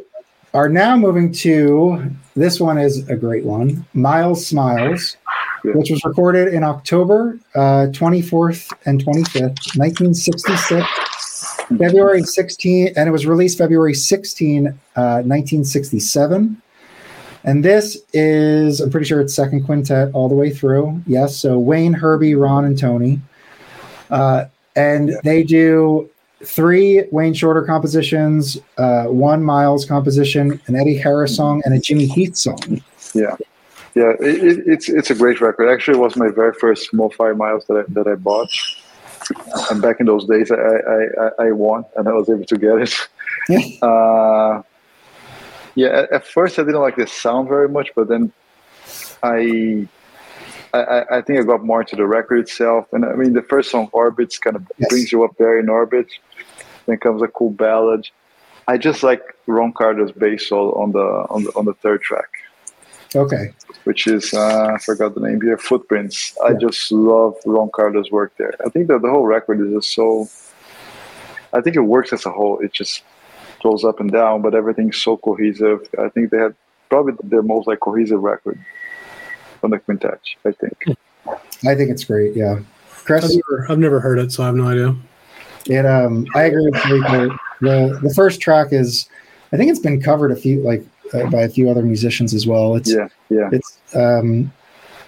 are 0.56 0.70
now 0.70 0.96
moving 0.96 1.34
to 1.34 2.02
this 2.36 2.62
one 2.62 2.78
is 2.78 3.08
a 3.10 3.16
great 3.16 3.44
one, 3.44 3.86
Miles 3.94 4.48
Smiles, 4.48 5.18
which 5.64 5.92
was 5.92 6.04
recorded 6.06 6.54
in 6.54 6.64
October 6.64 7.38
uh, 7.56 7.88
24th 7.92 8.72
and 8.86 9.04
25th, 9.04 9.78
1966. 9.78 10.88
February 11.78 12.24
16, 12.24 12.94
and 12.96 13.10
it 13.10 13.12
was 13.12 13.26
released 13.26 13.58
February 13.58 13.94
16, 13.94 14.68
uh, 14.68 14.72
1967. 14.96 16.62
And 17.44 17.66
this 17.66 17.98
is, 18.14 18.80
I'm 18.80 18.92
pretty 18.92 19.08
sure 19.08 19.20
it's 19.20 19.34
second 19.34 19.66
quintet 19.66 20.12
all 20.14 20.30
the 20.30 20.36
way 20.36 20.52
through. 20.52 21.02
Yes. 21.06 21.38
So 21.38 21.60
Wayne, 21.60 21.94
Herbie, 21.94 22.36
Ron, 22.36 22.66
and 22.66 22.78
Tony. 22.78 23.20
Uh, 24.10 24.46
and 24.76 25.18
they 25.24 25.44
do 25.44 26.10
three 26.44 27.06
Wayne 27.12 27.34
Shorter 27.34 27.64
compositions, 27.64 28.58
uh, 28.78 29.06
one 29.06 29.44
Miles 29.44 29.86
composition, 29.86 30.60
an 30.68 30.76
Eddie 30.76 30.98
Harris 30.98 31.36
song, 31.36 31.62
and 31.66 31.74
a 31.74 31.80
Jimmy 31.80 32.06
Heath 32.06 32.36
song. 32.36 32.82
Yeah. 33.14 33.36
Yeah, 33.96 34.12
it, 34.20 34.44
it, 34.44 34.64
it's 34.68 34.90
it's 34.90 35.10
a 35.10 35.16
great 35.16 35.40
record. 35.40 35.70
Actually, 35.72 35.98
it 35.98 36.02
was 36.02 36.18
my 36.18 36.28
very 36.28 36.52
first 36.60 36.92
MoFi 36.92 37.36
Miles 37.38 37.66
that 37.68 37.78
I, 37.78 37.94
that 37.94 38.08
I 38.10 38.16
bought. 38.16 38.50
And 39.72 39.82
back 39.82 40.02
in 40.02 40.06
those 40.06 40.26
days, 40.28 40.52
I, 40.52 40.56
I, 40.58 41.04
I, 41.40 41.48
I 41.48 41.52
won 41.52 41.86
and 41.96 42.08
I 42.08 42.12
was 42.12 42.30
able 42.30 42.44
to 42.46 42.58
get 42.58 42.78
it. 43.50 43.82
uh, 43.82 44.62
yeah, 45.76 45.88
at, 45.88 46.12
at 46.12 46.28
first 46.28 46.60
I 46.60 46.64
didn't 46.64 46.82
like 46.82 46.98
the 46.98 47.08
sound 47.08 47.48
very 47.48 47.70
much, 47.70 47.92
but 47.96 48.10
then 48.10 48.34
I, 49.24 49.88
I 50.74 51.06
I 51.10 51.22
think 51.22 51.40
I 51.40 51.44
got 51.44 51.64
more 51.64 51.80
into 51.82 51.96
the 51.96 52.06
record 52.06 52.40
itself. 52.40 52.92
And 52.92 53.06
I 53.06 53.14
mean, 53.14 53.32
the 53.32 53.42
first 53.44 53.72
song, 53.72 53.90
Orbits, 53.94 54.38
kind 54.38 54.58
of 54.58 54.70
Yes. 54.78 54.90
brings 54.90 55.12
you 55.12 55.24
up 55.24 55.38
there 55.38 55.58
in 55.58 55.70
orbit. 55.70 56.08
Then 56.86 56.98
comes 56.98 57.22
a 57.22 57.28
cool 57.28 57.50
ballad. 57.52 58.08
I 58.68 58.78
just 58.78 59.04
like 59.04 59.22
Ron 59.48 59.74
Carter's 59.74 60.12
bass 60.12 60.48
solo 60.50 60.72
on 60.82 60.92
the 60.92 61.00
on 61.30 61.44
the 61.44 61.52
on 61.56 61.66
the 61.66 61.74
third 61.76 62.02
track 62.02 62.30
Okay. 63.16 63.52
which 63.86 64.08
is 64.08 64.34
uh, 64.34 64.72
I 64.74 64.78
forgot 64.80 65.14
the 65.16 65.22
name 65.22 65.40
here. 65.42 65.58
Footprints. 65.58 66.36
I 66.44 66.54
just 66.54 66.92
love 66.92 67.36
Ron 67.46 67.70
Carter's 67.74 68.12
work 68.12 68.34
there. 68.38 68.54
I 68.66 68.70
think 68.70 68.88
that 68.88 69.02
the 69.02 69.10
whole 69.10 69.26
record 69.26 69.62
is 69.62 69.72
just 69.74 69.94
so. 69.94 70.28
I 71.54 71.62
think 71.62 71.76
it 71.76 71.82
works 71.82 72.12
as 72.12 72.26
a 72.26 72.32
whole. 72.32 72.60
It 72.60 72.74
just 72.74 73.04
goes 73.64 73.84
up 73.86 74.00
and 74.00 74.12
down, 74.12 74.42
but 74.42 74.54
everything's 74.54 74.98
so 74.98 75.16
cohesive. 75.18 75.88
I 75.98 76.10
think 76.10 76.32
they 76.32 76.38
had 76.38 76.56
probably 76.90 77.14
their 77.24 77.42
most 77.42 77.68
like 77.68 77.80
cohesive 77.80 78.22
record 78.22 78.60
on 79.64 79.70
the 79.70 79.80
quintet. 79.80 80.20
I 80.46 80.52
think. 80.52 80.98
I 81.66 81.74
think 81.76 81.90
it's 81.92 82.04
great. 82.04 82.36
Yeah. 82.36 82.60
I've 82.60 83.06
Chris? 83.06 83.34
never, 83.36 83.68
I've 83.70 83.80
never 83.80 84.00
heard 84.00 84.20
it, 84.20 84.32
so 84.32 84.44
I 84.44 84.48
have 84.48 84.56
no 84.56 84.68
idea. 84.68 84.96
It 85.68 85.86
um 85.86 86.26
I 86.36 86.44
agree 86.44 86.70
with 86.70 86.86
Rico. 86.86 87.36
The 87.62 88.00
the 88.02 88.14
first 88.14 88.42
track 88.42 88.68
is 88.72 89.10
I 89.52 89.58
think 89.58 89.70
it's 89.70 89.80
been 89.80 90.02
covered 90.02 90.32
a 90.32 90.36
few 90.36 90.62
like 90.62 90.86
uh, 91.14 91.26
by 91.30 91.42
a 91.42 91.50
few 91.50 91.70
other 91.70 91.84
musicians 91.84 92.34
as 92.34 92.46
well. 92.46 92.76
It's 92.76 92.94
Yeah, 92.94 93.08
yeah, 93.30 93.50
it's 93.52 93.78
um 93.96 94.52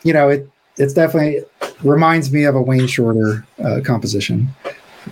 you 0.04 0.14
know 0.14 0.30
it 0.30 0.50
it's 0.78 0.94
definitely 0.94 1.42
reminds 1.84 2.32
me 2.32 2.44
of 2.46 2.56
a 2.56 2.62
Wayne 2.62 2.88
Shorter 2.88 3.46
uh, 3.64 3.82
composition. 3.84 4.48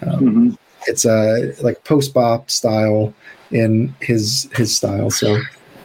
Um, 0.02 0.18
hmm 0.18 0.54
it's 0.88 1.04
a 1.04 1.52
like 1.64 1.84
post 1.84 2.14
bop 2.14 2.52
style 2.52 3.12
in 3.50 3.94
his 4.02 4.48
his 4.54 4.76
style. 4.78 5.10
So 5.10 5.38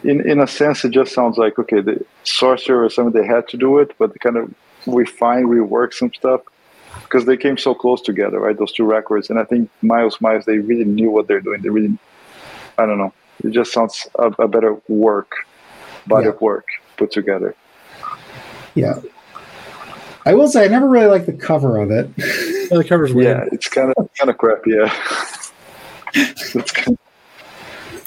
In 0.03 0.27
in 0.29 0.39
a 0.39 0.47
sense, 0.47 0.85
it 0.85 0.91
just 0.91 1.13
sounds 1.13 1.37
like 1.37 1.57
okay, 1.57 1.81
the 1.81 2.05
sorcerer 2.23 2.85
or 2.85 2.89
something 2.89 3.19
they 3.19 3.27
had 3.27 3.47
to 3.49 3.57
do 3.57 3.79
it, 3.79 3.95
but 3.97 4.11
they 4.11 4.19
kind 4.19 4.37
of 4.37 4.53
refine, 4.85 5.45
rework 5.45 5.93
some 5.93 6.13
stuff 6.13 6.41
because 7.03 7.25
they 7.25 7.37
came 7.37 7.57
so 7.57 7.73
close 7.73 8.01
together, 8.01 8.39
right? 8.39 8.57
Those 8.57 8.71
two 8.71 8.85
records, 8.85 9.29
and 9.29 9.39
I 9.39 9.43
think 9.43 9.69
Miles 9.81 10.19
Miles 10.21 10.45
they 10.45 10.59
really 10.59 10.85
knew 10.85 11.09
what 11.11 11.27
they're 11.27 11.41
doing. 11.41 11.61
They 11.61 11.69
really, 11.69 11.97
I 12.77 12.85
don't 12.85 12.97
know, 12.97 13.13
it 13.43 13.51
just 13.51 13.71
sounds 13.73 14.07
a, 14.19 14.27
a 14.39 14.47
better 14.47 14.77
work, 14.87 15.31
body 16.07 16.25
Yeah. 16.25 16.31
of 16.31 16.41
work 16.41 16.65
put 16.97 17.11
together. 17.11 17.55
yeah. 18.75 18.99
I 20.23 20.35
will 20.35 20.47
say 20.47 20.63
I 20.63 20.67
never 20.67 20.87
really 20.87 21.07
liked 21.07 21.25
the 21.25 21.33
cover 21.33 21.77
of 21.77 21.89
it. 21.89 22.07
Yeah, 22.17 22.77
the 22.77 22.85
cover's 22.87 23.11
weird. 23.11 23.37
Yeah, 23.37 23.49
it's 23.51 23.67
kind 23.67 23.91
of 23.97 24.07
kind 24.17 24.29
of 24.29 24.37
crap. 24.37 24.59
Yeah, 24.67 24.93
it's 26.13 26.71
kind 26.71 26.97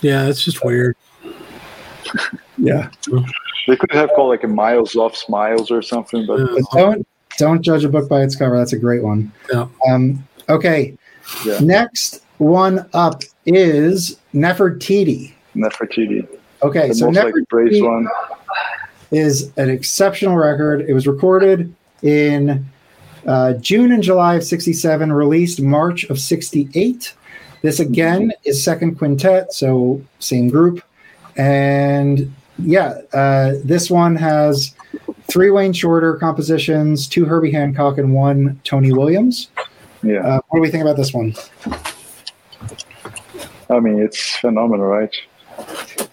Yeah, 0.01 0.29
it's 0.29 0.45
just 0.45 0.65
weird. 0.65 0.97
yeah. 2.57 2.89
they 3.67 3.77
could 3.77 3.91
have 3.93 4.11
called 4.11 4.29
like 4.31 4.45
a 4.45 4.49
Miles 4.49 4.95
Off 4.95 5.17
Smiles 5.17 5.73
or 5.73 5.83
something, 5.83 6.25
but 6.25 6.39
Yeah. 6.39 6.47
But 6.73 6.79
don't 6.79 7.07
don't 7.37 7.63
judge 7.63 7.85
a 7.85 7.89
book 7.89 8.09
by 8.09 8.23
its 8.23 8.37
cover. 8.37 8.57
That's 8.57 8.73
a 8.73 8.79
great 8.79 9.03
one. 9.03 9.33
Yeah. 9.53 9.67
Um, 9.89 10.27
okay. 10.49 10.97
Yeah. 11.45 11.59
Next 11.61 12.23
one 12.39 12.89
up 12.93 13.23
is 13.47 14.19
Nefertiti. 14.35 15.33
Nefertiti, 15.57 16.27
Okay, 16.63 16.89
the 16.89 16.95
so 16.95 17.07
most 17.11 17.17
like 17.17 17.35
praised 17.49 17.83
Nefertiti 17.83 17.89
one. 17.89 18.09
is 19.11 19.53
an 19.57 19.71
exceptional 19.71 20.37
record. 20.37 20.83
It 20.89 20.93
was 20.95 21.07
recorded 21.07 21.75
in 22.03 22.65
uh, 23.27 23.55
June 23.55 23.93
and 23.93 24.03
July 24.03 24.35
of 24.35 24.45
'67, 24.45 25.13
released 25.13 25.61
March 25.61 26.05
of 26.05 26.19
'68. 26.19 27.15
This 27.63 27.81
again 27.81 28.33
is 28.45 28.63
second 28.63 28.97
quintet, 28.97 29.53
so 29.53 30.03
same 30.19 30.49
group, 30.49 30.83
and 31.37 32.35
yeah, 32.59 32.99
uh, 33.13 33.55
this 33.65 33.91
one 33.91 34.17
has 34.17 34.75
three 35.35 35.51
Wayne 35.51 35.73
Shorter 35.73 36.15
compositions, 36.15 37.09
two 37.09 37.25
Herbie 37.25 37.51
Hancock, 37.51 37.99
and 37.99 38.15
one 38.15 38.61
Tony 38.63 38.93
Williams. 38.93 39.49
Yeah, 40.05 40.21
Uh, 40.21 40.41
what 40.49 40.59
do 40.59 40.63
we 40.63 40.71
think 40.71 40.83
about 40.83 40.97
this 40.97 41.13
one? 41.13 41.35
I 43.69 43.81
mean 43.81 43.99
it's 44.01 44.37
phenomenal, 44.37 44.87
right? 44.87 45.13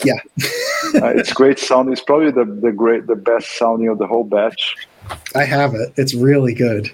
Yeah. 0.03 0.15
uh, 0.95 1.13
it's 1.13 1.33
great 1.33 1.59
sound. 1.59 1.91
It's 1.93 2.01
probably 2.01 2.31
the, 2.31 2.45
the 2.45 2.71
great 2.71 3.05
the 3.05 3.15
best 3.15 3.59
sounding 3.59 3.89
of 3.89 3.99
the 3.99 4.07
whole 4.07 4.23
batch. 4.23 4.75
I 5.35 5.43
have 5.43 5.75
it. 5.75 5.93
It's 5.97 6.15
really 6.15 6.55
good, 6.55 6.91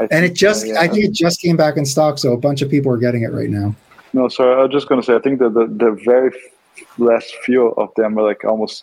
I 0.00 0.08
and 0.10 0.24
it 0.24 0.28
think, 0.28 0.38
just 0.38 0.66
yeah. 0.66 0.80
I 0.80 0.88
think 0.88 1.04
it 1.04 1.12
just 1.12 1.40
came 1.40 1.56
back 1.56 1.76
in 1.76 1.86
stock, 1.86 2.18
so 2.18 2.32
a 2.32 2.36
bunch 2.36 2.60
of 2.60 2.68
people 2.68 2.90
are 2.90 2.96
getting 2.98 3.22
it 3.22 3.32
right 3.32 3.50
now. 3.50 3.72
no. 4.12 4.26
So 4.26 4.52
I 4.52 4.62
was 4.62 4.72
just 4.72 4.88
gonna 4.88 5.02
say 5.04 5.14
I 5.14 5.20
think 5.20 5.38
that 5.38 5.54
the 5.54 5.66
the 5.66 5.92
very 6.04 6.32
last 6.98 7.36
few 7.44 7.68
of 7.68 7.94
them 7.94 8.18
are 8.18 8.22
like 8.24 8.44
almost 8.44 8.82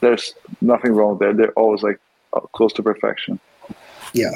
there's 0.00 0.34
nothing 0.60 0.92
wrong 0.92 1.18
there. 1.18 1.32
They're 1.32 1.52
always 1.52 1.82
like 1.82 1.98
close 2.52 2.72
to 2.74 2.82
perfection 2.82 3.38
Yeah, 4.14 4.30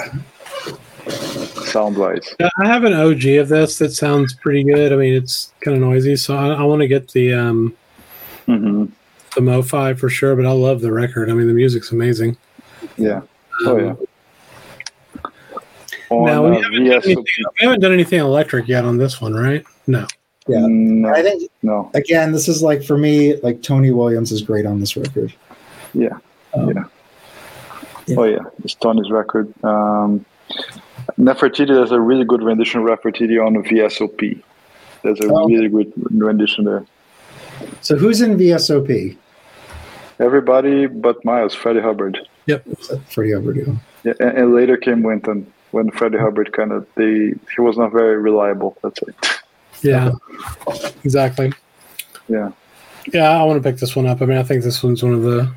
sound 1.64 1.96
wise. 1.96 2.34
Yeah, 2.38 2.48
I 2.60 2.66
have 2.66 2.84
an 2.84 2.92
OG 2.92 3.24
of 3.40 3.48
this 3.48 3.78
that 3.78 3.92
sounds 3.92 4.34
pretty 4.34 4.64
good. 4.64 4.92
I 4.92 4.96
mean, 4.96 5.14
it's 5.14 5.52
kind 5.60 5.76
of 5.76 5.82
noisy, 5.82 6.16
so 6.16 6.36
I, 6.36 6.48
I 6.48 6.62
want 6.62 6.80
to 6.82 6.88
get 6.88 7.08
the 7.12 7.32
um, 7.34 7.76
hmm 8.46 8.86
the 9.34 9.42
MoFi 9.42 9.98
for 9.98 10.08
sure. 10.08 10.34
But 10.34 10.46
I 10.46 10.50
love 10.52 10.80
the 10.80 10.92
record. 10.92 11.28
I 11.28 11.34
mean, 11.34 11.46
the 11.46 11.52
music's 11.52 11.92
amazing. 11.92 12.36
Yeah. 12.96 13.20
Oh 13.66 13.78
yeah. 13.78 13.94
On 16.08 16.24
Now, 16.24 16.48
we 16.48 16.56
uh, 16.56 16.62
haven't 16.62 16.84
done 16.84 16.92
anything- 17.04 17.24
We 17.60 17.66
haven't 17.66 17.80
done 17.80 17.92
anything 17.92 18.20
electric 18.20 18.68
yet 18.68 18.84
on 18.84 18.96
this 18.96 19.20
one, 19.20 19.34
right? 19.34 19.64
No. 19.86 20.06
Yeah. 20.49 20.64
No, 20.68 21.09
I 21.11 21.22
think 21.22 21.51
no. 21.62 21.90
again, 21.94 22.32
this 22.32 22.47
is 22.49 22.62
like 22.62 22.82
for 22.84 22.97
me, 22.97 23.36
like 23.42 23.62
Tony 23.62 23.90
Williams 23.90 24.30
is 24.32 24.42
great 24.42 24.64
on 24.66 24.80
this 24.80 24.97
record. 24.97 25.32
Yeah. 25.94 26.18
Um, 26.55 26.68
Yeah. 26.70 26.84
Yeah. 28.07 28.16
Oh 28.18 28.24
yeah, 28.24 28.38
it's 28.62 28.74
Tony's 28.74 29.11
record. 29.11 29.53
Um, 29.64 30.24
Nefertiti 31.18 31.66
does 31.66 31.90
a 31.90 32.01
really 32.01 32.24
good 32.24 32.42
rendition 32.42 32.80
of 32.80 32.86
Nefertiti 32.86 33.44
on 33.44 33.55
VSOP. 33.64 34.40
There's 35.03 35.20
a 35.20 35.28
Oh. 35.28 35.47
really 35.49 35.68
good 35.68 35.92
rendition 36.11 36.64
there. 36.64 36.84
So 37.80 37.97
who's 37.97 38.20
in 38.20 38.36
VSOP? 38.36 39.16
Everybody 40.20 40.86
but 40.86 41.24
Miles, 41.24 41.55
Freddie 41.55 41.80
Hubbard. 41.80 42.18
Yep, 42.47 42.64
Freddie 43.09 43.34
Overdue. 43.34 43.76
Yeah, 44.05 44.12
and, 44.20 44.38
and 44.38 44.55
later 44.55 44.76
came 44.76 45.03
Wynton 45.03 45.53
when 45.72 45.90
Freddie 45.90 46.18
Hubbard 46.18 46.53
kind 46.53 46.70
of 46.72 46.86
they 46.94 47.32
he 47.55 47.61
was 47.61 47.76
not 47.76 47.90
very 47.92 48.16
reliable. 48.18 48.76
That's 48.82 49.01
it. 49.03 49.14
Yeah. 49.82 50.12
Exactly. 51.04 51.52
Yeah. 52.28 52.50
Yeah, 53.12 53.30
I 53.30 53.44
want 53.44 53.62
to 53.62 53.68
pick 53.68 53.78
this 53.78 53.94
one 53.94 54.06
up. 54.06 54.20
I 54.20 54.26
mean, 54.26 54.38
I 54.38 54.42
think 54.42 54.64
this 54.64 54.82
one's 54.82 55.02
one 55.02 55.14
of 55.14 55.22
the. 55.22 55.52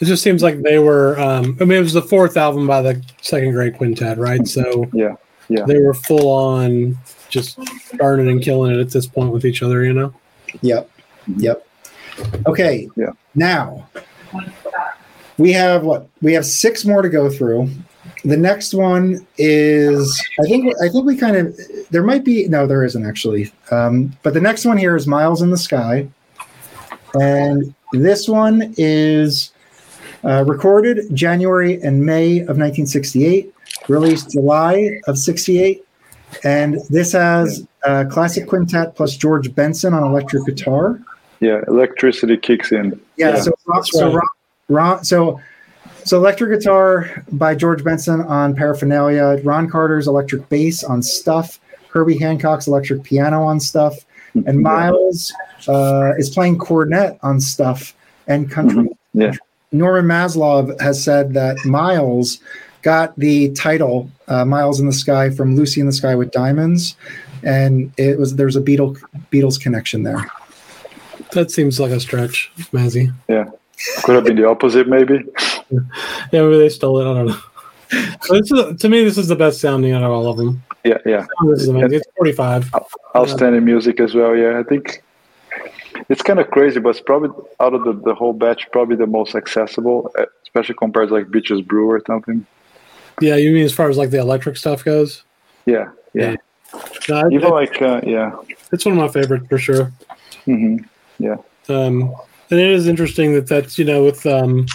It 0.00 0.04
just 0.06 0.22
seems 0.22 0.42
like 0.42 0.62
they 0.62 0.78
were. 0.78 1.18
Um, 1.18 1.56
I 1.60 1.64
mean, 1.64 1.78
it 1.78 1.82
was 1.82 1.92
the 1.92 2.02
fourth 2.02 2.36
album 2.36 2.66
by 2.66 2.82
the 2.82 3.02
Second 3.20 3.52
Great 3.52 3.76
Quintet, 3.76 4.18
right? 4.18 4.46
So 4.46 4.88
Yeah, 4.92 5.16
yeah. 5.48 5.64
they 5.64 5.78
were 5.78 5.94
full 5.94 6.28
on 6.28 6.96
just 7.28 7.58
burning 7.98 8.28
and 8.28 8.42
killing 8.42 8.72
it 8.74 8.80
at 8.80 8.90
this 8.90 9.06
point 9.06 9.32
with 9.32 9.44
each 9.44 9.62
other. 9.62 9.84
You 9.84 9.92
know. 9.92 10.14
Yep. 10.60 10.88
Yep. 11.36 11.66
Okay. 12.46 12.88
Yeah. 12.96 13.10
Now 13.34 13.88
we 15.38 15.52
have 15.52 15.82
what? 15.82 16.08
We 16.20 16.32
have 16.34 16.46
six 16.46 16.84
more 16.84 17.02
to 17.02 17.08
go 17.08 17.30
through. 17.30 17.68
The 18.24 18.36
next 18.36 18.72
one 18.72 19.26
is 19.36 20.20
I 20.40 20.44
think 20.44 20.72
I 20.82 20.88
think 20.88 21.04
we 21.04 21.16
kind 21.16 21.36
of 21.36 21.58
there 21.90 22.02
might 22.02 22.24
be 22.24 22.46
no 22.48 22.66
there 22.66 22.84
isn't 22.84 23.04
actually 23.04 23.52
um, 23.70 24.16
but 24.22 24.34
the 24.34 24.40
next 24.40 24.64
one 24.64 24.76
here 24.76 24.96
is 24.96 25.06
Miles 25.06 25.42
in 25.42 25.50
the 25.50 25.58
Sky, 25.58 26.08
and 27.14 27.74
this 27.92 28.28
one 28.28 28.74
is 28.76 29.52
uh, 30.24 30.44
recorded 30.46 31.14
January 31.14 31.82
and 31.82 32.04
May 32.04 32.38
of 32.38 32.58
1968, 32.58 33.52
released 33.88 34.30
July 34.30 35.00
of 35.08 35.18
68, 35.18 35.84
and 36.44 36.78
this 36.90 37.12
has 37.12 37.66
uh, 37.84 38.04
classic 38.08 38.46
quintet 38.46 38.94
plus 38.94 39.16
George 39.16 39.52
Benson 39.54 39.94
on 39.94 40.04
electric 40.04 40.46
guitar. 40.46 41.00
Yeah, 41.40 41.60
electricity 41.66 42.36
kicks 42.36 42.70
in. 42.70 43.00
Yeah, 43.16 43.30
Yeah, 43.30 43.40
so 43.40 43.52
so, 43.82 44.06
right. 44.06 44.14
Ron, 44.14 44.22
Ron, 44.68 45.04
so 45.04 45.40
so 46.04 46.16
electric 46.16 46.58
guitar 46.58 47.24
by 47.32 47.54
George 47.54 47.84
Benson 47.84 48.20
on 48.22 48.54
Paraphernalia, 48.54 49.40
Ron 49.44 49.68
Carter's 49.68 50.06
electric 50.06 50.48
bass 50.48 50.84
on 50.84 51.02
Stuff, 51.02 51.60
Herbie 51.90 52.18
Hancock's 52.18 52.66
electric 52.66 53.02
piano 53.02 53.42
on 53.42 53.60
Stuff, 53.60 53.94
and 54.46 54.60
Miles 54.60 55.32
uh, 55.68 56.12
is 56.16 56.30
playing 56.30 56.58
cornet 56.58 57.18
on 57.22 57.40
Stuff 57.40 57.94
and 58.26 58.50
country. 58.50 58.88
Yeah. 59.14 59.32
Norman 59.72 60.06
Maslov 60.06 60.78
has 60.80 61.02
said 61.02 61.34
that 61.34 61.64
Miles 61.64 62.40
got 62.82 63.16
the 63.18 63.50
title 63.52 64.10
uh, 64.28 64.44
"Miles 64.44 64.80
in 64.80 64.86
the 64.86 64.92
Sky" 64.92 65.30
from 65.30 65.56
Lucy 65.56 65.80
in 65.80 65.86
the 65.86 65.92
Sky 65.92 66.14
with 66.14 66.30
Diamonds, 66.30 66.96
and 67.42 67.92
it 67.96 68.18
was 68.18 68.36
there's 68.36 68.56
a 68.56 68.60
Beatle, 68.60 68.98
Beatles 69.30 69.60
connection 69.60 70.02
there. 70.02 70.26
That 71.32 71.50
seems 71.50 71.80
like 71.80 71.90
a 71.90 72.00
stretch, 72.00 72.52
Mazzy. 72.72 73.12
Yeah. 73.28 73.46
Could 74.04 74.14
have 74.14 74.24
been 74.24 74.36
the 74.36 74.46
opposite, 74.46 74.88
maybe. 74.88 75.24
Yeah, 75.72 76.42
maybe 76.42 76.58
they 76.58 76.68
stole 76.68 76.98
it. 76.98 77.10
I 77.10 77.14
don't 77.14 77.26
know. 77.28 77.36
This 78.30 78.50
is, 78.50 78.80
to 78.80 78.88
me, 78.88 79.04
this 79.04 79.18
is 79.18 79.28
the 79.28 79.36
best 79.36 79.60
sounding 79.60 79.92
out 79.92 80.02
of 80.02 80.10
all 80.10 80.26
of 80.26 80.36
them. 80.38 80.62
Yeah, 80.84 80.98
yeah. 81.04 81.26
This 81.46 81.62
is 81.62 81.68
amazing. 81.68 81.94
It's 81.94 82.06
45. 82.16 82.72
Outstanding 83.16 83.64
music 83.64 84.00
as 84.00 84.14
well. 84.14 84.34
Yeah, 84.34 84.58
I 84.58 84.62
think 84.62 85.02
it's 86.08 86.22
kind 86.22 86.38
of 86.40 86.50
crazy, 86.50 86.80
but 86.80 86.90
it's 86.90 87.00
probably 87.00 87.30
out 87.60 87.74
of 87.74 87.84
the, 87.84 87.92
the 87.92 88.14
whole 88.14 88.32
batch, 88.32 88.66
probably 88.72 88.96
the 88.96 89.06
most 89.06 89.34
accessible, 89.34 90.10
uh, 90.18 90.24
especially 90.42 90.74
compared 90.76 91.08
to 91.08 91.14
like 91.14 91.26
Bitches 91.26 91.66
Brew 91.66 91.90
or 91.90 92.02
something. 92.06 92.46
Yeah, 93.20 93.36
you 93.36 93.52
mean 93.52 93.64
as 93.64 93.74
far 93.74 93.90
as 93.90 93.98
like 93.98 94.10
the 94.10 94.18
electric 94.18 94.56
stuff 94.56 94.84
goes? 94.84 95.22
Yeah, 95.66 95.90
yeah. 96.14 96.36
No, 97.08 97.16
I- 97.16 97.28
Even 97.28 97.50
like, 97.50 97.82
uh, 97.82 98.00
yeah. 98.04 98.34
it's 98.72 98.86
one 98.86 98.96
of 98.96 98.98
my 98.98 99.08
favorites 99.08 99.46
for 99.50 99.58
sure. 99.58 99.92
hmm 100.46 100.78
Yeah. 101.18 101.36
Um, 101.68 102.14
and 102.50 102.58
it 102.58 102.70
is 102.70 102.88
interesting 102.88 103.34
that 103.34 103.46
that's 103.46 103.78
you 103.78 103.84
know 103.84 104.02
with 104.04 104.24
um, 104.26 104.66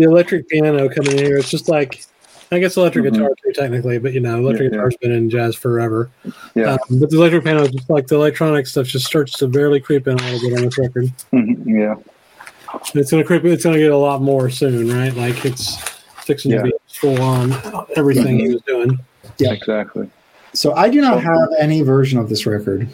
the 0.00 0.06
electric 0.08 0.48
piano 0.48 0.88
coming 0.88 1.12
in 1.12 1.18
here. 1.24 1.36
It's 1.38 1.50
just 1.50 1.68
like 1.68 2.04
I 2.52 2.58
guess 2.58 2.76
electric 2.76 3.04
Mhm. 3.04 3.12
guitar 3.12 3.28
too 3.44 3.52
technically, 3.52 3.98
but 3.98 4.12
you 4.12 4.18
know 4.20 4.38
electric 4.38 4.72
Yeah, 4.72 4.78
yeah. 4.78 4.82
guitar's 4.84 4.96
been 4.96 5.12
in 5.12 5.30
jazz 5.30 5.54
forever. 5.54 6.10
Yeah. 6.56 6.72
Um, 6.72 6.78
but 6.98 7.10
the 7.10 7.16
electric 7.16 7.44
piano 7.44 7.62
is 7.62 7.70
just 7.70 7.88
like 7.88 8.08
the 8.08 8.16
electronic 8.16 8.66
stuff 8.66 8.86
just 8.88 9.06
starts 9.06 9.38
to 9.38 9.46
barely 9.46 9.78
creep 9.80 10.08
in 10.08 10.14
a 10.18 10.22
little 10.32 10.50
bit 10.50 10.58
on 10.58 10.64
this 10.64 10.78
record. 10.78 11.12
hmm 11.30 11.76
Yeah. 11.78 11.94
And 12.72 12.96
it's 12.96 13.10
gonna 13.10 13.22
creep. 13.24 13.44
It's 13.44 13.62
gonna 13.64 13.78
get 13.78 13.92
a 13.92 13.96
lot 13.96 14.20
more 14.22 14.50
soon, 14.50 14.92
right? 14.92 15.14
Like 15.16 15.44
it's 15.44 15.76
fixing 16.24 16.50
Yeah. 16.52 16.58
to 16.58 16.64
be 16.64 16.72
full 16.88 17.20
on 17.22 17.54
everything 17.96 18.38
he 18.40 18.48
was 18.48 18.62
doing. 18.62 18.98
Yeah. 19.38 19.52
Exactly. 19.52 20.08
So 20.52 20.72
I 20.74 20.88
do 20.88 21.00
not 21.00 21.22
have 21.22 21.48
any 21.60 21.82
version 21.82 22.18
of 22.18 22.28
this 22.28 22.46
record. 22.46 22.88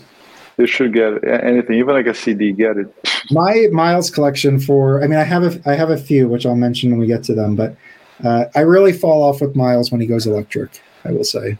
You 0.58 0.66
should 0.66 0.94
get 0.94 1.22
anything, 1.28 1.78
even 1.78 1.94
like 1.94 2.06
a 2.06 2.14
CD, 2.14 2.52
get 2.52 2.76
it. 2.78 2.88
My 3.30 3.66
Miles 3.72 4.10
collection 4.10 4.58
for 4.58 5.02
I 5.02 5.06
mean 5.06 5.18
I 5.18 5.24
have 5.24 5.42
a 5.42 5.70
I 5.70 5.74
have 5.74 5.90
a 5.90 5.98
few 5.98 6.28
which 6.28 6.46
I'll 6.46 6.56
mention 6.56 6.90
when 6.90 6.98
we 6.98 7.06
get 7.06 7.22
to 7.24 7.34
them, 7.34 7.56
but 7.56 7.76
uh, 8.24 8.46
I 8.54 8.60
really 8.60 8.92
fall 8.92 9.22
off 9.22 9.40
with 9.42 9.54
Miles 9.54 9.92
when 9.92 10.00
he 10.00 10.06
goes 10.06 10.26
electric. 10.26 10.80
I 11.04 11.12
will 11.12 11.24
say, 11.24 11.58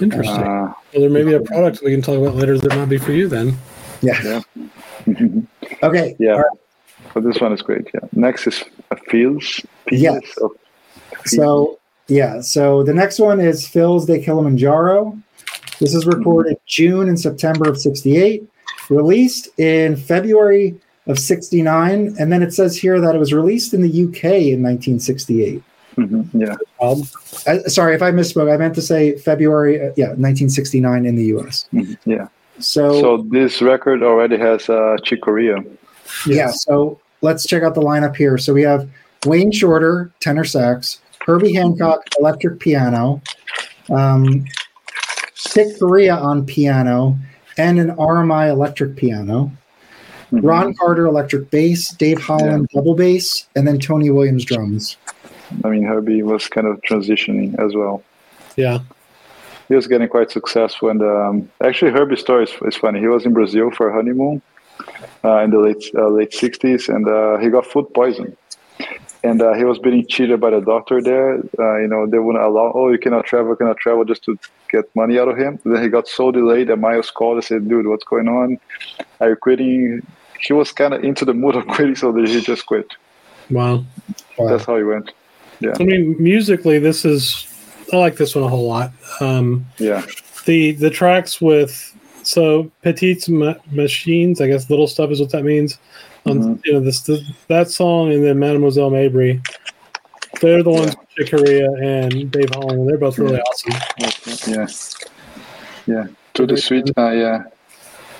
Interesting. 0.00 0.36
Uh, 0.42 0.72
well, 0.92 1.00
there 1.02 1.10
may 1.10 1.22
be 1.22 1.34
a 1.34 1.40
product 1.40 1.82
we 1.84 1.90
can 1.92 2.00
talk 2.02 2.16
about 2.18 2.34
later 2.34 2.56
that 2.58 2.74
might 2.74 2.86
be 2.88 2.96
for 2.98 3.12
you 3.12 3.28
then. 3.28 3.56
yeah. 4.00 4.40
yeah. 5.06 5.06
Okay. 5.82 6.16
yeah. 6.18 6.32
All 6.32 6.38
right. 6.38 6.58
But 7.14 7.22
this 7.24 7.40
one 7.40 7.52
is 7.52 7.62
great. 7.62 7.88
Yeah. 7.94 8.00
Next 8.12 8.46
is 8.46 8.64
a 8.90 8.96
Fields. 8.96 9.64
Yes. 9.92 10.22
of- 10.42 10.50
So 11.26 11.78
yeah, 12.08 12.40
so 12.40 12.82
the 12.82 12.94
next 12.94 13.18
one 13.20 13.38
is 13.40 13.66
Filles 13.68 14.06
de 14.06 14.18
Kilimanjaro. 14.22 15.16
This 15.80 15.94
is 15.94 16.06
recorded 16.06 16.56
June 16.66 17.08
and 17.08 17.18
September 17.18 17.68
of 17.68 17.78
'68, 17.78 18.42
released 18.90 19.48
in 19.58 19.96
February 19.96 20.74
of 21.06 21.18
'69, 21.18 22.16
and 22.18 22.32
then 22.32 22.42
it 22.42 22.52
says 22.52 22.76
here 22.76 23.00
that 23.00 23.14
it 23.14 23.18
was 23.18 23.32
released 23.32 23.72
in 23.74 23.80
the 23.82 23.88
UK 23.88 24.50
in 24.52 24.62
1968. 24.62 25.62
Mhm, 25.96 26.26
Yeah. 26.32 26.56
Um, 26.80 27.02
Uh, 27.46 27.58
sorry 27.68 27.94
if 27.94 28.02
I 28.02 28.10
misspoke. 28.12 28.52
I 28.52 28.56
meant 28.56 28.74
to 28.76 28.82
say 28.82 29.16
February, 29.18 29.80
uh, 29.80 29.90
yeah, 29.96 30.12
1969 30.16 31.06
in 31.06 31.16
the 31.16 31.24
US. 31.36 31.66
Mhm, 31.72 31.96
Yeah. 32.04 32.28
So, 32.60 33.00
So 33.00 33.16
this 33.30 33.62
record 33.62 34.02
already 34.02 34.36
has 34.36 34.68
uh, 34.68 34.96
Chick 35.04 35.22
Corea. 35.22 35.56
yeah, 36.26 36.50
so 36.50 36.98
let's 37.22 37.46
check 37.46 37.62
out 37.62 37.74
the 37.74 37.80
lineup 37.80 38.16
here. 38.16 38.36
So 38.38 38.52
we 38.52 38.62
have 38.62 38.88
Wayne 39.26 39.52
Shorter, 39.52 40.10
tenor 40.20 40.44
sax, 40.44 41.00
Herbie 41.26 41.52
Hancock, 41.52 42.00
electric 42.18 42.58
piano, 42.60 43.20
um, 43.90 44.44
Chick 45.38 45.78
Corea 45.78 46.16
on 46.16 46.44
piano, 46.44 47.16
and 47.56 47.78
an 47.78 47.90
RMI 47.96 48.50
electric 48.50 48.96
piano. 48.96 49.50
Mhm. 50.32 50.40
Ron 50.42 50.74
Carter 50.74 51.06
electric 51.06 51.50
bass, 51.50 51.90
Dave 51.92 52.20
Holland 52.20 52.68
double 52.74 52.94
bass, 52.94 53.46
and 53.56 53.66
then 53.66 53.78
Tony 53.78 54.10
Williams 54.10 54.44
drums. 54.44 54.96
I 55.64 55.68
mean, 55.70 55.84
Herbie 55.84 56.22
was 56.22 56.48
kind 56.48 56.66
of 56.66 56.80
transitioning 56.82 57.58
as 57.58 57.74
well. 57.74 58.02
yeah. 58.56 58.80
He 59.68 59.74
was 59.74 59.86
getting 59.86 60.08
quite 60.08 60.30
successful, 60.30 60.88
and 60.88 61.02
um, 61.02 61.50
actually, 61.62 61.90
Herbie's 61.90 62.20
story 62.20 62.44
is, 62.44 62.54
is 62.62 62.74
funny. 62.76 63.00
He 63.00 63.06
was 63.06 63.26
in 63.26 63.34
Brazil 63.34 63.70
for 63.70 63.90
a 63.90 63.92
honeymoon 63.92 64.40
uh, 65.22 65.38
in 65.40 65.50
the 65.50 65.58
late 65.58 65.84
uh, 65.94 66.08
late 66.08 66.30
'60s, 66.32 66.88
and 66.88 67.06
uh, 67.06 67.36
he 67.36 67.50
got 67.50 67.66
food 67.66 67.86
poison. 67.92 68.34
And 69.24 69.42
uh, 69.42 69.54
he 69.54 69.64
was 69.64 69.78
being 69.78 70.06
cheated 70.06 70.40
by 70.40 70.50
the 70.50 70.60
doctor 70.60 71.02
there. 71.02 71.38
Uh, 71.58 71.78
you 71.78 71.88
know, 71.88 72.06
they 72.06 72.18
wouldn't 72.18 72.44
allow. 72.44 72.72
Oh, 72.74 72.90
you 72.90 72.98
cannot 72.98 73.24
travel, 73.26 73.56
cannot 73.56 73.76
travel, 73.78 74.04
just 74.04 74.22
to 74.24 74.38
get 74.70 74.84
money 74.94 75.18
out 75.18 75.28
of 75.28 75.36
him. 75.36 75.58
then 75.64 75.82
he 75.82 75.88
got 75.88 76.06
so 76.06 76.30
delayed 76.30 76.68
that 76.68 76.76
Miles 76.76 77.10
called 77.10 77.36
and 77.36 77.44
said, 77.44 77.68
"Dude, 77.68 77.86
what's 77.86 78.04
going 78.04 78.28
on? 78.28 78.58
Are 79.20 79.30
you 79.30 79.36
quitting?" 79.36 80.02
He 80.40 80.52
was 80.52 80.70
kind 80.70 80.94
of 80.94 81.02
into 81.02 81.24
the 81.24 81.34
mood 81.34 81.56
of 81.56 81.66
quitting, 81.74 81.96
so 81.96 82.12
that 82.12 82.28
he 82.28 82.40
just 82.40 82.66
quit. 82.66 82.86
Wow. 83.50 83.84
Wow. 84.36 84.48
That's 84.48 84.64
how 84.66 84.76
he 84.76 84.84
went. 84.84 85.10
I 85.80 85.82
mean, 85.82 86.14
musically, 86.22 86.78
this 86.78 87.04
is 87.04 87.46
I 87.92 87.96
like 87.96 88.16
this 88.18 88.34
one 88.36 88.44
a 88.44 88.48
whole 88.48 88.68
lot. 88.68 88.92
Um, 89.20 89.66
Yeah. 89.78 90.06
the 90.46 90.72
the 90.72 90.90
tracks 90.90 91.40
with 91.40 91.92
so 92.28 92.70
petites 92.82 93.26
ma- 93.28 93.54
machines, 93.72 94.40
I 94.42 94.48
guess 94.48 94.68
little 94.68 94.86
stuff 94.86 95.10
is 95.10 95.18
what 95.20 95.30
that 95.30 95.44
means. 95.44 95.78
On 96.26 96.38
Mhm. 96.38 96.60
you 96.66 96.72
know 96.74 96.80
this 96.80 97.00
the, 97.00 97.16
that 97.48 97.70
song 97.70 98.12
and 98.12 98.22
then 98.22 98.38
Mademoiselle 98.38 98.90
Mabry, 98.90 99.40
they're 100.40 100.62
the 100.62 100.70
ones 100.70 100.94
Chick 101.16 101.30
Corea 101.30 101.70
and 101.80 102.30
Dave 102.30 102.50
Holland. 102.54 102.86
They're 102.86 102.98
both 102.98 103.18
really 103.18 103.40
awesome. 103.40 103.72
Yeah. 104.52 104.66
Yeah. 105.86 106.06
To 106.34 106.46
the 106.46 106.56
sweet, 106.56 106.90
uh, 106.98 107.12
yeah. 107.12 107.44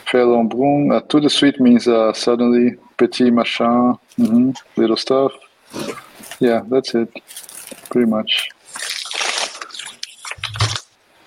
Frelon 0.07 0.49
Brun. 0.49 0.91
Uh, 0.91 1.01
to 1.11 1.21
the 1.21 1.29
sweet 1.29 1.61
means 1.61 1.87
uh, 1.87 2.13
suddenly, 2.15 2.77
petit 2.97 3.31
machin, 3.31 3.99
hmm 4.17 4.51
little 4.77 4.97
stuff. 4.97 5.33
Yeah, 6.41 6.63
that's 6.71 6.95
it. 6.95 7.11
Pretty 7.91 8.09
much. 8.09 8.49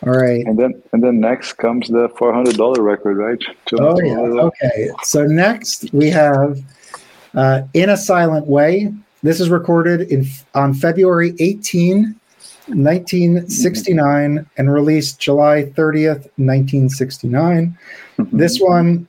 All 0.06 0.14
right. 0.14 0.46
And 0.46 0.58
then 0.58 0.82
and 0.94 1.04
then 1.04 1.20
next 1.20 1.54
comes 1.54 1.88
the 1.88 2.10
four 2.18 2.34
hundred 2.34 2.58
dollar 2.58 2.82
record, 2.82 3.18
right? 3.18 3.44
Oh 3.80 4.00
yeah. 4.02 4.18
Okay. 4.20 4.90
So 5.04 5.26
next 5.26 5.94
we 5.94 6.10
have 6.10 6.60
uh, 7.36 7.62
"In 7.74 7.90
a 7.90 7.98
Silent 7.98 8.48
Way." 8.48 8.92
This 9.24 9.40
is 9.40 9.52
recorded 9.52 10.02
in 10.12 10.26
on 10.56 10.74
February 10.74 11.36
18, 11.38 12.16
1969, 12.68 14.46
and 14.58 14.74
released 14.74 15.20
July 15.20 15.72
30th, 15.76 16.28
1969. 16.38 17.78
Mhm. 18.18 18.30
This 18.32 18.60
one 18.60 19.08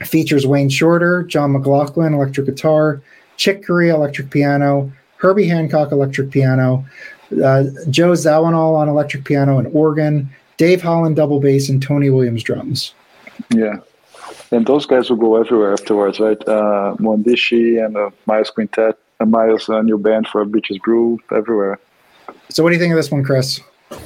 features 0.00 0.44
Wayne 0.44 0.68
Shorter, 0.68 1.22
John 1.22 1.52
McLaughlin, 1.52 2.14
electric 2.14 2.46
guitar, 2.46 3.00
Chick 3.36 3.64
Corea, 3.64 3.94
electric 3.94 4.30
piano, 4.30 4.90
Herbie 5.18 5.46
Hancock, 5.46 5.92
electric 5.92 6.30
piano, 6.30 6.84
uh, 7.32 7.64
Joe 7.90 8.12
Zawinul 8.12 8.76
on 8.76 8.88
electric 8.88 9.24
piano 9.24 9.58
and 9.58 9.68
organ, 9.74 10.30
Dave 10.56 10.82
Holland 10.82 11.16
double 11.16 11.40
bass, 11.40 11.68
and 11.68 11.82
Tony 11.82 12.10
Williams 12.10 12.42
drums. 12.42 12.94
Yeah. 13.50 13.78
And 14.50 14.66
those 14.66 14.86
guys 14.86 15.10
will 15.10 15.18
go 15.18 15.36
everywhere 15.36 15.72
afterwards, 15.72 16.20
right? 16.20 16.40
Uh, 16.48 16.96
Mwandishi 16.98 17.84
and 17.84 17.96
uh, 17.96 18.10
Miles 18.26 18.50
Quintet, 18.50 18.98
uh, 19.20 19.26
Miles' 19.26 19.68
uh, 19.68 19.82
new 19.82 19.98
band 19.98 20.26
for 20.28 20.44
Bitches 20.46 20.80
Brew, 20.80 21.18
everywhere. 21.30 21.78
So, 22.48 22.62
what 22.62 22.70
do 22.70 22.76
you 22.76 22.80
think 22.80 22.92
of 22.92 22.96
this 22.96 23.10
one, 23.10 23.24
Chris? 23.24 23.60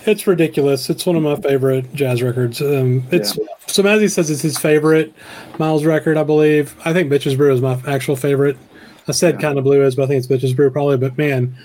It's 0.06 0.26
ridiculous. 0.26 0.90
It's 0.90 1.06
one 1.06 1.16
of 1.16 1.22
my 1.22 1.36
favorite 1.36 1.92
jazz 1.94 2.22
records. 2.22 2.60
Um, 2.60 3.04
it's 3.10 3.38
so 3.66 3.82
Mazzy 3.82 4.10
says 4.10 4.30
it's 4.30 4.42
his 4.42 4.58
favorite 4.58 5.12
Miles 5.58 5.84
record, 5.84 6.16
I 6.16 6.22
believe. 6.22 6.76
I 6.84 6.92
think 6.92 7.10
Bitches 7.10 7.36
Brew 7.36 7.52
is 7.52 7.60
my 7.60 7.80
actual 7.86 8.16
favorite. 8.16 8.56
I 9.08 9.12
said 9.12 9.40
kind 9.40 9.58
of 9.58 9.64
blue 9.64 9.82
is, 9.82 9.96
but 9.96 10.04
I 10.04 10.06
think 10.06 10.18
it's 10.18 10.28
Bitches 10.28 10.54
Brew 10.54 10.70
probably. 10.70 10.96
But 10.96 11.18
man, 11.18 11.56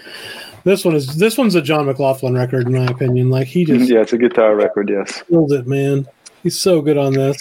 This 0.68 0.84
one 0.84 0.96
is 0.96 1.16
this 1.16 1.38
one's 1.38 1.56
a 1.56 1.62
John 1.62 1.86
McLaughlin 1.86 2.34
record 2.34 2.68
in 2.68 2.74
my 2.74 2.92
opinion. 2.92 3.30
Like 3.30 3.48
he 3.48 3.64
just 3.64 3.90
Yeah, 3.90 4.02
it's 4.02 4.12
a 4.12 4.18
guitar 4.18 4.54
record. 4.54 4.90
Yes. 4.90 5.24
killed 5.30 5.54
it, 5.54 5.66
man. 5.66 6.06
He's 6.44 6.60
so 6.60 6.82
good 6.82 6.98
on 6.98 7.14
this. 7.14 7.38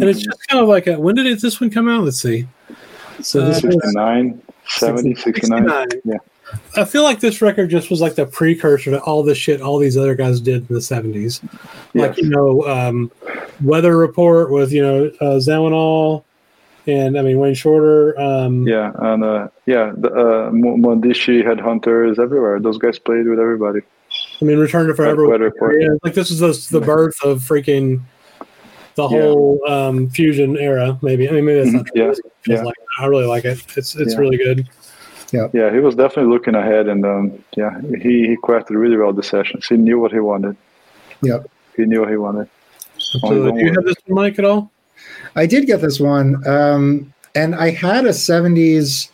And 0.00 0.08
it's 0.08 0.20
just 0.20 0.48
kind 0.48 0.60
of 0.60 0.68
like 0.68 0.88
a, 0.88 0.98
when 0.98 1.14
did 1.14 1.26
it, 1.26 1.40
this 1.40 1.60
one 1.60 1.70
come 1.70 1.88
out? 1.88 2.02
Let's 2.02 2.20
see. 2.20 2.48
So 3.22 3.46
this 3.46 3.62
was 3.62 3.74
69, 3.74 4.42
70, 4.66 5.14
69. 5.14 5.68
69. 5.90 6.00
Yeah. 6.04 6.16
I 6.76 6.84
feel 6.84 7.04
like 7.04 7.20
this 7.20 7.40
record 7.40 7.70
just 7.70 7.88
was 7.88 8.00
like 8.00 8.16
the 8.16 8.26
precursor 8.26 8.90
to 8.90 9.00
all 9.02 9.22
the 9.22 9.36
shit 9.36 9.60
all 9.62 9.78
these 9.78 9.96
other 9.96 10.16
guys 10.16 10.40
did 10.40 10.68
in 10.68 10.74
the 10.74 10.82
seventies. 10.82 11.40
Like 11.94 12.16
Yes. 12.16 12.18
you 12.18 12.30
know, 12.30 12.66
um, 12.66 13.12
Weather 13.62 13.96
Report 13.96 14.50
with 14.50 14.72
you 14.72 14.82
know 14.82 15.04
uh, 15.20 15.38
Zawinul, 15.38 16.24
and 16.90 17.18
I 17.18 17.22
mean 17.22 17.38
Wayne 17.38 17.54
Shorter. 17.54 18.18
Um, 18.20 18.66
Yeah, 18.66 18.92
and 18.98 19.24
uh, 19.24 19.48
yeah, 19.66 19.92
the 19.96 20.08
uh, 20.10 20.50
Mo- 20.52 20.76
Mwandishi 20.76 21.42
Headhunters 21.44 22.18
everywhere. 22.18 22.60
Those 22.60 22.78
guys 22.78 22.98
played 22.98 23.26
with 23.26 23.38
everybody. 23.38 23.80
I 24.40 24.44
mean 24.44 24.58
Return 24.58 24.86
to 24.88 24.94
Forever. 24.94 25.28
Weather 25.28 25.52
Yeah, 25.78 25.88
like 26.02 26.14
this 26.14 26.30
is 26.30 26.40
the, 26.40 26.78
the 26.78 26.84
birth 26.84 27.22
of 27.24 27.40
freaking 27.42 28.00
the 28.96 29.02
Yeah. 29.08 29.08
whole 29.22 29.60
um, 29.68 30.10
fusion 30.10 30.56
era. 30.58 30.98
Maybe 31.02 31.28
I 31.28 31.32
mean 31.32 31.44
maybe 31.44 31.60
that's 31.60 31.72
not 31.72 31.86
Mhm. 31.86 31.94
true. 31.94 32.24
Yeah, 32.46 32.56
yeah. 32.56 32.62
like- 32.62 32.74
I 32.98 33.06
really 33.06 33.26
like 33.26 33.44
it. 33.44 33.64
It's 33.76 33.94
it's 33.96 34.14
Yeah. 34.14 34.18
really 34.20 34.36
good. 34.36 34.68
Yeah, 35.32 35.46
yeah, 35.52 35.72
he 35.72 35.78
was 35.78 35.94
definitely 35.94 36.32
looking 36.32 36.56
ahead, 36.56 36.88
and 36.88 37.06
um, 37.06 37.32
yeah, 37.56 37.80
he, 38.02 38.26
he 38.26 38.36
crafted 38.42 38.70
really 38.70 38.96
well 38.96 39.12
the 39.12 39.22
sessions. 39.22 39.68
He 39.68 39.76
knew 39.76 40.00
what 40.00 40.10
he 40.10 40.18
wanted. 40.18 40.56
Yep. 41.22 41.46
He 41.76 41.84
knew 41.84 42.00
what 42.00 42.10
he 42.10 42.16
wanted. 42.16 42.48
So, 42.98 43.18
don't 43.44 43.56
you 43.56 43.72
have 43.72 43.84
this 43.84 43.94
one, 44.06 44.24
Mike, 44.24 44.40
at 44.40 44.44
all? 44.44 44.72
I 45.36 45.46
did 45.46 45.66
get 45.66 45.80
this 45.80 46.00
one, 46.00 46.46
um, 46.46 47.12
and 47.34 47.54
I 47.54 47.70
had 47.70 48.04
a 48.04 48.10
'70s 48.10 49.10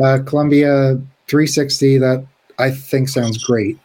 uh, 0.00 0.18
Columbia 0.24 1.00
360 1.28 1.98
that 1.98 2.26
I 2.58 2.70
think 2.70 3.08
sounds 3.08 3.42
great. 3.44 3.78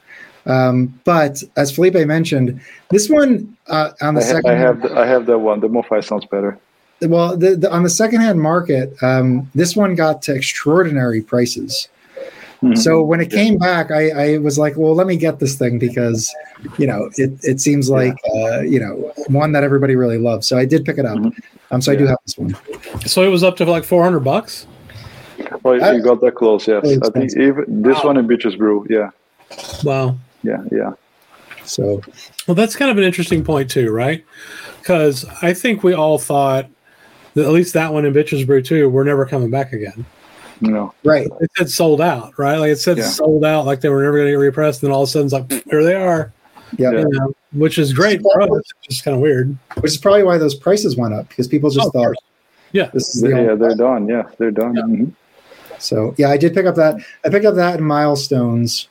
Um, 0.45 0.99
but 1.05 1.41
as 1.55 1.73
Felipe 1.73 1.95
mentioned, 2.07 2.59
this 2.89 3.09
one 3.09 3.55
uh, 3.67 3.91
on 4.01 4.15
the 4.15 4.21
I, 4.21 4.25
ha- 4.25 4.31
second 4.31 4.51
I 4.51 4.55
have 4.55 4.81
the, 4.81 4.97
I 4.97 5.05
have 5.05 5.25
that 5.27 5.39
one. 5.39 5.59
The 5.61 5.69
Mo-Fi 5.69 6.01
sounds 6.01 6.25
better. 6.25 6.57
well 7.01 7.37
the, 7.37 7.55
the, 7.55 7.71
on 7.71 7.83
the 7.83 7.89
secondhand 7.89 8.41
market, 8.41 8.93
um, 9.01 9.49
this 9.55 9.75
one 9.75 9.95
got 9.95 10.21
to 10.23 10.35
extraordinary 10.35 11.21
prices. 11.21 11.87
So 12.75 13.03
when 13.03 13.19
it 13.19 13.29
came 13.29 13.57
back, 13.57 13.91
I, 13.91 14.09
I 14.35 14.37
was 14.37 14.57
like, 14.57 14.77
well, 14.77 14.95
let 14.95 15.05
me 15.05 15.17
get 15.17 15.39
this 15.39 15.55
thing 15.55 15.79
because, 15.79 16.33
you 16.77 16.87
know, 16.87 17.09
it, 17.17 17.31
it 17.43 17.59
seems 17.59 17.89
like, 17.89 18.15
uh, 18.35 18.61
you 18.61 18.79
know, 18.79 19.11
one 19.27 19.51
that 19.51 19.63
everybody 19.63 19.95
really 19.95 20.17
loves. 20.17 20.47
So 20.47 20.57
I 20.57 20.65
did 20.65 20.85
pick 20.85 20.97
it 20.97 21.05
up. 21.05 21.17
Mhm. 21.17 21.33
Um, 21.71 21.81
so 21.81 21.91
I 21.91 21.95
do 21.95 22.05
have 22.05 22.17
this 22.25 22.37
one. 22.37 22.55
So 23.05 23.21
it 23.23 23.27
was 23.29 23.43
up 23.43 23.57
to 23.57 23.65
like 23.65 23.83
four 23.83 24.03
hundred 24.03 24.21
bucks. 24.21 24.65
well, 25.63 25.75
you 25.93 26.01
got 26.01 26.21
that 26.21 26.35
close, 26.35 26.67
yes. 26.67 26.85
I 27.03 27.09
think 27.09 27.35
even 27.37 27.65
this 27.81 27.97
Wow. 27.97 28.03
one 28.11 28.17
in 28.17 28.27
Bitches 28.27 28.57
Brew, 28.57 28.85
yeah, 28.89 29.09
Wow. 29.83 30.15
yeah, 30.43 30.63
yeah. 30.71 30.93
So 31.65 32.01
Well, 32.47 32.55
that's 32.55 32.75
kind 32.75 32.91
of 32.91 32.97
an 32.97 33.03
interesting 33.03 33.43
point 33.43 33.69
too, 33.71 33.91
right? 33.91 34.23
Because 34.79 35.25
I 35.41 35.53
think 35.53 35.83
we 35.83 35.93
all 35.93 36.17
thought 36.17 36.67
that 37.33 37.45
at 37.45 37.51
least 37.51 37.73
that 37.73 37.91
one 37.93 38.05
in 38.05 38.13
Bitches 38.13 38.45
Brew 38.45 38.61
too, 38.61 38.89
we're 38.89 39.03
never 39.03 39.25
coming 39.25 39.49
back 39.49 39.73
again. 39.73 40.05
You 40.63 40.71
know, 40.71 40.93
right. 41.03 41.27
It 41.41 41.51
said 41.57 41.69
sold 41.69 41.99
out, 41.99 42.33
right? 42.39 42.57
Like 42.57 42.71
it 42.71 42.77
said 42.79 42.97
Yeah. 42.97 43.03
sold 43.07 43.43
out, 43.43 43.65
like 43.65 43.81
they 43.81 43.89
were 43.89 44.01
never 44.03 44.17
going 44.17 44.27
to 44.27 44.31
get 44.31 44.37
repressed. 44.37 44.81
And 44.81 44.89
then 44.89 44.95
all 44.95 45.03
of 45.03 45.09
a 45.09 45.11
sudden, 45.11 45.25
it's 45.25 45.33
like 45.33 45.47
"Pfft, 45.47 45.69
here 45.69 45.83
they 45.83 45.95
are, 45.95 46.31
Yeah. 46.77 46.91
Yeah. 46.91 46.99
you 46.99 47.09
know, 47.09 47.33
which 47.51 47.77
is 47.77 47.91
great 47.91 48.21
for 48.21 48.41
us. 48.41 48.49
It's 48.53 48.87
just 48.87 49.03
kind 49.03 49.13
of 49.15 49.21
weird. 49.21 49.55
Which 49.81 49.91
is 49.91 49.97
probably 49.97 50.23
why 50.23 50.37
those 50.37 50.55
prices 50.55 50.95
went 50.95 51.13
up 51.13 51.27
because 51.27 51.47
people 51.49 51.69
just 51.69 51.87
Oh, 51.87 51.91
thought. 51.91 52.15
Yeah. 52.71 52.89
this 52.93 53.13
is 53.13 53.21
the 53.21 53.29
yeah, 53.29 53.35
only 53.39 53.55
they're 53.57 53.75
done. 53.75 54.07
Yeah, 54.07 54.23
they're 54.37 54.51
done. 54.51 54.75
Yeah. 54.75 54.83
Mhm. 54.83 55.11
So 55.79 56.15
yeah, 56.17 56.29
I 56.29 56.37
did 56.37 56.53
pick 56.53 56.65
up 56.65 56.75
that. 56.75 56.95
I 57.25 57.29
picked 57.29 57.45
up 57.45 57.55
that 57.55 57.79
in 57.79 57.83
milestones, 57.85 58.87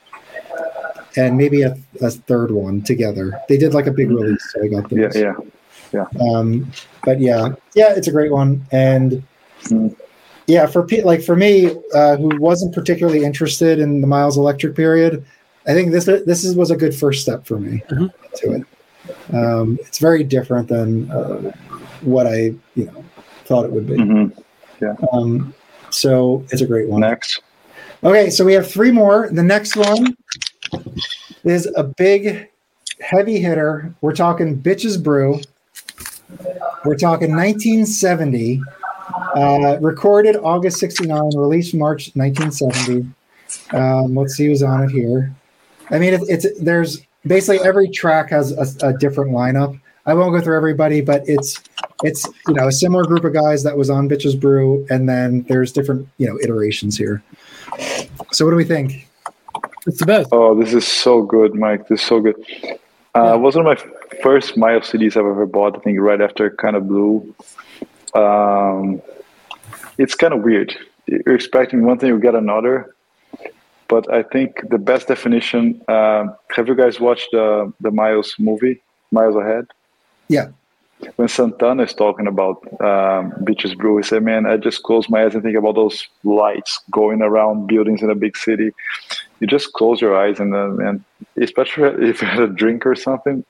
and 1.16 1.36
maybe 1.38 1.62
a, 1.62 1.74
a 2.02 2.10
third 2.10 2.50
one 2.50 2.82
together. 2.82 3.38
They 3.48 3.56
did 3.56 3.72
like 3.72 3.86
a 3.86 3.90
big 3.92 4.10
release, 4.10 4.42
so 4.52 4.62
I 4.62 4.68
got 4.68 4.92
Yeah, 4.92 5.08
those. 5.08 5.46
yeah. 5.92 6.06
Um, 6.20 6.70
but 7.04 7.18
yeah, 7.20 7.48
yeah, 7.74 7.94
it's 7.96 8.08
a 8.08 8.12
great 8.12 8.30
one, 8.32 8.64
and 8.72 9.22
Mm. 9.64 9.94
Yeah, 10.46 10.66
for 10.66 10.82
pe- 10.86 11.02
like 11.02 11.22
for 11.22 11.36
me, 11.36 11.70
uh, 11.94 12.16
who 12.16 12.36
wasn't 12.40 12.74
particularly 12.74 13.24
interested 13.24 13.78
in 13.78 14.00
the 14.00 14.06
Miles 14.06 14.36
Electric 14.36 14.74
period, 14.74 15.24
I 15.66 15.72
think 15.74 15.92
this 15.92 16.06
this 16.06 16.44
is, 16.44 16.54
was 16.56 16.70
a 16.70 16.76
good 16.76 16.94
first 16.94 17.22
step 17.22 17.46
for 17.46 17.58
me 17.58 17.82
Mhm. 17.90 18.12
to 18.36 18.52
it. 18.52 18.62
Um, 19.34 19.78
it's 19.82 19.98
very 19.98 20.22
different 20.24 20.68
than 20.68 21.10
uh, 21.10 21.52
what 22.02 22.26
I 22.26 22.52
you 22.74 22.86
know 22.86 23.04
thought 23.44 23.64
it 23.64 23.72
would 23.72 23.86
be. 23.86 23.96
hmm 23.96 24.26
Um, 25.12 25.54
so 25.90 26.44
it's 26.50 26.62
a 26.62 26.66
great 26.66 26.88
one. 26.88 27.00
Next, 27.00 27.40
Okay, 28.04 28.30
so 28.30 28.44
we 28.44 28.52
have 28.54 28.68
three 28.68 28.90
more. 28.90 29.28
The 29.30 29.42
next 29.44 29.76
one 29.76 30.16
is 31.44 31.70
a 31.76 31.84
big, 31.84 32.48
heavy 33.00 33.38
hitter. 33.38 33.94
We're 34.00 34.14
talking 34.14 34.60
Bitches 34.60 35.00
Brew. 35.00 35.40
We're 36.84 36.96
talking 36.96 37.30
1970. 37.36 38.60
Uh, 39.34 39.78
recorded 39.80 40.36
August 40.36 40.78
69, 40.78 41.30
released 41.36 41.74
March 41.74 42.10
1970. 42.14 43.06
Um, 43.72 44.14
let's 44.14 44.34
see 44.34 44.46
who's 44.46 44.62
on 44.62 44.84
it 44.84 44.90
here. 44.90 45.34
I 45.90 45.98
mean, 45.98 46.14
it, 46.14 46.20
it's 46.28 46.46
there's 46.60 47.02
basically 47.26 47.66
every 47.66 47.88
track 47.88 48.30
has 48.30 48.52
a, 48.52 48.88
a 48.88 48.92
different 48.92 49.30
lineup. 49.30 49.78
I 50.06 50.14
won't 50.14 50.34
go 50.34 50.40
through 50.40 50.56
everybody, 50.56 51.00
but 51.00 51.22
it's 51.26 51.62
it's 52.02 52.26
you 52.48 52.54
know 52.54 52.68
a 52.68 52.72
similar 52.72 53.04
group 53.04 53.24
of 53.24 53.32
guys 53.32 53.62
that 53.62 53.76
was 53.76 53.90
on 53.90 54.08
Bitches 54.08 54.38
Brew, 54.38 54.86
and 54.90 55.08
then 55.08 55.42
there's 55.48 55.72
different 55.72 56.08
you 56.18 56.26
know 56.26 56.38
iterations 56.40 56.96
here. 56.96 57.22
So 58.32 58.44
what 58.44 58.50
do 58.50 58.56
we 58.56 58.64
think? 58.64 59.08
It's 59.86 59.98
the 59.98 60.06
best. 60.06 60.28
oh, 60.32 60.58
this 60.58 60.74
is 60.74 60.86
so 60.86 61.22
good, 61.22 61.54
Mike. 61.54 61.88
This 61.88 62.00
is 62.00 62.06
so 62.06 62.20
good. 62.20 62.36
Uh, 63.14 63.34
it 63.34 63.40
was 63.40 63.56
one 63.56 63.66
of 63.66 63.78
my 63.78 64.18
first 64.22 64.56
Miles 64.56 64.90
CDs 64.90 65.12
I've 65.12 65.26
ever 65.26 65.46
bought. 65.46 65.76
I 65.76 65.80
think 65.80 65.98
right 66.00 66.20
after 66.20 66.50
Kind 66.50 66.76
of 66.76 66.88
Blue. 66.88 67.34
Um, 68.14 69.02
it's 70.02 70.16
kind 70.16 70.34
of 70.34 70.40
weird. 70.42 70.76
You're 71.06 71.34
expecting 71.34 71.84
one 71.86 71.98
thing, 71.98 72.08
you 72.08 72.18
get 72.18 72.34
another. 72.34 72.94
But 73.86 74.12
I 74.12 74.22
think 74.22 74.68
the 74.68 74.78
best 74.78 75.08
definition. 75.08 75.80
Um, 75.88 76.34
have 76.56 76.66
you 76.66 76.74
guys 76.74 76.98
watched 76.98 77.28
the 77.32 77.72
the 77.80 77.90
Miles 77.90 78.34
movie, 78.38 78.80
Miles 79.10 79.36
Ahead? 79.36 79.66
Yeah. 80.28 80.48
When 81.16 81.28
Santana 81.28 81.82
is 81.82 81.94
talking 81.94 82.26
about 82.26 82.56
um, 82.90 83.32
Bitches 83.46 83.76
Brew, 83.76 83.96
he 83.98 84.02
said, 84.02 84.22
"Man, 84.22 84.46
I 84.46 84.56
just 84.56 84.82
close 84.82 85.08
my 85.10 85.24
eyes 85.24 85.34
and 85.34 85.42
think 85.42 85.58
about 85.58 85.74
those 85.74 86.08
lights 86.24 86.80
going 86.90 87.20
around 87.22 87.66
buildings 87.66 88.02
in 88.02 88.08
a 88.10 88.14
big 88.14 88.36
city. 88.36 88.70
You 89.40 89.46
just 89.46 89.72
close 89.74 90.00
your 90.00 90.16
eyes 90.16 90.40
and 90.40 90.54
then, 90.54 90.70
and 90.86 91.04
especially 91.46 92.08
if 92.12 92.22
you 92.22 92.28
had 92.28 92.40
a 92.40 92.48
drink 92.62 92.86
or 92.86 92.94
something, 92.94 93.44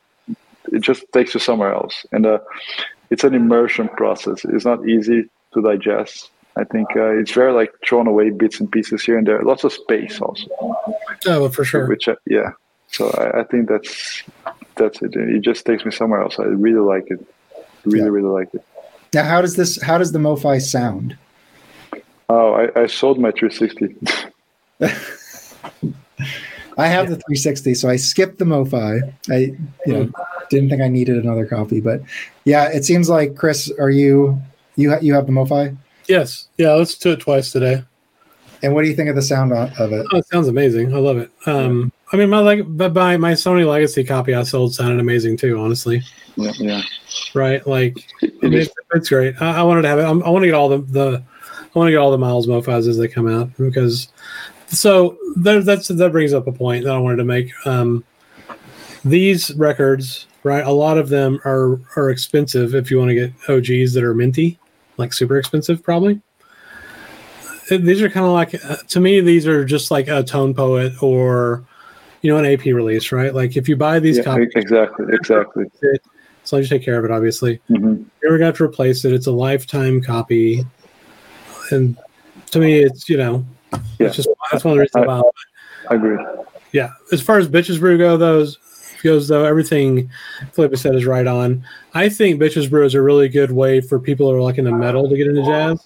it 0.72 0.80
just 0.80 1.05
takes 1.12 1.34
you 1.34 1.40
somewhere 1.40 1.72
else. 1.72 2.05
And 2.11 2.26
uh, 2.26 2.38
it's 3.11 3.24
an 3.24 3.34
immersion 3.34 3.88
process. 3.90 4.44
It's 4.44 4.64
not 4.64 4.88
easy 4.88 5.28
to 5.53 5.62
digest. 5.62 6.32
I 6.57 6.64
think 6.64 6.88
uh, 6.96 7.16
it's 7.18 7.32
very 7.32 7.53
like 7.53 7.72
thrown 7.86 8.07
away 8.07 8.30
bits 8.30 8.61
and 8.61 8.70
pieces 8.70 9.03
here 9.03 9.16
and 9.18 9.26
there. 9.26 9.42
Lots 9.42 9.64
of 9.64 9.72
space 9.72 10.20
also, 10.20 10.48
Oh, 11.26 11.48
for 11.48 11.64
sure. 11.64 11.86
which 11.86 12.09
uh, 12.09 12.16
yeah. 12.26 12.50
So 12.88 13.09
I, 13.11 13.40
I 13.40 13.44
think 13.44 13.68
that's 13.68 14.22
that's 14.76 15.00
it. 15.03 15.14
It 15.16 15.40
just 15.40 15.64
takes 15.64 15.84
me 15.84 15.90
somewhere 15.92 16.20
else. 16.20 16.38
I 16.38 16.44
really 16.44 16.80
like 16.80 17.11
it. 17.11 17.24
Really, 17.84 18.00
Yeah. 18.05 18.11
really 18.11 18.28
like 18.28 18.53
it. 18.55 18.62
Now, 19.14 19.24
how 19.24 19.40
does 19.40 19.57
this? 19.57 19.80
How 19.80 19.96
does 19.98 20.12
the 20.12 20.18
MoFi 20.18 20.61
sound? 20.61 21.16
Oh, 22.28 22.53
I, 22.55 22.82
I 22.82 22.86
sold 22.86 23.18
my 23.18 23.30
360. 23.30 23.96
I 26.78 26.86
have 26.86 27.09
the 27.09 27.16
360, 27.16 27.74
so 27.74 27.88
I 27.90 27.96
skipped 27.96 28.38
the 28.38 28.44
MoFi. 28.46 29.12
I 29.30 29.36
you 29.86 29.92
know 29.92 30.11
didn't 30.50 30.70
think 30.70 30.80
I 30.82 30.88
needed 30.88 31.18
another 31.22 31.44
copy, 31.46 31.80
but 31.80 32.00
yeah, 32.44 32.68
it 32.70 32.84
seems 32.84 33.09
like 33.11 33.36
Chris, 33.36 33.70
are 33.78 33.90
you 33.90 34.40
you 34.76 34.94
you 35.00 35.12
have 35.14 35.26
the 35.26 35.32
MoFi? 35.32 35.76
Yes. 36.09 36.48
Yeah. 36.59 36.72
Let's 36.74 36.96
do 36.98 37.12
it 37.12 37.20
twice 37.20 37.53
today. 37.53 37.84
And 38.62 38.74
what 38.74 38.82
do 38.82 38.88
you 38.88 38.94
think 38.94 39.09
of 39.09 39.16
the 39.16 39.22
sound 39.22 39.53
of 39.53 39.92
it? 39.92 40.07
Oh, 40.12 40.18
it 40.18 40.26
sounds 40.28 40.46
amazing. 40.48 40.94
I 40.94 40.98
love 40.98 41.18
it. 41.18 41.30
Um, 41.46 41.92
I 42.12 42.16
mean, 42.16 42.30
my 42.30 42.38
like, 42.38 42.61
but 42.68 42.94
my 42.94 43.16
my 43.16 43.32
Sony 43.32 43.66
Legacy 43.66 44.05
copy 44.05 44.34
I 44.34 44.42
sold 44.44 44.74
sounded 44.74 45.00
amazing 45.00 45.36
too. 45.36 45.59
Honestly, 45.59 46.00
yeah, 46.36 46.53
yeah. 46.59 46.82
right? 47.34 47.66
Like, 47.66 47.96
It- 48.22 48.34
I 48.34 48.36
it 48.36 48.42
mean, 48.42 48.53
is- 48.55 48.66
it's, 48.68 48.76
it's 48.94 49.09
great. 49.09 49.34
I, 49.42 49.59
I 49.59 49.62
wanted 49.62 49.82
to 49.82 49.88
have 49.88 49.98
it. 49.98 50.05
I'm, 50.05 50.22
I 50.22 50.28
want 50.28 50.42
to 50.44 50.46
get 50.46 50.55
all 50.55 50.68
the 50.68 50.78
the 50.78 51.22
I 51.74 51.78
want 51.78 51.88
to 51.88 51.90
get 51.92 51.96
all 51.98 52.11
the 52.12 52.18
Miles 52.18 52.46
Mofas 52.46 52.86
as 52.86 52.98
they 52.98 53.09
come 53.09 53.26
out 53.26 53.50
because 53.59 54.09
so 54.68 55.18
that, 55.38 55.64
that's 55.64 55.88
that 55.88 56.12
brings 56.12 56.32
up 56.32 56.46
a 56.46 56.53
point 56.53 56.84
that 56.84 56.94
I 56.94 56.98
wanted 56.98 57.16
to 57.16 57.24
make. 57.24 57.50
Um, 57.66 58.05
these 59.05 59.53
records, 59.55 60.26
right? 60.44 60.64
A 60.64 60.70
lot 60.70 60.98
of 60.98 61.09
them 61.09 61.40
are 61.44 61.80
are 61.96 62.11
expensive 62.11 62.74
if 62.76 62.90
you 62.90 62.98
want 62.98 63.09
to 63.09 63.14
get 63.14 63.32
OGs 63.48 63.94
that 63.94 64.05
are 64.05 64.14
minty, 64.14 64.59
like 64.97 65.12
super 65.12 65.38
expensive, 65.38 65.82
probably. 65.82 66.20
These 67.70 68.03
are 68.03 68.11
kind 68.11 68.26
of 68.26 68.32
like 68.32 68.55
uh, 68.64 68.76
to 68.88 69.01
me. 69.01 69.20
These 69.20 69.47
are 69.47 69.64
just 69.64 69.90
like 69.90 70.09
a 70.09 70.22
tone 70.22 70.53
poet 70.55 71.03
or 71.03 71.64
you 72.20 72.30
know 72.32 72.38
an 72.38 72.45
AP 72.45 72.64
release, 72.66 73.12
right? 73.12 73.34
Like 73.34 73.57
if 73.57 73.68
you 73.68 73.76
buy 73.76 73.99
these 73.99 74.18
yeah, 74.18 74.24
copies, 74.24 74.51
exactly, 74.55 75.07
exactly. 75.11 75.64
so 76.45 76.57
you 76.59 76.66
take 76.66 76.84
care 76.84 76.99
of 76.99 77.05
it, 77.05 77.11
obviously 77.11 77.61
hmm 77.68 78.03
you 78.22 78.28
ever 78.28 78.38
got 78.38 78.55
to 78.55 78.64
replace 78.64 79.05
it, 79.05 79.12
it's 79.12 79.26
a 79.26 79.32
lifetime 79.32 80.01
copy. 80.01 80.64
And 81.70 81.97
to 82.51 82.59
me, 82.59 82.80
it's 82.80 83.09
you 83.09 83.16
know, 83.16 83.45
Yeah. 83.72 83.80
it's 83.99 84.16
just 84.16 84.28
that's 84.51 84.64
one 84.64 84.72
of 84.72 84.76
the 84.76 84.82
reasons 84.82 85.07
I-. 85.88 85.93
I 85.93 85.97
agree. 85.97 86.18
Yeah. 86.72 86.90
As 87.11 87.20
far 87.20 87.38
as 87.38 87.49
Bitches 87.49 87.78
Brew 87.80 87.99
go, 87.99 88.16
those 88.16 88.59
goes 89.03 89.28
though, 89.28 89.44
everything 89.44 90.11
Felipe 90.53 90.76
said 90.76 90.94
is 90.94 91.07
right 91.07 91.26
on. 91.26 91.64
I 91.94 92.09
think 92.09 92.40
Bitches 92.40 92.68
Brew 92.70 92.84
is 92.84 92.94
a 92.94 93.03
really 93.03 93.28
good 93.28 93.50
way 93.53 93.80
for 93.80 93.98
people 93.98 94.30
who 94.30 94.36
are 94.36 94.40
like 94.42 94.59
into 94.59 94.72
metal 94.72 95.09
to 95.09 95.16
get 95.16 95.26
into 95.26 95.42
jazz. 95.42 95.84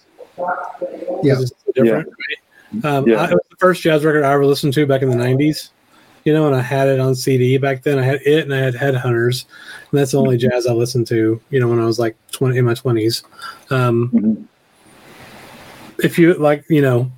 Yeah. 1.22 1.34
'Cause 1.34 1.50
it's 1.50 1.64
so 1.64 1.72
different. 1.74 2.08
right? 2.08 2.84
Um, 2.84 3.08
Yeah. 3.08 3.22
I, 3.22 3.24
it 3.26 3.30
was 3.32 3.40
the 3.50 3.56
first 3.58 3.82
jazz 3.82 4.04
record 4.04 4.24
I 4.24 4.32
ever 4.32 4.44
listened 4.44 4.74
to 4.74 4.86
back 4.86 5.02
in 5.02 5.08
the 5.10 5.16
'90s. 5.16 5.70
You 6.24 6.32
know, 6.32 6.46
and 6.48 6.56
I 6.56 6.60
had 6.60 6.88
it 6.88 6.98
on 6.98 7.14
CD 7.14 7.56
back 7.56 7.84
then. 7.84 8.00
I 8.00 8.02
had 8.02 8.20
it, 8.26 8.44
and 8.44 8.52
I 8.52 8.58
had 8.58 8.74
Headhunters, 8.74 9.44
and 9.92 10.00
that's 10.00 10.10
the 10.10 10.18
only 10.18 10.36
jazz 10.36 10.66
I 10.66 10.72
listened 10.72 11.06
to. 11.06 11.40
You 11.50 11.60
know, 11.60 11.68
when 11.68 11.78
I 11.78 11.84
was 11.86 12.00
like 12.00 12.16
twenty 12.32 12.58
in 12.58 12.64
my 12.64 12.74
twenties. 12.74 13.22
Um, 13.70 14.10
Mhm. 14.12 14.44
if 16.04 16.18
you 16.18 16.34
like, 16.34 16.64
you 16.68 16.82
know, 16.82 17.10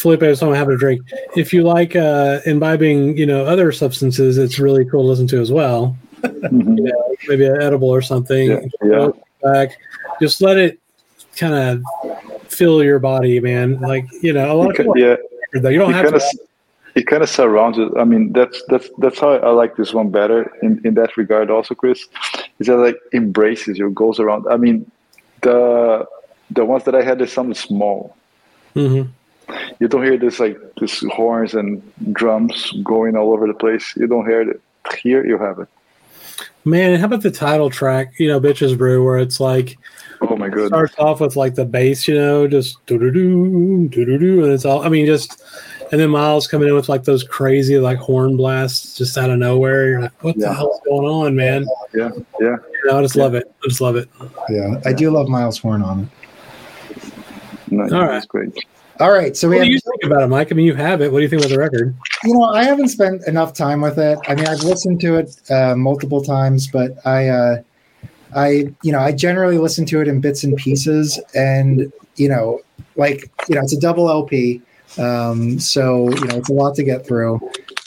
Felipe 0.00 0.22
was 0.22 0.40
talking 0.40 0.52
about 0.52 0.58
having 0.58 0.74
a 0.74 0.78
drink. 0.78 1.02
If 1.36 1.52
you 1.52 1.62
like 1.62 1.94
uh, 1.94 2.40
imbibing, 2.46 3.16
you 3.18 3.26
know, 3.26 3.44
other 3.44 3.70
substances, 3.72 4.38
it's 4.38 4.58
really 4.58 4.84
cool 4.84 5.02
to 5.02 5.08
listen 5.08 5.26
to 5.28 5.40
as 5.40 5.52
well. 5.52 5.96
Mhm. 6.22 6.78
You 6.78 6.84
know, 6.84 7.16
maybe 7.28 7.46
an 7.46 7.60
edible 7.60 7.88
or 7.90 8.02
something. 8.02 8.50
Yeah, 8.50 8.60
yeah. 8.84 9.08
Back, 9.42 9.78
just 10.20 10.40
let 10.42 10.56
it 10.58 10.78
kind 11.36 11.54
of 11.54 11.82
fill 12.48 12.82
your 12.82 12.98
body, 12.98 13.40
man. 13.40 13.78
Like 13.80 14.06
you 14.22 14.32
know, 14.32 14.52
a 14.52 14.54
lot 14.54 14.64
You 14.64 14.70
of 14.70 14.76
people. 14.76 14.98
yeah, 14.98 15.16
Though 15.54 15.68
you 15.68 15.78
don't 15.78 15.90
it 15.90 15.94
have 15.94 16.04
kind 16.04 16.16
of 16.16 16.22
to. 16.22 16.38
it 16.94 17.06
kind 17.06 17.22
of 17.22 17.28
surrounds 17.28 17.78
it. 17.78 17.88
I 17.98 18.04
mean, 18.04 18.32
that's 18.32 18.62
that's 18.68 18.88
that's 18.98 19.18
how 19.18 19.30
I 19.34 19.50
like 19.50 19.76
this 19.76 19.92
one 19.94 20.10
better 20.10 20.50
in 20.62 20.80
in 20.84 20.94
that 20.94 21.16
regard. 21.16 21.50
Also, 21.50 21.74
Chris, 21.74 22.06
is 22.58 22.66
that 22.68 22.76
like 22.76 22.98
embraces 23.12 23.78
you, 23.78 23.90
goes 23.90 24.18
around. 24.20 24.46
I 24.50 24.56
mean, 24.56 24.90
the 25.42 26.06
the 26.50 26.64
ones 26.64 26.84
that 26.84 26.94
I 26.94 27.02
had 27.02 27.18
they 27.18 27.26
sounded 27.26 27.56
small. 27.56 28.14
Mhm. 28.76 29.08
You 29.78 29.88
don't 29.88 30.04
hear 30.04 30.18
this 30.18 30.40
like 30.40 30.58
this 30.76 31.04
horns 31.12 31.54
and 31.54 31.82
drums 32.12 32.72
going 32.82 33.16
all 33.16 33.32
over 33.32 33.46
the 33.46 33.54
place. 33.54 33.94
You 33.96 34.06
don't 34.06 34.26
hear 34.26 34.48
it. 34.48 34.60
Here 35.02 35.26
you 35.26 35.38
have 35.38 35.58
it. 35.58 35.68
Man, 36.64 36.98
how 36.98 37.06
about 37.06 37.22
the 37.22 37.30
title 37.30 37.70
track? 37.70 38.12
You 38.18 38.28
know, 38.28 38.40
"Bitches 38.40 38.76
Brew," 38.76 39.04
where 39.04 39.18
it's 39.18 39.40
like 39.40 39.78
Oh 40.22 40.36
my 40.36 40.48
god, 40.48 40.68
starts 40.68 40.98
off 40.98 41.20
with 41.20 41.36
like 41.36 41.54
the 41.54 41.64
bass, 41.64 42.06
you 42.06 42.14
know, 42.14 42.46
just 42.46 42.84
do 42.86 42.98
do 42.98 43.10
do 43.10 43.88
do 43.88 44.04
do 44.04 44.18
do, 44.18 44.44
and 44.44 44.52
it's 44.52 44.66
all. 44.66 44.82
I 44.82 44.90
mean, 44.90 45.06
just 45.06 45.42
and 45.90 46.00
then 46.00 46.10
Miles 46.10 46.46
coming 46.46 46.68
in 46.68 46.74
with 46.74 46.88
like 46.90 47.04
those 47.04 47.24
crazy 47.24 47.78
like 47.78 47.98
horn 47.98 48.36
blasts 48.36 48.98
just 48.98 49.16
out 49.16 49.30
of 49.30 49.38
nowhere. 49.38 49.88
You're 49.88 50.02
like, 50.02 50.22
what 50.22 50.38
the 50.38 50.52
hell's 50.52 50.80
going 50.84 51.06
on, 51.06 51.34
man? 51.34 51.66
Yeah, 51.94 52.10
yeah. 52.38 52.56
You 52.60 52.90
know, 52.90 52.98
I 52.98 53.02
just 53.02 53.16
love 53.16 53.34
it. 53.34 53.50
I 53.64 53.68
just 53.68 53.80
love 53.80 53.96
it. 53.96 54.08
Yeah, 54.50 54.80
I 54.84 54.92
do 54.92 55.10
love 55.10 55.28
Miles 55.28 55.58
Horn 55.58 55.82
on 55.82 56.00
it. 56.00 56.08
No, 57.70 57.84
All 57.84 58.06
right. 58.06 58.26
Great. 58.28 58.52
All 59.00 59.10
right, 59.12 59.34
so 59.36 59.48
we 59.48 59.56
What 59.56 59.62
have 59.62 59.66
do 59.68 59.72
you 59.72 59.80
think 59.80 60.04
about 60.04 60.22
it, 60.22 60.26
Mike? 60.28 60.52
I 60.52 60.54
mean, 60.54 60.66
you 60.66 60.74
have 60.74 61.00
it. 61.00 61.10
What 61.10 61.18
do 61.18 61.22
you 61.22 61.28
think 61.28 61.42
about 61.42 61.50
the 61.50 61.58
record? 61.58 61.94
you 62.24 62.34
know 62.34 62.44
i 62.44 62.62
haven't 62.64 62.88
spent 62.88 63.26
enough 63.26 63.54
time 63.54 63.80
with 63.80 63.98
it 63.98 64.18
i 64.28 64.34
mean 64.34 64.46
i've 64.46 64.62
listened 64.62 65.00
to 65.00 65.16
it 65.16 65.40
uh, 65.50 65.74
multiple 65.74 66.22
times 66.22 66.68
but 66.68 66.94
i 67.06 67.28
uh, 67.28 67.56
i 68.36 68.66
you 68.82 68.92
know 68.92 68.98
i 69.00 69.10
generally 69.12 69.58
listen 69.58 69.86
to 69.86 70.00
it 70.00 70.08
in 70.08 70.20
bits 70.20 70.44
and 70.44 70.56
pieces 70.56 71.18
and 71.34 71.92
you 72.16 72.28
know 72.28 72.60
like 72.96 73.30
you 73.48 73.54
know 73.54 73.62
it's 73.62 73.72
a 73.72 73.80
double 73.80 74.08
lp 74.08 74.60
um, 74.98 75.58
so 75.58 76.10
you 76.10 76.24
know 76.26 76.36
it's 76.36 76.50
a 76.50 76.52
lot 76.52 76.74
to 76.74 76.82
get 76.82 77.06
through 77.06 77.40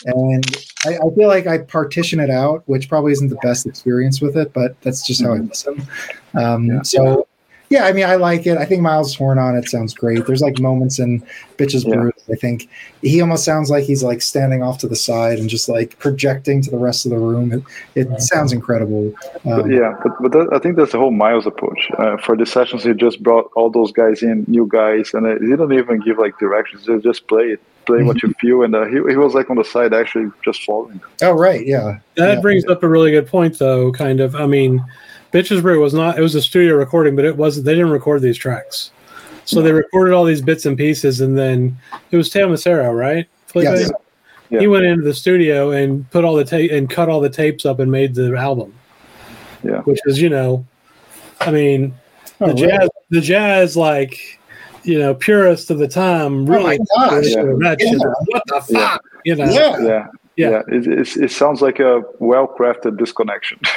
and 0.06 0.58
I, 0.86 0.96
I 0.96 1.16
feel 1.16 1.28
like 1.28 1.48
i 1.48 1.60
partition 1.60 2.20
it 2.20 2.30
out 2.30 2.64
which 2.66 2.90
probably 2.90 3.12
isn't 3.12 3.30
the 3.30 3.40
best 3.44 3.66
experience 3.66 4.22
with 4.22 4.36
it 4.38 4.52
but 4.54 4.80
that's 4.82 5.06
just 5.06 5.22
how 5.22 5.34
i 5.34 5.38
listen 5.40 5.86
um, 6.34 6.68
Yeah. 6.68 6.82
so 6.82 7.28
yeah 7.70 7.86
i 7.86 7.94
mean 7.94 8.06
i 8.06 8.16
like 8.16 8.46
it 8.46 8.58
i 8.58 8.66
think 8.66 8.82
miles 8.82 9.16
horn 9.16 9.38
on 9.40 9.56
it 9.56 9.68
sounds 9.70 9.94
great 9.94 10.26
there's 10.28 10.42
like 10.42 10.60
moments 10.60 11.00
in 11.00 11.22
bitches 11.58 11.86
Yeah. 11.88 11.96
brew 11.96 12.12
i 12.32 12.36
think 12.36 12.70
he 13.02 13.20
almost 13.22 13.44
sounds 13.44 13.70
like 13.70 13.84
he's 13.84 14.04
like 14.04 14.22
standing 14.22 14.64
off 14.64 14.78
to 14.80 14.88
the 14.88 14.96
side 14.96 15.40
and 15.40 15.50
just 15.50 15.68
like 15.68 15.98
projecting 16.00 16.62
to 16.62 16.72
the 16.72 16.78
rest 16.78 17.06
of 17.06 17.12
the 17.12 17.18
room. 17.18 17.52
It, 17.52 17.64
it 18.08 18.22
sounds 18.22 18.54
incredible. 18.54 19.14
But 19.44 19.64
Um, 19.66 19.72
yeah, 19.72 19.94
but, 20.02 20.14
but 20.22 20.32
that, 20.32 20.50
I 20.54 20.60
think 20.60 20.78
that's 20.78 20.94
the 20.94 21.00
whole 21.00 21.12
Miles 21.12 21.46
approach. 21.46 21.90
Uh, 21.98 22.16
for 22.16 22.38
the 22.38 22.46
sessions, 22.46 22.86
he 22.86 22.94
just 22.94 23.22
brought 23.22 23.52
all 23.58 23.70
those 23.70 23.92
guys 23.92 24.24
in, 24.24 24.46
new 24.48 24.66
guys, 24.72 25.14
and 25.14 25.26
uh, 25.28 25.32
he 25.42 25.48
didn't 25.48 25.74
even 25.74 26.00
give 26.00 26.18
like 26.18 26.40
directions. 26.40 26.86
He 26.88 26.98
just 27.00 27.28
play 27.28 27.44
it, 27.48 27.60
play 27.86 28.04
what 28.04 28.24
you 28.24 28.34
feel, 28.40 28.64
and 28.64 28.74
uh, 28.74 28.86
he, 28.86 28.94
he 28.94 29.18
was 29.18 29.34
like 29.34 29.50
on 29.50 29.58
the 29.58 29.66
side 29.66 29.94
actually 29.94 30.32
just 30.46 30.64
following. 30.64 31.02
Oh, 31.22 31.34
right. 31.34 31.66
Yeah. 31.68 32.00
That 32.16 32.36
Yeah. 32.36 32.40
brings 32.40 32.64
up 32.68 32.84
a 32.84 32.88
really 32.88 33.12
good 33.12 33.28
point, 33.28 33.60
though. 33.60 33.92
Kind 33.92 34.22
of. 34.22 34.34
I 34.34 34.46
mean, 34.48 34.82
Bitches 35.34 35.62
Brew 35.62 35.82
was 35.82 35.94
not. 35.94 36.18
It 36.18 36.22
was 36.22 36.36
a 36.36 36.42
studio 36.42 36.76
recording, 36.76 37.16
but 37.16 37.26
it 37.26 37.36
wasn't. 37.36 37.66
They 37.66 37.74
didn't 37.74 37.90
record 37.90 38.22
these 38.22 38.38
tracks, 38.38 38.92
so 39.46 39.62
they 39.62 39.72
recorded 39.72 40.14
all 40.14 40.24
these 40.26 40.42
bits 40.42 40.66
and 40.66 40.78
pieces, 40.78 41.22
and 41.22 41.36
then 41.38 41.76
it 42.12 42.18
was 42.18 42.30
Teo 42.30 42.48
Macero, 42.48 42.96
right? 42.98 43.28
Felipe? 43.48 43.66
Yes. 43.70 43.92
Yeah. 44.50 44.60
He 44.60 44.68
went 44.68 44.86
into 44.86 45.04
the 45.04 45.14
studio 45.14 45.72
and 45.72 46.08
put 46.12 46.24
all 46.24 46.36
the 46.36 46.46
tape 46.46 46.72
and 46.72 46.88
cut 46.88 47.10
all 47.10 47.20
the 47.20 47.30
tapes 47.30 47.66
up 47.66 47.80
and 47.80 47.92
made 47.92 48.14
the 48.14 48.36
album. 48.38 48.74
Yeah. 49.64 49.80
Which 49.82 50.00
is, 50.06 50.22
you 50.22 50.30
know, 50.30 50.66
I 51.42 51.50
mean, 51.50 51.96
Oh, 52.40 52.48
the 52.48 52.54
really? 52.54 52.68
jazz, 52.68 52.90
the 53.10 53.22
jazz, 53.22 53.78
like, 53.78 54.40
you 54.84 55.00
know, 55.00 55.16
purists 55.16 55.70
of 55.72 55.80
the 55.80 55.88
time 55.88 56.44
Oh 56.44 56.46
my 56.46 56.56
really. 56.58 56.78
gosh. 56.96 57.26
Yeah. 57.28 57.44
that 57.44 57.78
shit. 57.80 57.94
Yeah. 57.94 58.14
What 58.28 58.44
the 58.48 58.62
Yeah. 58.70 58.90
fuck? 58.90 59.04
You 59.24 59.36
know, 59.38 59.46
Yeah. 59.46 59.78
Yeah, 59.80 60.08
Yeah. 60.36 60.50
yeah. 60.50 60.62
It, 60.68 60.88
it's, 60.88 61.16
it 61.18 61.32
sounds 61.32 61.62
like 61.62 61.80
a 61.80 62.04
well 62.20 62.48
crafted 62.48 62.98
disconnection. 63.00 63.60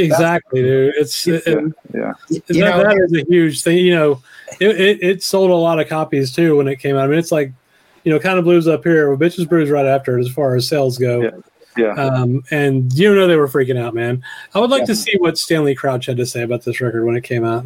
exactly, 0.00 0.62
dude. 0.62 0.94
It's 0.96 1.26
and 1.26 1.74
yeah, 1.92 2.12
that, 2.30 2.50
know, 2.50 2.82
that 2.82 2.96
is 3.04 3.22
a 3.22 3.24
huge 3.28 3.62
thing. 3.62 3.78
You 3.78 3.94
know, 3.94 4.22
it, 4.60 4.80
it, 4.80 5.02
it 5.02 5.22
sold 5.22 5.50
a 5.50 5.54
lot 5.54 5.80
of 5.80 5.88
copies 5.88 6.32
too 6.32 6.56
when 6.56 6.68
it 6.68 6.76
came 6.76 6.96
out. 6.96 7.04
I 7.04 7.06
mean, 7.08 7.18
it's 7.18 7.32
like, 7.32 7.52
you 8.04 8.12
know, 8.12 8.18
kind 8.18 8.38
of 8.38 8.44
blues 8.44 8.66
up 8.66 8.84
here. 8.84 9.08
Well, 9.08 9.18
Bitches 9.18 9.48
Brews 9.48 9.70
right 9.70 9.86
after 9.86 10.18
it 10.18 10.22
as 10.22 10.32
far 10.32 10.54
as 10.56 10.68
sales 10.68 10.98
go. 10.98 11.22
Yeah. 11.22 11.30
yeah. 11.76 11.92
Um, 11.94 12.42
and 12.50 12.92
you 12.92 13.14
know 13.14 13.26
they 13.26 13.36
were 13.36 13.48
freaking 13.48 13.78
out, 13.78 13.94
man. 13.94 14.22
I 14.54 14.60
would 14.60 14.70
like 14.70 14.84
to 14.86 14.94
see 14.94 15.16
what 15.18 15.38
Stanley 15.38 15.74
Crouch 15.74 16.06
had 16.06 16.16
to 16.16 16.26
say 16.26 16.42
about 16.42 16.62
this 16.64 16.80
record 16.80 17.04
when 17.04 17.16
it 17.16 17.24
came 17.24 17.44
out. 17.44 17.64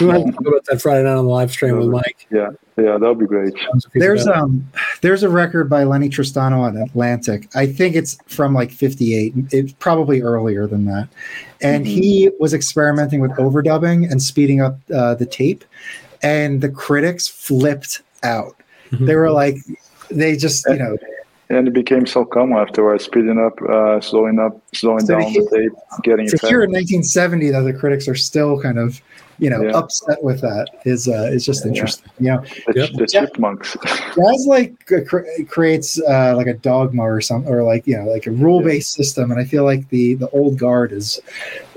We 0.00 0.06
might 0.06 0.24
to 0.26 0.32
talk 0.32 0.40
about 0.40 0.64
that 0.66 0.80
Friday 0.82 1.04
night 1.04 1.10
on 1.16 1.24
the 1.26 1.30
live 1.30 1.50
stream 1.50 1.76
with 1.78 1.88
Mike. 1.88 2.26
yeah, 2.30 2.50
yeah, 2.78 2.96
that 2.96 3.00
would 3.00 3.18
be 3.18 3.26
great. 3.26 3.52
there's 3.94 4.26
um 4.26 4.66
there's 5.02 5.22
a 5.22 5.28
record 5.28 5.68
by 5.68 5.84
Lennie 5.84 6.08
Tristano 6.08 6.60
on 6.60 6.76
Atlantic. 6.76 7.48
I 7.54 7.66
think 7.66 7.94
it's 7.94 8.16
from 8.26 8.54
like 8.54 8.70
58. 8.70 9.34
It's 9.50 9.72
probably 9.74 10.22
earlier 10.22 10.66
than 10.66 10.86
that. 10.86 11.08
And 11.60 11.86
he 11.86 12.30
was 12.40 12.54
experimenting 12.54 13.20
with 13.20 13.32
overdubbing 13.32 14.10
and 14.10 14.22
speeding 14.22 14.60
up 14.60 14.78
uh, 14.94 15.14
the 15.14 15.26
tape 15.26 15.64
and 16.22 16.60
the 16.62 16.70
critics 16.70 17.28
flipped 17.28 18.00
out. 18.22 18.56
Mhm. 18.90 19.06
They 19.06 19.16
were 19.16 19.30
like 19.30 19.56
they 20.10 20.36
just, 20.36 20.66
you 20.68 20.76
know, 20.76 20.96
And 21.50 21.68
it 21.68 21.74
became 21.74 22.06
so 22.06 22.24
common 22.24 22.56
afterwards, 22.58 23.04
speeding 23.04 23.38
up, 23.38 23.60
uh, 23.62 24.00
slowing 24.00 24.38
up, 24.38 24.60
slowing 24.72 25.00
So 25.04 25.18
down 25.18 25.22
he- 25.28 25.38
the 25.40 25.48
tape, 25.50 25.72
getting 26.02 26.26
to 26.28 26.34
it 26.36 26.40
hear 26.40 26.60
back. 26.60 26.68
in 26.68 26.72
1970 26.72 27.50
that 27.50 27.60
the 27.62 27.72
critics 27.74 28.08
are 28.08 28.14
still 28.14 28.60
kind 28.60 28.78
of 28.78 29.00
you 29.38 29.50
know 29.50 29.62
Yeah. 29.62 29.72
upset 29.78 30.22
with 30.22 30.40
that 30.42 30.66
is 30.84 31.08
uh 31.08 31.28
is 31.32 31.44
just 31.44 31.66
interesting 31.66 32.10
you 32.20 32.28
know 32.32 32.42
The, 32.68 32.72
Yep. 32.80 32.90
the 32.98 33.06
chipmunks. 33.06 33.76
jazz 33.84 34.46
like 34.46 34.74
uh, 34.92 35.00
cr- 35.06 35.26
creates 35.48 36.00
uh 36.08 36.34
like 36.36 36.46
a 36.46 36.54
dogma 36.54 37.02
or 37.02 37.20
something 37.20 37.52
or 37.52 37.62
like 37.62 37.86
you 37.86 37.96
know 37.96 38.04
like 38.10 38.26
a 38.26 38.30
rule-based 38.30 38.92
system 38.92 39.30
and 39.30 39.40
i 39.40 39.44
feel 39.44 39.64
like 39.64 39.88
the 39.88 40.14
the 40.14 40.28
old 40.30 40.58
guard 40.58 40.92
is 40.92 41.20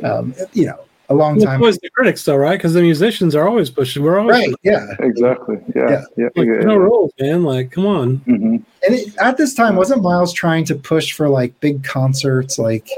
um 0.04 0.34
you 0.54 0.66
know 0.66 0.80
a 1.10 1.14
long 1.16 1.38
Well, 1.38 1.46
time 1.46 1.62
it 1.62 1.66
was 1.66 1.78
the 1.78 1.90
critics, 1.92 2.26
though, 2.26 2.36
right? 2.36 2.58
Because 2.58 2.74
the 2.74 2.82
musicians 2.82 3.34
are 3.34 3.48
always 3.48 3.70
pushing. 3.70 4.04
We're 4.04 4.20
always 4.20 4.40
right 4.40 4.54
yeah 4.64 4.88
exactly. 5.00 5.56
Yeah. 5.74 5.90
Yeah. 5.90 6.02
Yeah. 6.18 6.26
like, 6.36 6.48
yeah, 6.48 6.60
no 6.68 6.76
rules, 6.76 7.14
man. 7.18 7.44
Like, 7.44 7.72
come 7.72 7.86
on. 7.86 8.18
Mhm. 8.28 8.62
and 8.86 8.94
it, 8.94 9.16
at 9.18 9.38
this 9.38 9.54
time 9.54 9.78
wasn't 9.78 10.02
miles 10.04 10.34
trying 10.34 10.66
to 10.66 10.76
push 10.76 11.14
for 11.14 11.30
like 11.30 11.58
big 11.62 11.82
concerts 11.86 12.60
like 12.60 12.90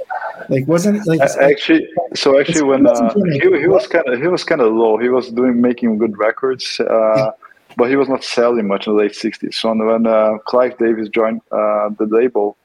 like 0.50 0.68
wasn't 0.68 1.06
like 1.08 1.22
Actually, 1.22 1.88
so 2.14 2.40
actually, 2.40 2.64
when 2.64 2.88
uh, 2.88 3.14
he, 3.14 3.40
he 3.40 3.68
was 3.68 3.88
kind 3.88 4.08
of 4.08 4.22
he 4.22 4.28
was 4.28 4.44
kind 4.44 4.62
of 4.62 4.74
low. 4.74 4.98
He 4.98 5.10
was 5.10 5.30
doing 5.30 5.62
making 5.62 5.98
good 5.98 6.18
records, 6.18 6.80
uh, 6.80 7.32
but 7.76 7.90
he 7.90 7.96
was 7.96 8.08
not 8.08 8.24
selling 8.24 8.68
much 8.68 8.88
in 8.88 8.94
the 8.94 9.00
late 9.00 9.12
'60s. 9.12 9.54
So 9.56 9.74
when 9.74 10.08
uh, 10.08 10.38
Clive 10.46 10.78
Davis 10.78 11.10
joined 11.10 11.42
uh, 11.52 11.90
the 11.98 12.08
label, 12.10 12.58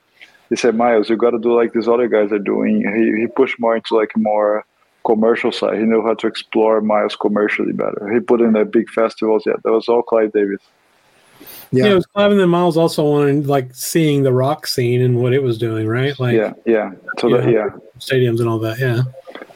he 0.49 0.57
said, 0.57 0.77
"Miles, 0.77 1.11
you 1.11 1.16
got 1.16 1.31
to 1.31 1.39
do 1.39 1.55
like 1.55 1.72
these 1.72 1.89
other 1.89 2.09
guys 2.09 2.33
are 2.33 2.39
doing." 2.39 2.81
He 2.97 3.20
he 3.20 3.27
pushed 3.27 3.59
more 3.59 3.77
into 3.77 3.95
like 3.97 4.12
a 4.14 4.18
more 4.18 4.64
commercial 5.05 5.53
side. 5.53 5.79
He 5.79 5.85
knew 5.85 6.03
how 6.03 6.14
to 6.14 6.27
explore 6.27 6.81
Miles 6.81 7.16
commercially 7.16 7.72
better. 7.72 8.11
He 8.12 8.20
put 8.20 8.41
in 8.41 8.53
the 8.53 8.64
big 8.64 8.89
festivals. 8.91 9.45
Yeah, 9.47 9.55
that 9.62 9.70
was 9.70 9.89
all 9.89 10.03
Clive 10.03 10.33
Davis. 10.33 10.61
Yeah, 11.75 11.85
yeah 11.87 11.93
it 11.93 11.95
was 11.97 12.07
Clive 12.07 12.31
and 12.33 12.41
then 12.41 12.49
Miles 12.49 12.77
also 12.77 13.05
wanted 13.05 13.47
like 13.47 13.75
seeing 13.75 14.22
the 14.22 14.33
rock 14.33 14.66
scene 14.66 15.01
and 15.03 15.20
what 15.20 15.33
it 15.33 15.43
was 15.43 15.59
doing, 15.59 15.87
right? 15.87 16.18
Like 16.20 16.35
yeah, 16.37 16.53
yeah. 16.64 16.93
So 17.18 17.29
that, 17.31 17.45
Yeah. 17.45 17.51
yeah, 17.51 17.68
stadiums 17.99 18.41
and 18.41 18.49
all 18.49 18.59
that. 18.61 18.79
Yeah. 18.79 19.03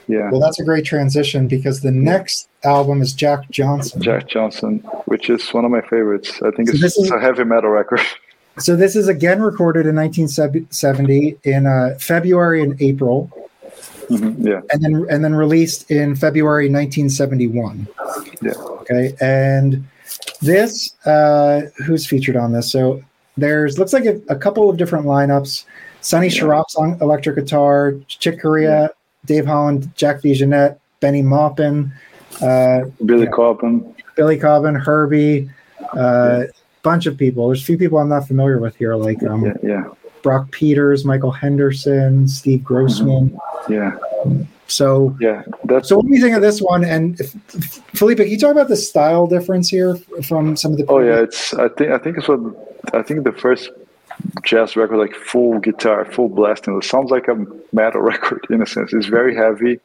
yeah. 0.08 0.30
well 0.30 0.40
that's 0.40 0.58
a 0.60 0.64
great 0.64 0.84
transition 0.84 1.46
because 1.48 1.80
the 1.82 1.90
next 1.90 2.48
album 2.64 3.02
is 3.02 3.12
jack 3.12 3.48
johnson 3.50 4.00
Jack 4.02 4.26
Johnson, 4.28 4.78
which 5.06 5.28
is 5.30 5.48
one 5.50 5.64
of 5.64 5.70
my 5.70 5.80
favorites. 5.82 6.40
I 6.42 6.50
think 6.50 6.68
So 6.68 6.72
it's, 6.74 6.80
this 6.82 6.96
is- 6.98 7.10
a 7.10 7.20
heavy 7.20 7.44
metal 7.44 7.70
record. 7.70 8.00
So 8.58 8.74
this 8.74 8.96
is 8.96 9.06
again 9.06 9.40
recorded 9.40 9.86
in 9.86 9.94
1970 9.94 11.38
in 11.44 11.64
uh, 11.66 11.94
February 12.00 12.60
and 12.60 12.74
April, 12.82 13.30
Mhm, 14.10 14.44
Yeah, 14.44 14.62
and 14.72 14.82
then 14.82 15.06
and 15.10 15.22
then 15.22 15.32
released 15.34 15.88
in 15.92 16.16
February 16.16 16.68
1971. 16.68 17.86
yeah. 18.42 18.52
Okay, 18.80 19.14
and 19.20 19.84
this 20.40 20.94
uh, 21.06 21.62
who's 21.84 22.06
featured 22.06 22.36
on 22.36 22.52
this? 22.52 22.70
So 22.70 23.02
there's 23.36 23.78
looks 23.78 23.92
like 23.92 24.04
a, 24.04 24.20
a 24.28 24.36
couple 24.36 24.68
of 24.70 24.76
different 24.76 25.06
lineups. 25.06 25.64
Sonny 26.00 26.28
Yeah. 26.28 26.62
On 26.76 26.96
electric 27.00 27.36
guitar, 27.36 27.94
Chick 28.06 28.40
Corea, 28.40 28.90
Dave 29.26 29.46
Holland, 29.46 29.90
Jack 29.96 30.20
DeJohnette, 30.22 30.78
Bennie 31.00 31.22
Maupin, 31.22 31.92
uh, 32.40 32.82
Billy 33.04 33.24
Yeah. 33.24 33.30
Cobham. 33.30 33.94
Billy 34.16 34.36
Cobham, 34.38 34.74
Herbie, 34.76 35.48
uh, 35.96 36.44
bunch 36.82 37.06
of 37.06 37.16
people. 37.16 37.48
There's 37.48 37.62
a 37.62 37.64
few 37.64 37.78
people 37.78 37.98
I'm 37.98 38.08
not 38.08 38.26
familiar 38.26 38.58
with 38.58 38.76
here, 38.76 38.94
like 38.96 39.22
um, 39.24 39.44
Yeah, 39.44 39.52
yeah, 39.62 39.84
Brock 40.22 40.50
Peters, 40.50 41.04
Michael 41.04 41.30
Henderson, 41.32 42.26
Steve 42.28 42.62
Grossman. 42.64 43.36
yeah, 43.68 43.96
So, 44.68 45.16
yeah. 45.18 45.42
That's 45.64 45.88
so 45.88 45.96
what 45.96 46.06
do 46.06 46.14
you 46.14 46.20
think 46.20 46.36
of 46.36 46.42
this 46.42 46.60
one? 46.60 46.84
And 46.84 47.18
if, 47.18 47.32
Felipe, 47.94 48.18
can 48.18 48.28
you 48.28 48.38
talk 48.38 48.52
about 48.52 48.68
the 48.68 48.76
style 48.76 49.26
difference 49.26 49.68
here 49.68 49.96
from 50.26 50.56
some 50.56 50.72
of 50.72 50.78
the? 50.78 50.86
Oh 50.88 51.00
yeah, 51.00 51.22
it's. 51.22 51.54
I 51.54 51.68
think. 51.68 51.90
I 51.90 51.98
think 51.98 52.18
it's 52.18 52.28
what. 52.28 52.40
I 52.92 53.02
think 53.02 53.24
the 53.24 53.32
first 53.32 53.70
jazz 54.44 54.76
record, 54.76 54.98
like 54.98 55.14
full 55.14 55.58
guitar, 55.58 56.04
full 56.04 56.28
blasting, 56.28 56.76
it 56.76 56.84
sounds 56.84 57.10
like 57.10 57.28
a 57.28 57.46
metal 57.72 58.00
record 58.12 58.46
in 58.50 58.62
a 58.62 58.66
sense. 58.66 58.92
It's 58.92 59.06
very 59.06 59.34
heavy, 59.34 59.80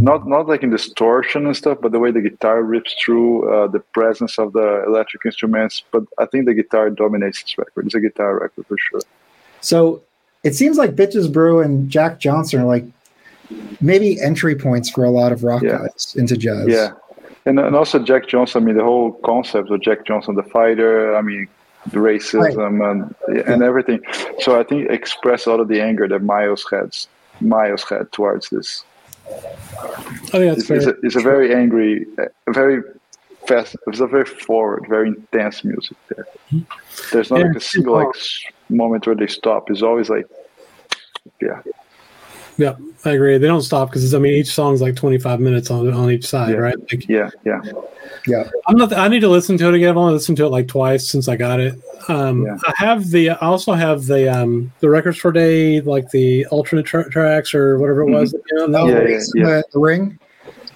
not 0.00 0.26
not 0.26 0.48
like 0.48 0.62
in 0.62 0.70
distortion 0.70 1.46
and 1.46 1.56
stuff, 1.56 1.78
but 1.82 1.92
the 1.92 1.98
way 1.98 2.10
the 2.10 2.22
guitar 2.22 2.62
rips 2.62 2.94
through, 3.04 3.52
uh, 3.52 3.66
the 3.66 3.80
presence 3.80 4.38
of 4.38 4.54
the 4.54 4.84
electric 4.86 5.26
instruments. 5.26 5.82
But 5.90 6.04
I 6.18 6.24
think 6.24 6.46
the 6.46 6.54
guitar 6.54 6.88
dominates 6.88 7.42
this 7.42 7.58
record. 7.58 7.84
It's 7.84 7.94
a 7.94 8.00
guitar 8.00 8.38
record 8.38 8.66
for 8.66 8.78
sure. 8.78 9.00
So 9.60 10.02
it 10.42 10.54
seems 10.54 10.78
like 10.78 10.96
Bitches 10.96 11.30
Brew 11.30 11.60
and 11.60 11.90
Jack 11.90 12.18
Johnson 12.18 12.60
are 12.60 12.66
like 12.66 12.84
maybe 13.80 14.20
entry 14.20 14.54
points 14.54 14.90
for 14.90 15.04
a 15.04 15.10
lot 15.10 15.32
of 15.32 15.42
rock 15.44 15.62
Yeah. 15.62 15.78
guys 15.78 16.14
into 16.16 16.36
jazz. 16.36 16.66
Yeah, 16.68 16.92
and 17.46 17.58
and 17.58 17.74
also 17.76 17.98
Jack 17.98 18.28
Johnson. 18.28 18.62
I 18.62 18.66
mean, 18.66 18.76
the 18.76 18.84
whole 18.84 19.12
concept 19.24 19.70
of 19.70 19.80
Jack 19.80 20.04
Johnson, 20.06 20.34
the 20.34 20.42
fighter. 20.42 21.16
I 21.16 21.22
mean, 21.22 21.48
the 21.86 21.98
racism 21.98 22.82
and 22.90 23.14
and 23.46 23.62
everything. 23.62 24.00
So 24.40 24.58
I 24.58 24.64
think 24.64 24.90
express 24.90 25.46
a 25.46 25.50
lot 25.50 25.60
of 25.60 25.68
the 25.68 25.80
anger 25.80 26.06
that 26.08 26.22
Miles 26.22 26.66
had. 26.70 26.96
Miles 27.40 27.84
had 27.84 28.12
towards 28.12 28.50
this. 28.50 28.84
I 29.26 30.38
think 30.38 30.54
that's 30.54 30.58
It's, 30.62 30.70
it's, 30.70 30.84
fair. 30.84 30.94
a, 30.94 30.96
it's 31.02 31.16
a 31.16 31.20
very 31.20 31.54
angry, 31.54 32.04
a 32.46 32.52
very 32.52 32.82
fast. 33.46 33.76
It's 33.86 34.00
a 34.00 34.06
very 34.06 34.26
forward, 34.26 34.84
very 34.88 35.08
intense 35.08 35.64
music 35.64 35.96
there. 36.08 36.26
There's 37.12 37.30
not 37.30 37.40
Yeah, 37.40 37.46
like 37.46 37.56
a 37.56 37.60
single 37.60 37.94
like 37.94 38.14
moment 38.68 39.06
where 39.06 39.16
they 39.16 39.26
stop. 39.26 39.70
It's 39.70 39.80
always 39.82 40.10
like, 40.10 40.26
yeah, 41.40 41.62
Yeah, 42.60 42.74
I 43.06 43.12
agree. 43.12 43.38
They 43.38 43.46
don't 43.46 43.62
stop 43.62 43.88
because 43.88 44.12
I 44.14 44.18
mean 44.18 44.34
each 44.34 44.52
song's 44.52 44.82
like 44.82 44.94
25 44.94 45.40
minutes 45.40 45.70
on 45.70 45.90
on 45.92 46.10
each 46.10 46.26
side, 46.26 46.50
Yeah. 46.50 46.56
right? 46.58 46.76
Like 46.92 47.08
yeah, 47.08 47.30
yeah, 47.46 47.62
Yeah. 48.26 48.50
I'm 48.66 48.76
not. 48.76 48.92
I 48.92 49.08
need 49.08 49.20
to 49.20 49.28
listen 49.28 49.56
to 49.58 49.68
it 49.68 49.74
again. 49.74 49.88
I've 49.88 49.96
only 49.96 50.12
listened 50.12 50.36
to 50.38 50.44
it 50.44 50.50
like 50.50 50.68
twice 50.68 51.08
since 51.08 51.26
I 51.26 51.36
got 51.36 51.58
it. 51.58 51.74
Um, 52.08 52.44
Yeah. 52.44 52.58
I 52.66 52.72
have 52.76 53.08
the. 53.10 53.30
I 53.30 53.36
also 53.36 53.72
have 53.72 54.04
the 54.06 54.28
um 54.28 54.70
the 54.80 54.90
records 54.90 55.16
for 55.16 55.32
day, 55.32 55.80
like 55.80 56.10
the 56.10 56.44
alternate 56.46 56.84
tra- 56.84 57.08
tracks 57.10 57.54
or 57.54 57.78
whatever 57.78 58.02
it 58.02 58.10
was. 58.10 58.34
You 58.50 58.68
know, 58.68 58.86
Yeah, 58.86 58.92
yeah, 58.94 59.08
yeah, 59.08 59.18
yeah. 59.34 59.44
The, 59.46 59.64
the 59.72 59.78
ring. 59.78 60.18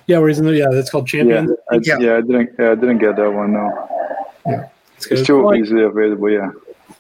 yeah, 0.06 0.18
where 0.18 0.28
he's 0.28 0.38
in 0.38 0.46
the 0.46 0.56
yeah. 0.56 0.68
That's 0.70 0.88
called 0.90 1.12
yeah. 1.12 1.18
Champion. 1.20 1.56
I, 1.70 1.80
Yeah. 1.82 1.98
yeah. 2.00 2.16
I 2.16 2.20
didn't, 2.22 2.50
yeah, 2.58 2.70
I 2.70 2.74
didn't 2.76 2.98
get 2.98 3.16
that 3.16 3.30
one. 3.30 3.52
No, 3.52 4.70
It's 4.96 5.06
it's 5.08 5.26
too 5.26 5.42
Like, 5.44 5.60
easily 5.60 5.82
available. 5.82 6.30
Yeah, 6.30 6.50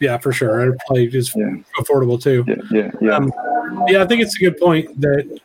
yeah, 0.00 0.18
for 0.18 0.30
sure. 0.32 0.60
And 0.60 0.78
probably 0.86 1.06
just 1.06 1.34
Yeah. 1.34 1.54
affordable 1.78 2.20
too. 2.22 2.44
yeah, 2.46 2.56
yeah, 2.70 2.90
yeah. 3.00 3.16
Um, 3.16 3.32
yeah, 3.88 4.02
I 4.02 4.06
think 4.06 4.22
it's 4.22 4.36
a 4.36 4.40
good 4.40 4.58
point 4.58 5.00
that 5.00 5.40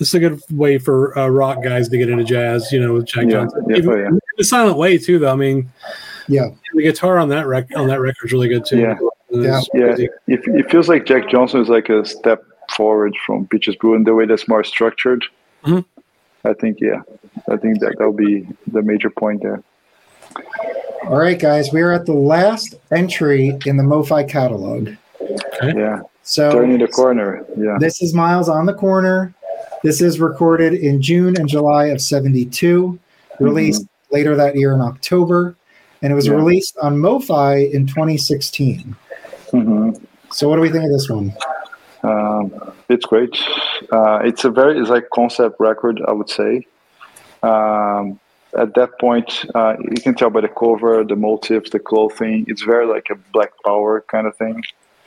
it's 0.00 0.14
a 0.14 0.20
good 0.20 0.40
way 0.50 0.78
for 0.78 1.18
uh, 1.18 1.28
rock 1.28 1.62
guys 1.62 1.88
to 1.88 1.98
get 1.98 2.08
into 2.08 2.24
jazz. 2.24 2.70
You 2.72 2.80
know, 2.80 2.94
with 2.94 3.06
Jack 3.06 3.24
Yeah, 3.24 3.30
Johnson. 3.30 3.64
yeah, 3.68 3.76
Even 3.76 3.90
oh, 3.90 3.96
yeah. 3.96 4.06
in 4.08 4.20
a 4.38 4.44
silent 4.44 4.76
way 4.78 4.98
too, 4.98 5.18
though. 5.18 5.32
I 5.32 5.36
mean, 5.36 5.68
Yeah. 6.28 6.48
the 6.74 6.82
guitar 6.82 7.18
on 7.18 7.28
that 7.30 7.46
rec- 7.46 7.76
on 7.76 7.88
that 7.88 8.00
record 8.00 8.26
is 8.26 8.32
really 8.32 8.48
good 8.48 8.64
too. 8.64 8.78
Yeah. 8.78 8.98
It's 9.30 9.68
Yeah, 9.74 9.94
it, 9.98 10.10
it 10.46 10.70
feels 10.70 10.88
like 10.88 11.04
Jack 11.04 11.28
Johnson 11.28 11.60
is 11.60 11.68
like 11.68 11.88
a 11.88 12.04
step 12.04 12.44
forward 12.74 13.14
from 13.26 13.46
Bitches 13.48 13.78
Brew 13.78 13.94
in 13.94 14.04
the 14.04 14.14
way 14.14 14.24
that's 14.26 14.48
more 14.48 14.62
structured. 14.64 15.24
Mhm. 15.64 15.84
I 16.44 16.52
think, 16.54 16.78
yeah, 16.80 17.02
I 17.50 17.56
think 17.56 17.80
that 17.80 17.94
that'll 17.98 18.12
be 18.12 18.46
the 18.68 18.80
major 18.80 19.10
point 19.10 19.42
there. 19.42 19.62
All 21.04 21.18
right, 21.18 21.38
guys, 21.38 21.72
we 21.72 21.80
are 21.82 21.92
at 21.92 22.06
the 22.06 22.12
last 22.14 22.74
entry 22.92 23.58
in 23.66 23.76
the 23.76 23.82
MoFi 23.82 24.28
catalog. 24.28 24.90
Yeah, 25.62 26.00
So 26.28 26.52
turning 26.52 26.78
the 26.78 26.88
corner. 26.88 27.42
Yeah, 27.56 27.78
This 27.80 28.02
is 28.02 28.12
Miles 28.12 28.50
on 28.50 28.66
the 28.66 28.74
Corner. 28.74 29.32
This 29.82 30.02
is 30.02 30.20
recorded 30.20 30.74
in 30.74 31.00
June 31.00 31.36
and 31.40 31.48
July 31.48 31.86
of 31.86 32.02
72, 32.02 32.98
released 33.40 33.86
later 34.10 34.36
that 34.36 34.54
year 34.54 34.74
in 34.74 34.82
October, 34.82 35.54
and 36.02 36.12
it 36.12 36.14
was 36.14 36.26
Yeah. 36.26 36.34
released 36.34 36.76
on 36.82 36.98
MoFi 36.98 37.72
in 37.72 37.86
2016. 37.86 38.94
hmm 39.52 39.90
So, 40.30 40.50
what 40.50 40.56
do 40.56 40.60
we 40.60 40.68
think 40.68 40.84
of 40.84 40.90
this 40.90 41.08
one? 41.08 41.32
um, 42.02 42.52
it's 42.90 43.06
great. 43.06 43.34
Uh, 43.90 44.20
it's 44.22 44.44
a 44.44 44.50
very 44.50 44.78
it's 44.78 44.90
like 44.90 45.08
concept 45.14 45.56
record, 45.58 46.02
I 46.06 46.12
would 46.12 46.28
say. 46.28 46.66
Um, 47.42 48.20
at 48.54 48.74
that 48.74 48.90
point, 49.00 49.46
uh, 49.54 49.76
you 49.80 50.02
can 50.02 50.14
tell 50.14 50.28
by 50.28 50.42
the 50.42 50.48
cover, 50.48 51.04
the 51.04 51.16
motifs, 51.16 51.70
the 51.70 51.78
clothing. 51.78 52.44
It's 52.48 52.62
very 52.62 52.86
like 52.86 53.06
a 53.10 53.14
Black 53.32 53.52
Power 53.64 54.04
kind 54.08 54.26
of 54.26 54.36
thing. 54.36 54.62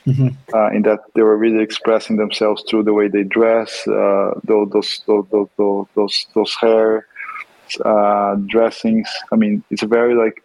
Mhm. 0.08 0.36
uh, 0.54 0.70
in 0.72 0.82
that 0.82 1.00
they 1.14 1.22
were 1.22 1.38
really 1.38 1.62
expressing 1.64 2.18
themselves 2.18 2.64
through 2.68 2.84
the 2.84 2.94
way 2.94 3.08
they 3.08 3.24
dress, 3.24 3.88
uh, 3.88 4.32
those, 4.44 4.70
those, 4.72 5.02
those, 5.06 5.48
those, 5.58 5.88
those, 5.96 6.26
those 6.34 6.56
hair, 6.60 7.06
uh, 7.86 8.36
dressings. 8.48 9.08
I 9.32 9.36
mean, 9.36 9.64
it's 9.70 9.84
very 9.84 10.16
like 10.16 10.44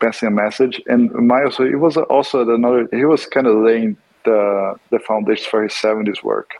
passing 0.00 0.28
a 0.28 0.30
message. 0.30 0.80
And 0.86 1.10
Miles, 1.12 1.56
he 1.56 1.74
was 1.74 1.96
also 1.96 2.48
another. 2.52 2.88
He 2.92 3.04
was 3.04 3.26
kind 3.26 3.46
of 3.46 3.56
laying 3.56 3.96
the 4.24 4.74
the 4.90 4.98
foundation 4.98 5.46
for 5.50 5.62
his 5.62 5.72
'70s 5.72 6.22
work, 6.22 6.50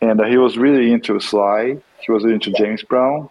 and 0.00 0.20
uh, 0.20 0.24
he 0.24 0.36
was 0.36 0.58
really 0.58 0.92
into 0.92 1.18
Sly. 1.20 1.76
He 2.00 2.12
was 2.12 2.24
into 2.24 2.50
James 2.52 2.82
Brown. 2.82 3.28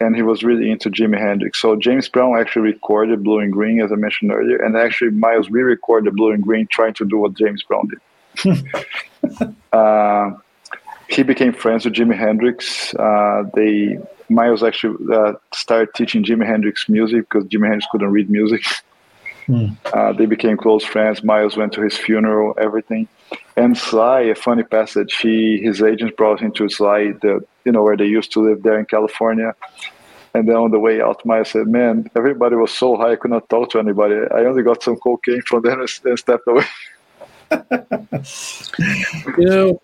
And 0.00 0.16
he 0.16 0.22
was 0.22 0.42
really 0.42 0.70
into 0.70 0.90
Jimi 0.90 1.18
Hendrix. 1.18 1.60
So 1.60 1.76
James 1.76 2.08
Brown 2.08 2.38
actually 2.38 2.62
recorded 2.62 3.22
Blue 3.22 3.40
and 3.40 3.52
Green, 3.52 3.80
as 3.82 3.92
I 3.92 3.96
mentioned 3.96 4.32
earlier, 4.32 4.56
and 4.56 4.76
actually 4.76 5.10
Miles 5.10 5.50
re-recorded 5.50 6.16
Blue 6.16 6.32
and 6.32 6.42
Green, 6.42 6.66
trying 6.70 6.94
to 6.94 7.04
do 7.04 7.18
what 7.18 7.34
James 7.34 7.62
Brown 7.62 7.88
did. 7.88 9.54
uh, 9.72 10.30
he 11.08 11.22
became 11.22 11.52
friends 11.52 11.84
with 11.84 11.94
Jimi 11.94 12.16
Hendrix. 12.16 12.94
Uh, 12.94 13.44
they 13.54 13.98
Miles 14.30 14.62
actually 14.62 14.96
uh, 15.12 15.32
started 15.52 15.92
teaching 15.94 16.24
Jimi 16.24 16.46
Hendrix 16.46 16.88
music 16.88 17.28
because 17.28 17.44
Jimi 17.46 17.64
Hendrix 17.64 17.86
couldn't 17.90 18.10
read 18.10 18.30
music. 18.30 18.62
Hmm. 19.50 19.66
Uh, 19.92 20.12
they 20.12 20.26
became 20.26 20.56
close 20.56 20.84
friends. 20.84 21.24
Miles 21.24 21.56
went 21.56 21.72
to 21.72 21.82
his 21.82 21.96
funeral, 21.96 22.54
everything. 22.56 23.08
And 23.56 23.76
Sly, 23.76 24.20
a 24.20 24.34
funny 24.34 24.62
passage. 24.62 25.16
He 25.16 25.60
his 25.60 25.82
agent 25.82 26.16
brought 26.16 26.40
him 26.40 26.52
to 26.52 26.68
Sly, 26.68 27.12
the 27.22 27.44
you 27.64 27.72
know 27.72 27.82
where 27.82 27.96
they 27.96 28.06
used 28.06 28.30
to 28.32 28.40
live 28.40 28.62
there 28.62 28.78
in 28.78 28.86
California. 28.86 29.54
And 30.34 30.48
then 30.48 30.54
on 30.54 30.70
the 30.70 30.78
way 30.78 31.00
out, 31.00 31.24
Miles 31.26 31.50
said, 31.50 31.66
"Man, 31.66 32.08
everybody 32.14 32.54
was 32.54 32.70
so 32.72 32.96
high, 32.96 33.12
I 33.12 33.16
could 33.16 33.32
not 33.32 33.48
talk 33.48 33.70
to 33.70 33.80
anybody. 33.80 34.14
I 34.32 34.44
only 34.44 34.62
got 34.62 34.82
some 34.82 34.96
cocaine 34.96 35.42
from 35.42 35.62
them 35.62 35.80
and, 35.80 36.18
stepped 36.18 36.46
away." 36.46 36.66
You 39.38 39.44
know, 39.46 39.82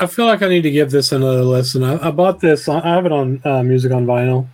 I 0.00 0.06
feel 0.06 0.26
like 0.26 0.42
I 0.42 0.48
need 0.48 0.62
to 0.62 0.70
give 0.70 0.90
this 0.90 1.12
another 1.12 1.42
listen. 1.42 1.84
I, 1.84 2.08
I 2.08 2.10
bought 2.10 2.40
this. 2.40 2.68
I 2.68 2.80
have 2.80 3.06
it 3.06 3.12
on 3.12 3.40
uh, 3.44 3.62
music 3.62 3.92
on 3.92 4.06
vinyl. 4.06 4.48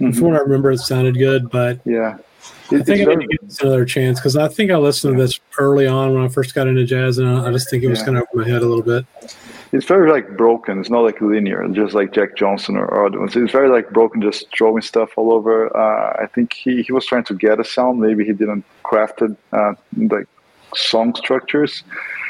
Mhm. 0.00 0.14
From 0.16 0.28
what 0.28 0.36
I 0.36 0.42
remember, 0.42 0.70
it 0.70 0.78
sounded 0.78 1.18
good, 1.18 1.50
but 1.50 1.80
Yeah, 1.84 2.16
I 2.72 2.82
think 2.82 3.00
it's 3.00 3.08
I 3.10 3.14
need 3.14 3.28
to 3.30 3.38
give 3.38 3.60
another 3.62 3.84
chance 3.84 4.20
because 4.20 4.36
I 4.36 4.46
think 4.48 4.70
I 4.70 4.76
listened 4.76 5.16
to 5.16 5.22
this 5.22 5.40
early 5.58 5.86
on 5.86 6.14
when 6.14 6.22
I 6.24 6.28
first 6.28 6.54
got 6.54 6.68
into 6.68 6.84
jazz, 6.84 7.18
and 7.18 7.28
I, 7.28 7.48
I 7.48 7.52
just 7.52 7.68
think 7.68 7.82
it 7.82 7.88
was 7.88 7.98
Yeah. 8.00 8.04
kind 8.06 8.16
of 8.18 8.24
over 8.32 8.42
my 8.44 8.48
head 8.48 8.62
a 8.62 8.66
little 8.66 8.82
bit. 8.84 9.04
it's 9.72 9.86
very 9.86 10.10
like 10.10 10.36
broken. 10.36 10.80
It's 10.80 10.90
not 10.90 11.00
like 11.00 11.20
linear, 11.20 11.66
just 11.68 11.94
like 11.94 12.12
Jack 12.12 12.36
Johnson 12.36 12.76
or, 12.76 13.06
other 13.06 13.18
ones. 13.20 13.36
It's 13.36 13.52
very 13.52 13.68
like 13.68 13.90
broken, 13.90 14.20
just 14.22 14.46
throwing 14.56 14.82
stuff 14.82 15.10
all 15.16 15.32
over. 15.32 15.74
Uh, 15.76 16.22
I 16.22 16.26
think 16.26 16.52
he, 16.52 16.82
he 16.82 16.92
was 16.92 17.06
trying 17.06 17.24
to 17.24 17.34
get 17.34 17.60
a 17.60 17.64
sound. 17.64 18.00
Maybe 18.00 18.24
he 18.24 18.32
didn't 18.32 18.64
craft 18.82 19.22
it 19.22 19.30
uh, 19.52 19.74
like 19.96 20.26
song 20.74 21.14
structures, 21.16 21.82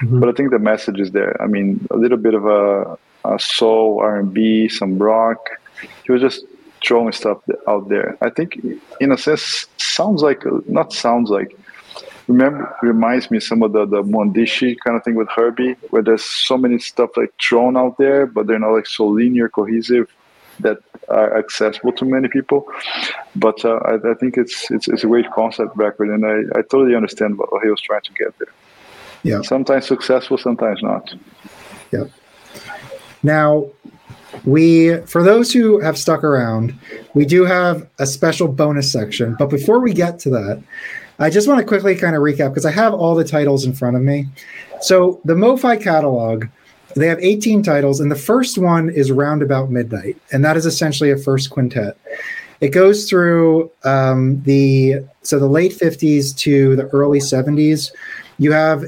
Mhm. 0.02 0.20
but 0.20 0.28
I 0.28 0.32
think 0.32 0.50
the 0.50 0.58
message 0.58 0.98
is 1.00 1.10
there. 1.12 1.40
I 1.42 1.46
mean, 1.46 1.86
a 1.90 1.96
little 1.96 2.18
bit 2.18 2.34
of 2.34 2.46
a, 2.46 2.98
a 3.26 3.38
soul, 3.38 4.00
R 4.00 4.16
and 4.20 4.32
B, 4.34 4.68
some 4.68 4.98
rock. 4.98 5.40
He 6.04 6.12
was 6.12 6.20
just 6.22 6.44
throwing 6.84 7.12
stuff 7.12 7.38
out 7.66 7.88
there. 7.88 8.16
I 8.20 8.30
think, 8.30 8.60
in 9.00 9.12
a 9.12 9.18
sense, 9.18 9.66
sounds 9.78 10.22
like 10.22 10.42
not 10.68 10.92
sounds 10.92 11.30
like 11.30 11.56
remember 12.28 12.74
reminds 12.82 13.30
me 13.30 13.40
some 13.40 13.62
of 13.62 13.72
the 13.72 13.86
the 13.86 14.02
Mwandishi 14.02 14.76
kind 14.84 14.96
of 14.96 15.04
thing 15.04 15.14
with 15.14 15.28
Herbie, 15.28 15.74
where 15.90 16.02
there's 16.02 16.24
so 16.24 16.56
many 16.56 16.78
stuff 16.78 17.10
like 17.16 17.32
thrown 17.40 17.76
out 17.76 17.98
there, 17.98 18.26
but 18.26 18.46
they're 18.46 18.58
not 18.58 18.72
like 18.72 18.86
so 18.86 19.06
linear, 19.06 19.48
cohesive 19.48 20.08
that 20.60 20.78
are 21.08 21.38
accessible 21.38 21.92
to 21.92 22.04
many 22.04 22.28
people. 22.28 22.66
But 23.34 23.64
uh, 23.64 23.80
I, 23.84 23.94
I 24.10 24.14
think 24.14 24.36
it's, 24.36 24.70
it's 24.70 24.88
it's 24.88 25.04
a 25.04 25.06
great 25.06 25.30
concept 25.32 25.76
record, 25.76 26.08
and 26.10 26.24
I, 26.24 26.58
I 26.58 26.62
totally 26.62 26.94
understand 26.94 27.38
what 27.38 27.48
he 27.62 27.68
was 27.68 27.80
trying 27.80 28.02
to 28.02 28.12
get 28.12 28.38
there. 28.38 28.52
Yeah. 29.22 29.42
Sometimes 29.42 29.86
successful, 29.86 30.38
sometimes 30.38 30.82
not. 30.82 31.12
Yeah. 31.92 32.04
Now, 33.22 33.66
we 34.44 34.96
for 35.06 35.22
those 35.22 35.52
who 35.52 35.80
have 35.80 35.98
stuck 35.98 36.24
around, 36.24 36.78
we 37.14 37.24
do 37.24 37.44
have 37.44 37.88
a 37.98 38.06
special 38.06 38.48
bonus 38.48 38.90
section. 38.90 39.36
But 39.38 39.50
before 39.50 39.80
we 39.80 39.92
get 39.92 40.18
to 40.20 40.30
that, 40.30 40.62
I 41.18 41.28
just 41.28 41.46
want 41.46 41.60
to 41.60 41.66
quickly 41.66 41.94
kind 41.94 42.16
of 42.16 42.22
recap 42.22 42.50
because 42.50 42.64
I 42.64 42.70
have 42.70 42.94
all 42.94 43.14
the 43.14 43.24
titles 43.24 43.64
in 43.64 43.74
front 43.74 43.96
of 43.96 44.02
me. 44.02 44.26
So 44.80 45.20
the 45.24 45.34
MoFi 45.34 45.82
catalog, 45.82 46.46
they 46.96 47.06
have 47.06 47.18
18 47.20 47.62
titles, 47.62 48.00
and 48.00 48.10
the 48.10 48.16
first 48.16 48.56
one 48.56 48.88
is 48.88 49.12
Roundabout 49.12 49.70
Midnight, 49.70 50.16
and 50.32 50.44
that 50.44 50.56
is 50.56 50.64
essentially 50.64 51.10
a 51.10 51.16
first 51.16 51.50
quintet. 51.50 51.98
It 52.60 52.70
goes 52.70 53.08
through 53.08 53.70
um, 53.84 54.42
the 54.42 55.04
so 55.22 55.38
the 55.38 55.48
late 55.48 55.72
50s 55.72 56.36
to 56.38 56.76
the 56.76 56.86
early 56.88 57.18
70s. 57.18 57.92
You 58.38 58.52
have 58.52 58.84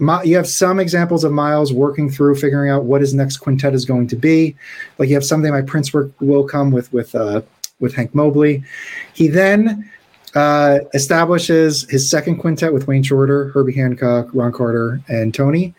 you 0.00 0.36
have 0.36 0.48
some 0.48 0.80
examples 0.80 1.24
of 1.24 1.32
Miles 1.32 1.72
working 1.72 2.10
through 2.10 2.36
figuring 2.36 2.70
out 2.70 2.84
what 2.84 3.00
his 3.00 3.14
next 3.14 3.38
quintet 3.38 3.74
is 3.74 3.84
going 3.84 4.08
to 4.08 4.16
be. 4.16 4.56
Like 4.98 5.08
you 5.08 5.14
have 5.14 5.24
something 5.24 5.52
like 5.52 5.66
Prince 5.66 5.92
will 5.92 6.44
come 6.44 6.70
with 6.70 6.92
with 6.92 7.14
uh, 7.14 7.42
with 7.80 7.94
Hank 7.94 8.14
Mobley. 8.14 8.64
He 9.12 9.28
then 9.28 9.90
uh, 10.34 10.80
establishes 10.94 11.88
his 11.90 12.08
second 12.08 12.38
quintet 12.38 12.72
with 12.72 12.86
Wayne 12.86 13.02
Shorter, 13.02 13.48
Herbie 13.50 13.74
Hancock, 13.74 14.28
Ron 14.32 14.52
Carter, 14.52 15.00
and 15.08 15.32
Tony. 15.32 15.74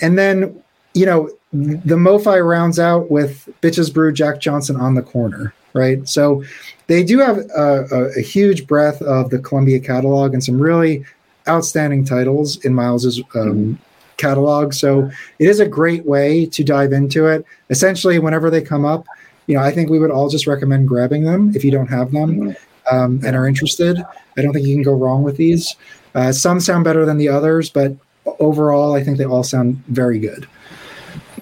And 0.00 0.18
then, 0.18 0.62
you 0.94 1.06
know, 1.06 1.30
the 1.52 1.96
MoFi 1.96 2.46
rounds 2.46 2.78
out 2.78 3.10
with 3.10 3.48
Bitches 3.62 3.92
Brew, 3.92 4.12
Jack 4.12 4.40
Johnson 4.40 4.76
on 4.76 4.94
the 4.94 5.02
corner, 5.02 5.54
right? 5.72 6.06
So 6.06 6.44
they 6.86 7.02
do 7.02 7.18
have 7.18 7.38
a, 7.38 7.86
a, 7.90 8.18
a 8.18 8.20
huge 8.20 8.66
breadth 8.66 9.00
of 9.02 9.30
the 9.30 9.38
Columbia 9.38 9.80
catalog 9.80 10.34
and 10.34 10.44
some 10.44 10.60
really 10.60 11.04
outstanding 11.48 12.04
titles 12.04 12.64
in 12.64 12.74
Miles's 12.74 13.22
um, 13.34 13.78
catalog. 14.16 14.72
So 14.72 15.10
it 15.38 15.48
is 15.48 15.60
a 15.60 15.68
great 15.68 16.04
way 16.06 16.46
to 16.46 16.64
dive 16.64 16.92
into 16.92 17.26
it. 17.26 17.44
Essentially, 17.70 18.18
whenever 18.18 18.50
they 18.50 18.62
come 18.62 18.84
up, 18.84 19.06
you 19.46 19.56
know, 19.56 19.62
I 19.62 19.70
think 19.70 19.90
we 19.90 19.98
would 19.98 20.10
all 20.10 20.28
just 20.28 20.46
recommend 20.46 20.88
grabbing 20.88 21.24
them 21.24 21.52
if 21.54 21.64
you 21.64 21.70
don't 21.70 21.86
have 21.86 22.12
them 22.12 22.36
mm-hmm. 22.36 22.96
um, 22.96 23.20
and 23.24 23.36
are 23.36 23.46
interested. 23.46 24.02
I 24.36 24.42
don't 24.42 24.52
think 24.52 24.66
you 24.66 24.74
can 24.74 24.82
go 24.82 24.94
wrong 24.94 25.22
with 25.22 25.36
these. 25.36 25.76
Uh, 26.14 26.32
some 26.32 26.60
sound 26.60 26.84
better 26.84 27.04
than 27.04 27.18
the 27.18 27.28
others, 27.28 27.70
but 27.70 27.92
overall, 28.38 28.94
I 28.94 29.04
think 29.04 29.18
they 29.18 29.24
all 29.24 29.44
sound 29.44 29.82
very 29.88 30.18
good. 30.18 30.48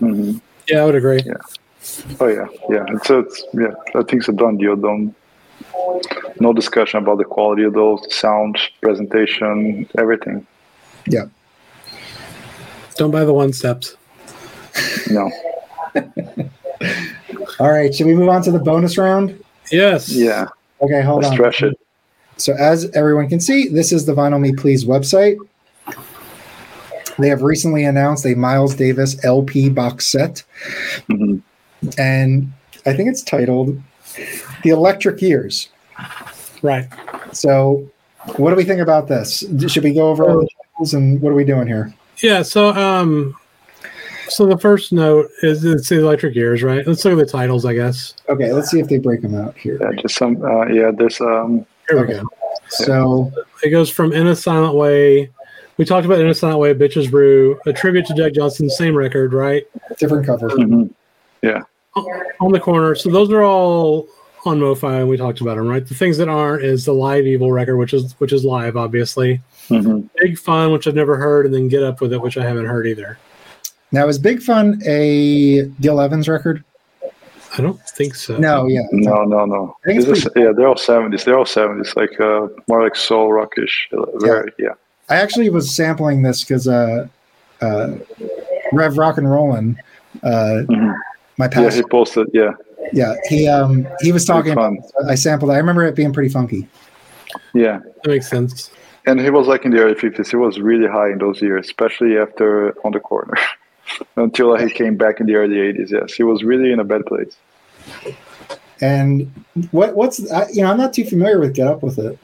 Mm-hmm. 0.01 0.39
Yeah, 0.69 0.83
I 0.83 0.85
would 0.85 0.95
agree. 0.95 1.23
Yeah. 1.25 1.35
Oh 2.21 2.27
yeah, 2.27 2.47
yeah. 2.71 2.85
It's, 2.89 3.11
it's 3.11 3.45
yeah. 3.53 3.75
I 3.95 4.03
think 4.03 4.21
it's 4.21 4.29
a 4.29 4.33
done 4.33 4.57
deal. 4.57 4.77
Don't 4.77 5.15
no 6.41 6.53
discussion 6.53 6.99
about 6.99 7.19
the 7.19 7.25
quality 7.25 7.65
of 7.65 7.75
those, 7.75 8.07
sound, 8.15 8.59
presentation, 8.81 9.89
everything. 9.99 10.47
Yeah. 11.07 11.27
Don't 12.97 13.11
buy 13.11 13.25
the 13.25 13.33
one 13.33 13.53
steps. 13.53 13.97
No. 15.11 15.31
All 17.61 17.71
right, 17.71 17.95
should 17.95 18.07
we 18.07 18.15
move 18.15 18.29
on 18.29 18.43
to 18.43 18.51
the 18.51 18.59
bonus 18.59 18.99
round? 18.99 19.43
Yes. 19.71 20.09
Yeah. 20.11 20.47
Okay, 20.81 21.03
hold 21.03 21.23
Let's 21.23 21.31
on. 21.31 21.37
Stretch 21.37 21.63
it. 21.63 21.81
So, 22.37 22.53
as 22.55 22.91
everyone 22.95 23.29
can 23.29 23.41
see, 23.41 23.69
this 23.69 23.93
is 23.93 24.07
the 24.07 24.15
Vinyl 24.15 24.41
Me 24.41 24.53
Please 24.53 24.85
website. 24.85 25.37
They 27.19 27.29
have 27.29 27.43
recently 27.43 27.85
announced 27.85 28.27
a 28.27 28.35
Miles 28.35 28.75
Davis 28.75 29.23
LP 29.25 29.71
box 29.71 30.07
set. 30.07 30.43
Mm-hmm. 31.09 31.37
And 31.97 32.53
I 32.87 32.93
think 32.93 33.09
it's 33.09 33.23
titled 33.23 33.81
The 34.65 34.71
Electric 34.71 35.23
Years. 35.23 35.69
Right. 36.63 36.89
So, 37.33 37.89
what 38.37 38.51
do 38.51 38.57
we 38.57 38.65
think 38.65 38.81
about 38.81 39.07
this? 39.07 39.45
Should 39.69 39.85
we 39.85 39.93
go 39.93 40.09
over 40.09 40.29
all 40.29 40.41
the 40.41 40.49
titles 40.73 40.95
and 40.95 41.21
what 41.21 41.31
are 41.31 41.35
we 41.35 41.45
doing 41.45 41.67
here? 41.67 41.95
Yeah. 42.23 42.43
So, 42.43 42.71
um, 42.71 43.37
so 44.29 44.47
the 44.47 44.59
first 44.59 44.93
note 44.93 45.31
is 45.43 45.65
it's 45.65 45.91
the 45.91 45.99
electric 45.99 46.35
years, 46.35 46.63
right? 46.63 46.87
Let's 46.87 47.05
look 47.05 47.13
at 47.13 47.27
the 47.27 47.31
titles, 47.31 47.67
I 47.67 47.75
guess. 47.75 48.15
Okay, 48.29 48.53
let's 48.53 48.71
see 48.71 48.81
if 48.81 48.89
they 48.89 48.99
break 48.99 49.21
them 49.21 49.35
out 49.35 49.57
here. 49.57 49.79
Yeah, 49.81 50.01
just 50.01 50.17
some. 50.17 50.43
Uh, 50.43 50.67
yeah, 50.67 50.91
there's 50.91 51.21
um. 51.21 51.67
Here 51.89 51.99
we 51.99 52.15
okay. 52.15 52.23
go. 52.23 52.29
So 52.71 53.31
it 53.63 53.69
goes 53.69 53.91
from 53.91 54.13
in 54.13 54.27
a 54.27 54.35
silent 54.35 54.75
way. 54.75 55.31
We 55.77 55.85
talked 55.85 56.07
about 56.07 56.21
in 56.21 56.29
a 56.29 56.35
silent 56.35 56.61
way, 56.61 56.73
bitches 56.73 57.11
brew, 57.11 57.61
a 57.67 57.73
tribute 57.73 58.07
to 58.07 58.15
Jack 58.15 58.33
Johnson, 58.33 58.71
same 58.71 58.97
record, 58.97 59.35
right? 59.35 59.65
Different 59.99 60.25
cover. 60.25 60.49
Mm-hmm. 60.49 60.87
Yeah. 61.43 61.61
On 62.41 62.53
the 62.53 62.61
corner. 62.61 62.95
So 62.95 63.11
those 63.11 63.31
are 63.31 63.43
all 63.43 64.09
on 64.47 64.61
MoFi, 64.61 65.01
and 65.01 65.09
we 65.09 65.17
talked 65.17 65.41
about 65.41 65.57
them, 65.57 65.67
right? 65.67 65.87
The 65.87 65.95
things 65.95 66.19
that 66.19 66.29
aren't 66.29 66.63
is 66.65 66.85
the 66.85 66.95
Live 66.95 67.27
Evil 67.27 67.53
record, 67.53 67.77
which 67.77 67.93
is 67.93 68.13
which 68.19 68.33
is 68.33 68.45
live, 68.45 68.77
obviously. 68.77 69.41
Mm-hmm. 69.69 70.07
Big 70.21 70.39
Fun, 70.39 70.73
which 70.73 70.87
I've 70.87 70.95
never 70.95 71.17
heard, 71.17 71.47
and 71.47 71.55
then 71.55 71.69
Get 71.69 71.83
Up 71.83 72.01
with 72.01 72.13
It, 72.13 72.21
which 72.21 72.37
I 72.37 72.45
haven't 72.45 72.67
heard 72.67 72.87
either. 72.87 73.19
Now, 73.93 74.09
is 74.09 74.19
Big 74.19 74.43
Fun 74.43 74.81
a 74.85 75.67
Gil 75.81 76.01
Evans 76.01 76.29
record? 76.29 76.65
I 77.57 77.63
don't 77.63 77.81
think 77.81 78.17
so. 78.17 78.37
No, 78.37 78.67
yeah. 78.67 78.83
No, 78.91 79.25
no, 79.25 79.45
no. 79.45 79.77
Is, 79.85 80.29
yeah, 80.35 80.51
they're 80.57 80.67
all 80.67 80.75
70s. 80.75 81.25
They're 81.25 81.39
all 81.39 81.45
70s, 81.45 81.95
like 81.95 82.19
uh, 82.19 82.49
more 82.67 82.83
like 82.83 82.97
soul 82.97 83.33
rockish. 83.33 83.89
Very, 84.17 84.53
yeah. 84.59 84.67
yeah. 84.67 84.75
I 85.09 85.17
actually 85.21 85.51
was 85.51 85.75
sampling 85.75 86.23
this 86.23 86.43
because 86.43 86.67
uh, 86.67 87.07
uh, 87.61 87.93
Rev 88.73 88.99
Rock 88.99 89.19
and 89.19 89.31
Rollin', 89.31 89.77
uh, 90.25 90.65
mm-hmm. 90.67 90.91
my 91.39 91.47
pastor. 91.47 91.63
Yeah, 91.63 91.77
he 91.77 91.83
posted, 91.89 92.27
yeah. 92.33 92.53
Yeah, 92.93 93.15
he 93.29 93.49
um 93.49 93.87
he 94.01 94.13
was 94.13 94.25
talking 94.25 94.53
about 94.53 94.75
I 95.09 95.15
sampled. 95.15 95.51
I 95.51 95.57
remember 95.57 95.85
it 95.85 95.95
being 95.95 96.13
pretty 96.13 96.29
funky. 96.29 96.69
Yeah. 97.53 97.81
That 98.03 98.09
makes 98.09 98.29
sense. 98.29 98.71
And 99.07 99.21
he 99.21 99.31
was 99.31 99.47
like 99.47 99.65
in 99.65 99.71
the 99.71 99.79
early 99.79 99.95
50s. 99.95 100.31
He 100.31 100.37
was 100.37 100.59
really 100.59 100.87
high 100.87 101.11
in 101.11 101.19
those 101.19 101.43
years, 101.43 101.67
especially 101.67 102.17
after 102.17 102.75
On 102.85 102.93
the 102.93 103.01
Corner. 103.01 103.35
until 104.17 104.57
he 104.57 104.71
came 104.71 104.97
back 104.97 105.21
in 105.21 105.27
the 105.27 105.35
early 105.35 105.57
80s. 105.57 105.91
Yes, 105.91 106.15
he 106.15 106.23
was 106.23 106.43
really 106.43 106.73
in 106.73 106.81
a 106.81 106.85
bad 106.85 107.07
place. 107.07 107.37
And 108.81 109.31
what 109.71 109.95
what's 109.95 110.19
you 110.53 110.63
know 110.63 110.71
I'm 110.71 110.79
not 110.79 110.93
too 110.93 111.05
familiar 111.05 111.39
with 111.39 111.55
Get 111.55 111.67
Up 111.67 111.83
with 111.83 111.99
it. 111.99 112.19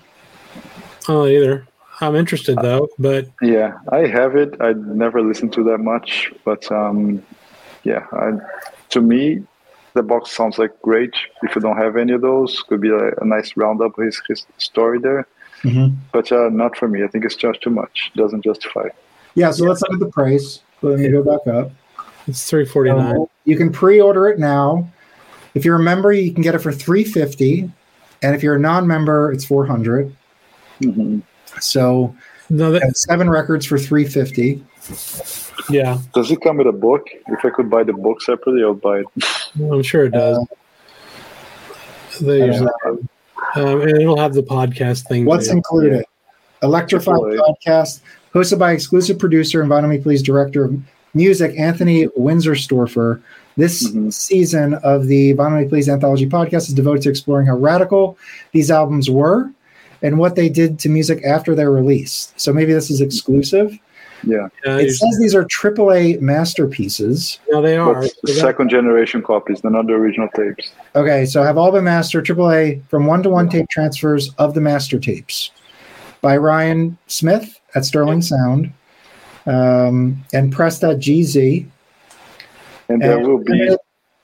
Oh, 1.09 1.27
either. 1.27 1.67
I'm 2.01 2.17
interested 2.17 2.57
though, 2.61 2.89
but 2.99 3.29
yeah, 3.43 3.79
I 3.91 4.07
have 4.07 4.35
it. 4.35 4.55
I 4.61 4.73
never 4.73 5.23
listened 5.23 5.53
to 5.55 5.65
that 5.65 5.79
much, 5.79 6.33
but 6.45 6.71
um, 6.73 7.23
yeah, 7.85 8.07
I, 8.13 8.33
to 8.91 9.01
me, 9.03 9.45
the 9.95 10.03
box 10.03 10.31
sounds 10.31 10.59
like 10.59 10.81
great. 10.83 11.15
If 11.43 11.55
you 11.55 11.61
don't 11.61 11.77
have 11.77 11.97
any 11.97 12.13
of 12.13 12.21
those, 12.21 12.63
could 12.63 12.81
be 12.81 12.91
a, 12.91 13.11
a 13.21 13.25
nice 13.25 13.57
roundup 13.57 13.99
of 13.99 14.05
his, 14.05 14.21
his 14.29 14.47
story 14.59 14.99
there. 14.99 15.27
Mm-hmm. 15.63 15.95
But 16.13 16.31
uh, 16.33 16.49
not 16.51 16.77
for 16.77 16.89
me. 16.89 17.05
I 17.05 17.09
think 17.09 17.25
it's 17.25 17.37
just 17.37 17.61
too 17.61 17.71
much. 17.71 18.13
Doesn't 18.17 18.43
justify. 18.43 18.89
Yeah. 19.35 19.51
So 19.51 19.65
let's 19.65 19.83
look 19.83 19.93
at 19.93 20.01
the 20.01 20.11
price. 20.11 20.61
Let 20.83 20.99
me 20.99 21.09
go 21.09 21.23
back 21.23 21.47
up. 21.53 21.71
It's 22.27 22.49
three 22.49 22.65
forty 22.65 22.91
nine. 22.91 23.17
So 23.17 23.31
you 23.45 23.57
can 23.57 23.71
pre-order 23.73 24.29
it 24.29 24.39
now. 24.39 24.89
If 25.55 25.65
you're 25.65 25.77
a 25.77 25.83
member, 25.83 26.13
you 26.13 26.33
can 26.33 26.43
get 26.43 26.55
it 26.55 26.61
for 26.61 26.73
three 26.73 27.05
fifty, 27.05 27.71
and 28.23 28.35
if 28.35 28.43
you're 28.43 28.55
a 28.55 28.59
non-member, 28.59 29.33
it's 29.33 29.45
four 29.45 29.67
hundred. 29.67 30.15
mm 30.81 30.95
mm-hmm. 30.95 31.19
So 31.61 32.15
no, 32.51 32.73
that, 32.73 32.97
seven 32.97 33.31
records 33.31 33.65
for 33.65 33.79
three 33.79 34.05
fifty. 34.05 34.63
Yeah. 35.69 35.99
Does 36.15 36.31
it 36.31 36.41
come 36.41 36.57
with 36.57 36.67
a 36.67 36.73
book? 36.73 37.07
If 37.29 37.45
I 37.45 37.51
could 37.51 37.71
buy 37.71 37.85
the 37.85 37.93
book 37.93 38.21
separately, 38.23 38.63
I'll 38.63 38.75
buy 38.75 39.01
it. 39.01 39.07
I'm 39.61 39.83
sure 39.83 40.05
it 40.05 40.11
does. 40.11 40.37
Uh, 40.39 40.45
they 42.21 42.45
usually, 42.45 42.71
um, 43.55 43.81
and 43.81 44.03
it'll 44.03 44.19
have 44.19 44.35
the 44.35 44.43
podcast 44.43 45.07
thing. 45.09 45.25
What's 45.25 45.47
too. 45.49 45.57
included? 45.57 46.05
Electrified 46.63 47.17
podcast, 47.17 48.01
hosted 48.35 48.59
by 48.59 48.73
exclusive 48.73 49.19
producer 49.19 49.63
and 49.63 49.71
Vinyl 49.71 49.89
Me 49.89 49.99
Please 49.99 50.23
director 50.23 50.65
of 50.65 50.79
music, 51.15 51.59
Anthony 51.59 52.07
Winistorfer. 52.09 53.23
This 53.57 53.89
mm-hmm. 53.89 54.11
season 54.11 54.75
of 54.75 55.07
the 55.07 55.35
Vinyl 55.35 55.63
Me 55.63 55.69
Please 55.69 55.89
anthology 55.89 56.29
podcast 56.29 56.69
is 56.69 56.75
devoted 56.75 57.03
to 57.05 57.11
exploring 57.11 57.47
how 57.47 57.57
radical 57.57 58.19
these 58.53 58.71
albums 58.71 59.09
were 59.09 59.51
and 60.03 60.19
what 60.19 60.37
they 60.37 60.49
did 60.49 60.79
to 60.81 60.89
music 60.89 61.25
after 61.25 61.55
their 61.55 61.71
release. 61.71 62.33
So 62.37 62.53
maybe 62.53 62.73
this 62.73 62.91
is 62.91 63.01
exclusive. 63.01 63.79
Yeah. 64.23 64.49
yeah 64.65 64.79
it 64.79 64.91
says 64.91 65.19
these 65.19 65.35
are 65.35 65.45
AAA 65.45 66.21
masterpieces. 66.21 67.39
Yeah, 67.51 67.61
they 67.61 67.77
are. 67.77 68.03
the 68.23 68.33
second 68.33 68.69
generation 68.69 69.23
copies, 69.23 69.61
they're 69.61 69.71
not 69.71 69.87
the 69.87 69.95
original 69.95 70.29
tapes. 70.35 70.73
Okay, 70.95 71.25
so 71.25 71.43
have 71.43 71.57
all 71.57 71.73
been 71.73 71.85
mastered 71.85 72.27
AAA 72.27 72.83
from 72.89 73.07
one 73.07 73.23
to 73.23 73.31
one 73.31 73.49
tape 73.49 73.69
transfers 73.71 74.35
of 74.35 74.55
the 74.55 74.61
master 74.61 74.99
tapes 74.99 75.51
by 76.21 76.37
Ryan 76.37 76.99
Smith 77.07 77.61
at 77.75 77.85
Sterling 77.85 78.23
Sound 78.23 78.73
um, 79.47 80.23
and 80.33 80.53
pressed 80.53 80.85
at 80.85 80.99
GZ. 80.99 81.67
And 82.89 83.01
there 83.01 83.19
and 83.19 83.27
will 83.27 83.39
be 83.39 83.77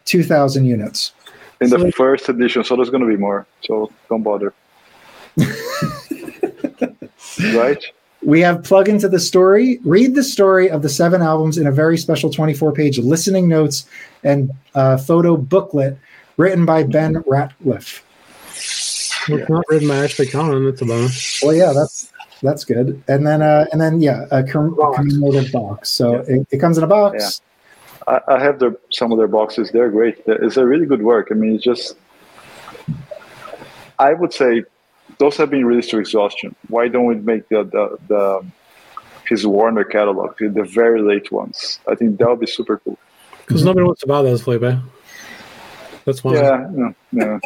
2,000 0.05 0.67
units. 0.67 1.13
In 1.61 1.71
the 1.71 1.91
first 1.93 2.29
edition, 2.29 2.65
so 2.65 2.77
there's 2.77 2.91
going 2.91 3.01
to 3.01 3.09
be 3.09 3.17
more. 3.17 3.47
So 3.63 3.91
don't 4.11 4.23
bother. 4.23 4.53
right? 7.55 7.85
We 8.23 8.41
have 8.41 8.65
plug 8.65 8.89
into 8.89 9.09
the 9.09 9.21
story. 9.21 9.79
Read 9.85 10.15
the 10.15 10.25
story 10.25 10.69
of 10.69 10.83
the 10.83 10.89
seven 10.89 11.23
albums 11.23 11.59
in 11.59 11.67
a 11.67 11.73
very 11.73 11.97
special 11.97 12.31
24 12.31 12.73
page 12.73 12.99
listening 12.99 13.49
notes 13.49 13.87
and 14.25 14.51
uh, 14.75 14.97
photo 14.97 15.37
booklet 15.37 15.97
written 16.37 16.67
by 16.67 16.83
Ben 16.83 17.15
Ratliff. 17.23 18.03
It's 19.29 19.49
not 19.49 19.65
written 19.69 19.89
by 19.89 20.05
Ashley 20.05 20.27
Kahn. 20.27 20.65
That's 20.65 20.83
a 20.83 20.85
bonus. 20.85 21.41
Well, 21.43 21.55
yeah, 21.55 21.73
that's 21.73 22.13
that's 22.43 22.65
good. 22.65 23.03
And 23.09 23.27
then 23.27 23.43
uh, 23.43 23.67
and 23.73 23.81
then 23.81 24.01
yeah, 24.01 24.27
a, 24.31 24.43
com- 24.43 24.75
box. 24.75 24.97
commemorative 24.97 25.53
box. 25.53 25.91
So 25.91 26.17
yeah. 26.17 26.37
it, 26.37 26.47
it, 26.53 26.59
comes 26.59 26.79
in 26.79 26.85
a 26.85 26.87
box. 26.87 27.41
Yeah. 28.09 28.21
I, 28.29 28.35
I 28.35 28.41
have 28.41 28.59
their 28.59 28.77
some 28.91 29.13
of 29.13 29.19
their 29.19 29.29
boxes. 29.29 29.71
They're 29.73 29.91
great. 29.91 30.23
It's 30.27 30.57
a 30.57 30.67
really 30.67 30.87
good 30.87 31.03
work. 31.03 31.29
I 31.31 31.35
mean, 31.35 31.55
it's 31.55 31.65
just 31.65 31.97
I 33.99 34.13
would 34.13 34.33
say 34.33 34.65
those 35.19 35.37
have 35.37 35.51
been 35.51 35.65
released 35.65 35.91
to 35.91 35.99
exhaustion. 35.99 36.55
Why 36.69 36.89
don't 36.89 37.07
we 37.07 37.15
make 37.17 37.49
the 37.49 37.65
the, 37.65 37.99
the 38.09 38.47
his 39.29 39.47
Warner 39.47 39.85
catalog, 39.85 40.37
the 40.39 40.65
very 40.65 41.03
late 41.03 41.33
ones? 41.33 41.81
I 41.89 41.95
think 41.95 42.19
that 42.19 42.29
would 42.29 42.41
be 42.41 42.47
super 42.47 42.79
cool. 42.79 42.99
Because 43.47 43.65
nobody 43.65 43.85
wants 43.87 44.01
to 44.03 44.07
buy 44.07 44.23
those, 44.23 44.43
Felipe. 44.43 44.79
That's 46.05 46.23
why. 46.23 46.35
Yeah, 46.35 46.69
yeah. 47.13 47.39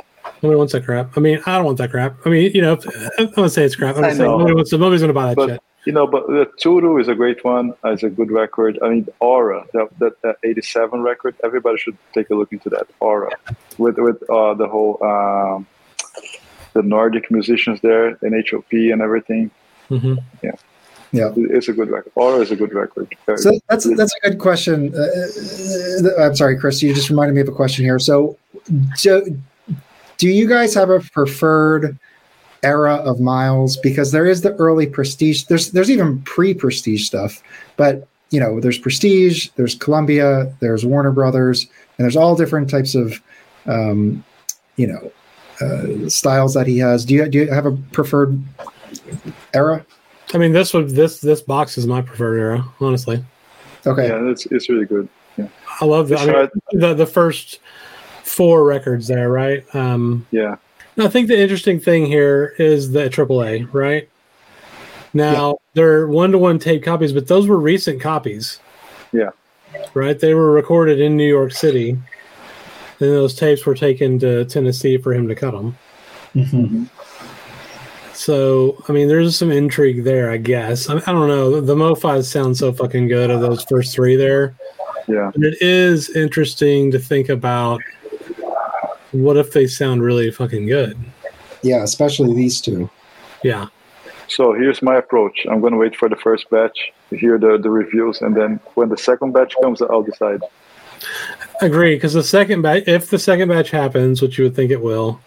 Nobody 0.42 0.56
wants 0.56 0.72
that 0.72 0.84
crap. 0.84 1.16
I 1.16 1.20
mean, 1.20 1.40
I 1.46 1.56
don't 1.56 1.64
want 1.66 1.78
that 1.78 1.90
crap. 1.90 2.16
I 2.26 2.30
mean, 2.30 2.52
you 2.54 2.62
know, 2.62 2.78
I'm 3.18 3.30
gonna 3.30 3.50
say 3.50 3.64
it's 3.64 3.76
crap. 3.76 3.96
I'm 3.96 4.04
I 4.04 4.08
gonna 4.08 4.16
say 4.16 4.24
nobody 4.24 4.54
wants 4.54 4.70
to, 4.70 4.78
nobody's 4.78 5.00
gonna 5.00 5.12
buy 5.12 5.28
that 5.28 5.36
But 5.36 5.48
shit. 5.48 5.62
you 5.86 5.92
know, 5.92 6.06
but 6.06 6.26
the 6.26 6.50
Tutu 6.58 6.96
is 6.98 7.08
a 7.08 7.14
great 7.14 7.44
one. 7.44 7.74
It's 7.84 8.02
a 8.02 8.10
good 8.10 8.30
record. 8.30 8.78
I 8.82 8.88
mean, 8.88 9.08
Aura, 9.20 9.64
that, 9.72 9.88
that, 9.98 10.20
that 10.22 10.36
'87 10.42 11.02
record. 11.02 11.36
Everybody 11.44 11.78
should 11.78 11.96
take 12.12 12.30
a 12.30 12.34
look 12.34 12.52
into 12.52 12.70
that 12.70 12.86
Aura, 13.00 13.30
with 13.78 13.98
with 13.98 14.22
uh, 14.30 14.54
the 14.54 14.66
whole 14.68 15.02
um, 15.02 15.66
the 16.72 16.82
Nordic 16.82 17.30
musicians 17.30 17.80
there, 17.80 18.16
and 18.22 18.34
HOP 18.50 18.72
and 18.72 19.00
everything. 19.02 19.50
hmm 19.88 20.14
Yeah. 20.42 20.52
It- 21.36 21.50
It's 21.50 21.68
a 21.68 21.72
good 21.72 21.90
record. 21.90 22.12
Aura 22.14 22.38
is 22.38 22.50
a 22.52 22.56
good 22.56 22.72
record. 22.72 23.08
So 23.36 23.50
that's 23.68 23.84
that's 23.96 24.14
a 24.22 24.28
good 24.30 24.38
question. 24.38 24.94
Uh, 24.94 25.00
uh, 25.00 26.26
I'm 26.26 26.36
sorry, 26.36 26.56
Chris. 26.58 26.80
You 26.82 26.94
just 26.94 27.10
reminded 27.10 27.34
me 27.34 27.40
of 27.40 27.48
a 27.48 27.52
question 27.52 27.84
here. 27.84 27.98
So, 27.98 28.36
do, 29.00 29.36
do 30.18 30.28
you 30.28 30.46
guys 30.48 30.72
have 30.74 30.88
a 30.90 31.00
preferred 31.00 31.98
era 32.62 32.94
of 32.96 33.18
Miles? 33.20 33.76
Because 33.76 34.12
there 34.12 34.26
is 34.26 34.42
the 34.42 34.54
early 34.56 34.86
Prestige. 34.86 35.44
There's 35.44 35.72
there's 35.72 35.90
even 35.90 36.22
pre-Prestige 36.22 37.04
stuff, 37.06 37.42
but 37.76 38.06
you 38.30 38.38
know, 38.38 38.60
there's 38.60 38.78
Prestige, 38.78 39.48
there's 39.56 39.74
Columbia, 39.74 40.52
there's 40.60 40.86
Warner 40.86 41.10
Brothers, 41.10 41.64
and 41.98 42.04
there's 42.04 42.14
all 42.16 42.36
different 42.36 42.70
types 42.70 42.94
of, 42.94 43.20
um, 43.66 44.22
you 44.76 44.86
know, 44.86 45.10
uh, 45.60 46.08
styles 46.08 46.54
that 46.54 46.66
he 46.66 46.78
has. 46.78 47.04
Do 47.04 47.14
you 47.14 47.28
do 47.28 47.38
you 47.38 47.50
have 47.50 47.66
a 47.66 47.72
preferred 47.92 48.40
era? 49.54 49.84
I 50.32 50.38
mean, 50.38 50.52
this 50.52 50.72
would 50.74 50.90
this 50.90 51.20
this 51.20 51.40
box 51.40 51.76
is 51.78 51.86
my 51.86 52.02
preferred 52.02 52.38
era. 52.38 52.64
Honestly, 52.80 53.24
Okay. 53.86 54.08
Yeah, 54.08 54.30
it's 54.30 54.46
it's 54.46 54.68
really 54.68 54.86
good. 54.86 55.08
Yeah, 55.36 55.48
I 55.80 55.84
love 55.84 56.08
the 56.08 56.18
I 56.18 56.26
mean, 56.26 56.48
the 56.72 56.94
the 56.94 57.06
first 57.06 57.60
four 58.24 58.64
records 58.64 59.08
there, 59.08 59.30
right? 59.30 59.64
Um, 59.74 60.26
Yeah, 60.30 60.56
I 60.98 61.08
think 61.08 61.28
the 61.28 61.38
interesting 61.38 61.80
thing 61.80 62.06
here 62.06 62.54
is 62.58 62.92
the 62.92 63.08
AAA, 63.08 63.72
right? 63.72 64.08
Now 65.14 65.58
they're 65.74 66.06
one 66.06 66.32
to 66.32 66.38
one 66.38 66.58
tape 66.58 66.84
copies, 66.84 67.12
but 67.12 67.26
those 67.26 67.48
were 67.48 67.58
recent 67.58 68.00
copies. 68.00 68.60
Yeah. 69.12 69.30
Right? 69.94 70.18
They 70.18 70.34
were 70.34 70.52
recorded 70.52 71.00
in 71.00 71.16
New 71.16 71.28
York 71.28 71.52
City. 71.52 71.96
And 73.00 73.10
those 73.10 73.34
tapes 73.34 73.64
were 73.64 73.74
taken 73.74 74.18
to 74.18 74.44
Tennessee 74.44 74.98
for 74.98 75.14
him 75.14 75.26
to 75.28 75.34
cut 75.34 75.52
them. 75.52 75.76
Mhm. 76.34 76.88
So, 78.12 78.82
I 78.88 78.92
mean, 78.92 79.08
there's 79.08 79.34
some 79.36 79.50
intrigue 79.50 80.04
there, 80.04 80.30
I 80.30 80.36
guess. 80.36 80.88
I, 80.90 80.96
I 80.96 81.12
don't 81.12 81.28
know. 81.28 81.60
The 81.60 81.74
MoFis 81.74 82.24
sound 82.24 82.56
so 82.56 82.72
fucking 82.72 83.08
good 83.08 83.30
of 83.30 83.40
those 83.40 83.64
first 83.64 83.94
three 83.94 84.16
there. 84.16 84.54
yeah. 85.08 85.30
And 85.34 85.42
it 85.44 85.56
is 85.62 86.10
interesting 86.10 86.90
to 86.90 86.98
think 86.98 87.30
about 87.30 87.80
what 89.12 89.36
if 89.38 89.52
they 89.52 89.66
sound 89.66 90.02
really 90.02 90.30
fucking 90.30 90.66
good? 90.66 90.98
Yeah, 91.62 91.82
especially 91.82 92.34
these 92.34 92.60
two. 92.60 92.90
Yeah. 93.42 93.66
So 94.28 94.52
here's 94.52 94.82
my 94.82 94.96
approach. 94.96 95.46
I'm 95.50 95.60
going 95.60 95.72
to 95.72 95.78
wait 95.78 95.96
for 95.96 96.08
the 96.08 96.16
first 96.16 96.48
batch, 96.50 96.92
to 97.08 97.16
hear 97.16 97.38
the, 97.38 97.58
the 97.58 97.70
reviews, 97.70 98.20
and 98.20 98.36
then 98.36 98.60
when 98.74 98.88
the 98.88 98.96
second 98.96 99.32
batch 99.32 99.54
comes, 99.62 99.82
I'll 99.82 100.02
decide. 100.02 100.42
Agree, 101.60 101.94
because 101.94 102.14
the 102.14 102.22
second 102.22 102.62
batch, 102.62 102.84
if 102.86 103.10
the 103.10 103.18
second 103.18 103.48
batch 103.48 103.70
happens, 103.70 104.22
which 104.22 104.38
you 104.38 104.44
would 104.44 104.56
think 104.56 104.70
it 104.70 104.80
will, 104.80 105.20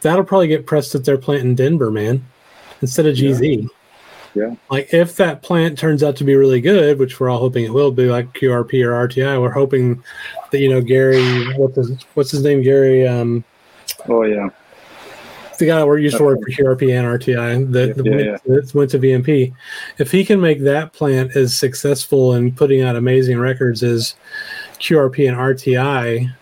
that'll 0.00 0.24
probably 0.24 0.48
get 0.48 0.66
pressed 0.66 0.94
at 0.94 1.04
their 1.04 1.18
plant 1.18 1.42
in 1.42 1.54
Denver, 1.54 1.90
man, 1.90 2.24
instead 2.80 3.06
of 3.06 3.16
GZ. 3.16 3.68
Yeah. 4.34 4.54
Like 4.70 4.94
if 4.94 5.16
that 5.16 5.42
plant 5.42 5.78
turns 5.78 6.02
out 6.02 6.16
to 6.16 6.24
be 6.24 6.36
really 6.36 6.60
good, 6.60 6.98
which 6.98 7.18
we're 7.18 7.28
all 7.28 7.40
hoping 7.40 7.64
it 7.64 7.72
will 7.72 7.90
be, 7.90 8.06
like 8.06 8.32
QRP 8.32 8.84
or 8.84 9.08
RTI, 9.08 9.40
we're 9.40 9.50
hoping 9.50 10.02
that 10.52 10.60
you 10.60 10.68
know 10.68 10.80
Gary, 10.80 11.52
what's 11.56 11.76
his, 11.76 12.02
what's 12.14 12.30
his 12.30 12.42
name, 12.42 12.62
Gary, 12.62 13.06
um, 13.06 13.44
Oh 14.08 14.22
yeah, 14.22 14.48
the 15.58 15.66
guy 15.66 15.78
that 15.78 16.00
used 16.00 16.16
to 16.16 16.24
work 16.24 16.40
for 16.40 16.50
QRP 16.50 16.96
and 16.96 17.06
RTI 17.06 17.72
that, 17.72 17.96
that 17.96 18.06
Yeah, 18.06 18.36
went, 18.44 18.74
went 18.74 18.90
to 18.90 18.98
VMP. 18.98 19.54
If 19.98 20.10
he 20.10 20.24
can 20.24 20.40
make 20.40 20.62
that 20.62 20.92
plant 20.92 21.36
as 21.36 21.56
successful 21.56 22.34
in 22.34 22.52
putting 22.52 22.82
out 22.82 22.96
amazing 22.96 23.38
records 23.38 23.82
as 23.82 24.14
QRP 24.80 25.28
and 25.28 25.36
RTI, 25.36 26.32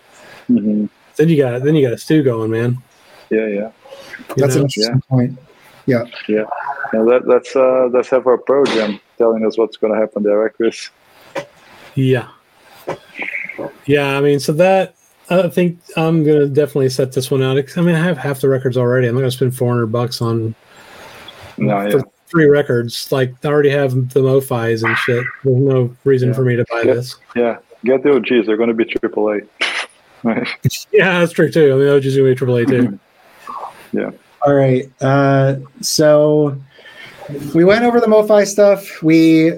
hmm 0.46 0.86
then 1.16 1.28
you 1.28 1.36
got 1.36 1.62
then 1.64 1.74
you 1.74 1.82
got 1.84 1.92
a 1.92 1.98
stew 1.98 2.22
going, 2.22 2.50
man. 2.50 2.78
yeah, 3.30 3.46
yeah. 3.46 3.70
You 4.28 4.34
That's 4.36 4.54
know? 4.54 4.60
an 4.60 4.66
interesting 4.66 5.02
point. 5.08 5.38
Yeah, 5.86 6.04
let, 6.92 7.26
let's 7.26 7.56
uh, 7.56 7.88
let's 7.92 8.08
have 8.10 8.26
our 8.26 8.38
program 8.38 9.00
telling 9.16 9.44
us 9.44 9.58
what's 9.58 9.76
going 9.76 9.92
to 9.92 9.98
happen 9.98 10.22
there, 10.22 10.38
right, 10.38 10.52
Chris? 10.52 10.90
Yeah. 11.94 12.28
Yeah, 13.86 14.16
I 14.16 14.20
mean, 14.20 14.38
so 14.38 14.52
that 14.52 14.94
I 15.30 15.48
think 15.48 15.80
I'm 15.96 16.24
gonna 16.24 16.46
definitely 16.46 16.90
set 16.90 17.12
this 17.12 17.30
one 17.30 17.42
out. 17.42 17.58
I 17.76 17.80
mean, 17.80 17.94
I 17.94 18.02
have 18.04 18.16
half 18.18 18.40
the 18.40 18.48
records 18.48 18.76
already. 18.76 19.08
I'm 19.08 19.14
not 19.14 19.20
gonna 19.22 19.30
spend 19.30 19.56
400 19.56 19.86
bucks 19.86 20.22
on 20.22 20.54
No, 21.56 21.90
for 21.90 21.98
yeah, 21.98 22.02
three 22.30 22.46
records. 22.46 23.10
Like, 23.10 23.34
I 23.44 23.48
already 23.48 23.70
have 23.70 23.92
the 24.10 24.20
MoFis 24.20 24.86
and 24.86 24.96
shit. 24.98 25.24
There's 25.42 25.56
no 25.56 25.94
reason 26.04 26.28
Yeah. 26.28 26.34
for 26.34 26.42
me 26.42 26.56
to 26.56 26.64
buy 26.70 26.82
Yeah. 26.82 26.94
this. 26.94 27.16
yeah. 27.34 27.56
Get 27.84 28.02
the 28.02 28.14
OGs; 28.14 28.46
they're 28.46 28.56
going 28.56 28.68
to 28.68 28.74
be 28.74 28.84
AAA. 28.84 29.46
Right. 30.22 30.48
Yeah, 30.92 31.20
that's 31.20 31.32
true 31.32 31.50
too. 31.50 31.72
I 31.72 31.76
mean, 31.76 31.88
OG's 31.88 32.16
gonna 32.16 32.34
be 32.34 32.34
AAA 32.34 32.68
too. 32.68 32.98
Yeah. 33.90 34.10
All 34.42 34.52
right. 34.52 34.84
Uh, 35.00 35.56
so 35.80 36.60
we 37.54 37.64
went 37.64 37.84
over 37.84 38.00
the 38.00 38.06
MoFi 38.06 38.46
stuff. 38.46 39.02
We 39.02 39.52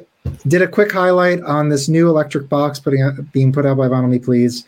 did 0.46 0.62
a 0.62 0.68
quick 0.68 0.92
highlight 0.92 1.42
on 1.42 1.68
this 1.68 1.88
new 1.88 2.08
electric 2.08 2.48
box 2.48 2.78
putting 2.78 3.02
out, 3.02 3.32
being 3.32 3.52
put 3.52 3.66
out 3.66 3.76
by 3.76 3.88
Vinyl 3.88 4.08
Me 4.08 4.20
Please. 4.20 4.64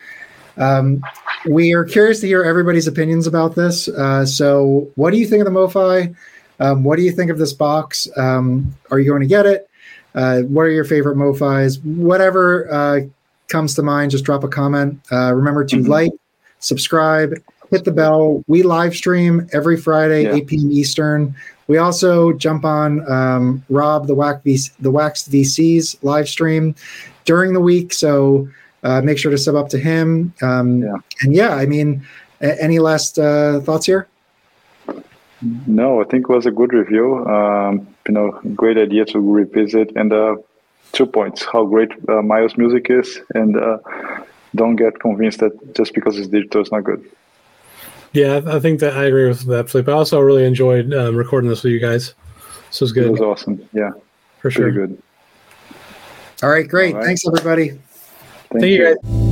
Um, 0.57 1.01
we 1.49 1.73
are 1.75 1.85
curious 1.85 2.21
to 2.21 2.27
hear 2.27 2.43
everybody's 2.43 2.89
opinions 2.89 3.29
about 3.29 3.55
this. 3.55 3.87
Uh, 3.87 4.27
so, 4.27 4.91
what 4.97 5.13
do 5.13 5.19
you 5.19 5.29
think 5.29 5.47
of 5.47 5.53
the 5.53 5.59
MoFi? 5.59 6.15
Um, 6.59 6.83
what 6.83 6.97
do 6.97 7.03
you 7.03 7.13
think 7.13 7.31
of 7.31 7.39
this 7.39 7.53
box? 7.53 8.09
Um, 8.17 8.75
are 8.91 8.99
you 8.99 9.09
going 9.09 9.23
to 9.23 9.29
get 9.29 9.47
it? 9.47 9.69
Uh, 10.15 10.41
what 10.43 10.63
are 10.63 10.71
your 10.71 10.85
favorite 10.85 11.17
MoFis? 11.17 11.83
Whatever 11.85 12.73
uh, 12.73 13.01
comes 13.53 13.75
to 13.75 13.83
mind, 13.83 14.11
just 14.11 14.25
drop 14.25 14.43
a 14.43 14.49
comment. 14.49 14.99
Uh, 15.13 15.33
remember 15.35 15.63
to 15.67 15.77
Mhm. 15.77 15.87
like, 15.89 16.13
subscribe, 16.59 17.35
hit 17.71 17.85
the 17.85 17.93
bell. 17.93 18.43
We 18.49 18.63
live 18.63 18.95
stream 18.97 19.47
every 19.53 19.77
Friday, 19.77 20.23
Yeah. 20.25 20.35
8 20.37 20.47
p.m. 20.49 20.73
Eastern. 20.73 21.35
We 21.69 21.77
also 21.79 22.33
jump 22.33 22.65
on 22.65 22.91
um, 23.11 23.63
Rob 23.71 24.07
the 24.07 24.15
Wax 24.15 24.43
VC, 24.45 24.73
the 24.81 24.91
Waxed 24.91 25.31
VC's 25.31 25.97
live 26.03 26.29
stream 26.29 26.75
during 27.25 27.53
the 27.53 27.61
week. 27.61 27.93
So 27.93 28.49
uh, 28.83 29.01
make 29.03 29.17
sure 29.19 29.31
to 29.31 29.39
sub 29.39 29.55
up 29.55 29.69
to 29.71 29.79
him. 29.79 30.33
Um, 30.43 30.83
Yeah. 30.83 30.95
And 31.23 31.33
yeah, 31.35 31.55
I 31.55 31.67
mean, 31.67 32.03
a- 32.41 32.61
any 32.63 32.79
last 32.81 33.19
uh, 33.19 33.61
thoughts 33.61 33.87
here? 33.87 34.07
No, 35.67 36.01
I 36.01 36.05
think 36.05 36.29
it 36.29 36.33
was 36.33 36.47
a 36.47 36.51
good 36.51 36.73
review. 36.73 37.25
Um, 37.27 37.87
you 38.09 38.15
know, 38.15 38.39
great 38.55 38.79
idea 38.79 39.05
to 39.07 39.19
revisit. 39.21 39.93
And 39.97 40.13
uh, 40.13 40.37
two 40.93 41.07
points: 41.07 41.45
how 41.45 41.65
great 41.65 41.91
uh, 42.09 42.23
Miles' 42.23 42.57
music 42.57 42.89
is, 42.91 43.21
and 43.35 43.57
uh, 43.57 43.79
don't 44.55 44.77
get 44.77 45.01
convinced 45.01 45.41
that 45.41 45.75
just 45.75 45.95
because 45.95 46.19
it's 46.19 46.29
digital, 46.29 46.61
it's 46.61 46.73
not 46.73 46.85
good. 46.85 47.05
Yeah, 48.13 48.43
I 48.47 48.61
think 48.61 48.81
that 48.81 48.97
I 48.97 49.05
agree 49.05 49.27
with 49.27 49.47
that, 49.47 49.71
Flip. 49.71 49.89
I 49.89 49.93
also 49.93 50.21
really 50.21 50.45
enjoyed 50.45 50.93
um, 50.93 51.17
recording 51.17 51.49
this 51.49 51.63
with 51.63 51.73
you 51.73 51.81
guys. 51.81 52.15
This 52.69 52.81
was 52.81 52.93
good. 52.93 53.07
It 53.07 53.13
was 53.13 53.21
awesome. 53.21 53.67
Yeah, 53.73 53.93
for 54.41 54.51
sure. 54.51 54.71
pretty 54.71 54.95
good. 54.95 55.03
All 56.43 56.51
right, 56.51 56.69
great. 56.69 56.95
All 56.95 57.01
right. 57.01 57.07
Thanks, 57.07 57.27
everybody. 57.27 57.69
Thank, 57.69 57.81
Thank 58.51 58.65
you, 58.67 58.97
guys. 59.03 59.32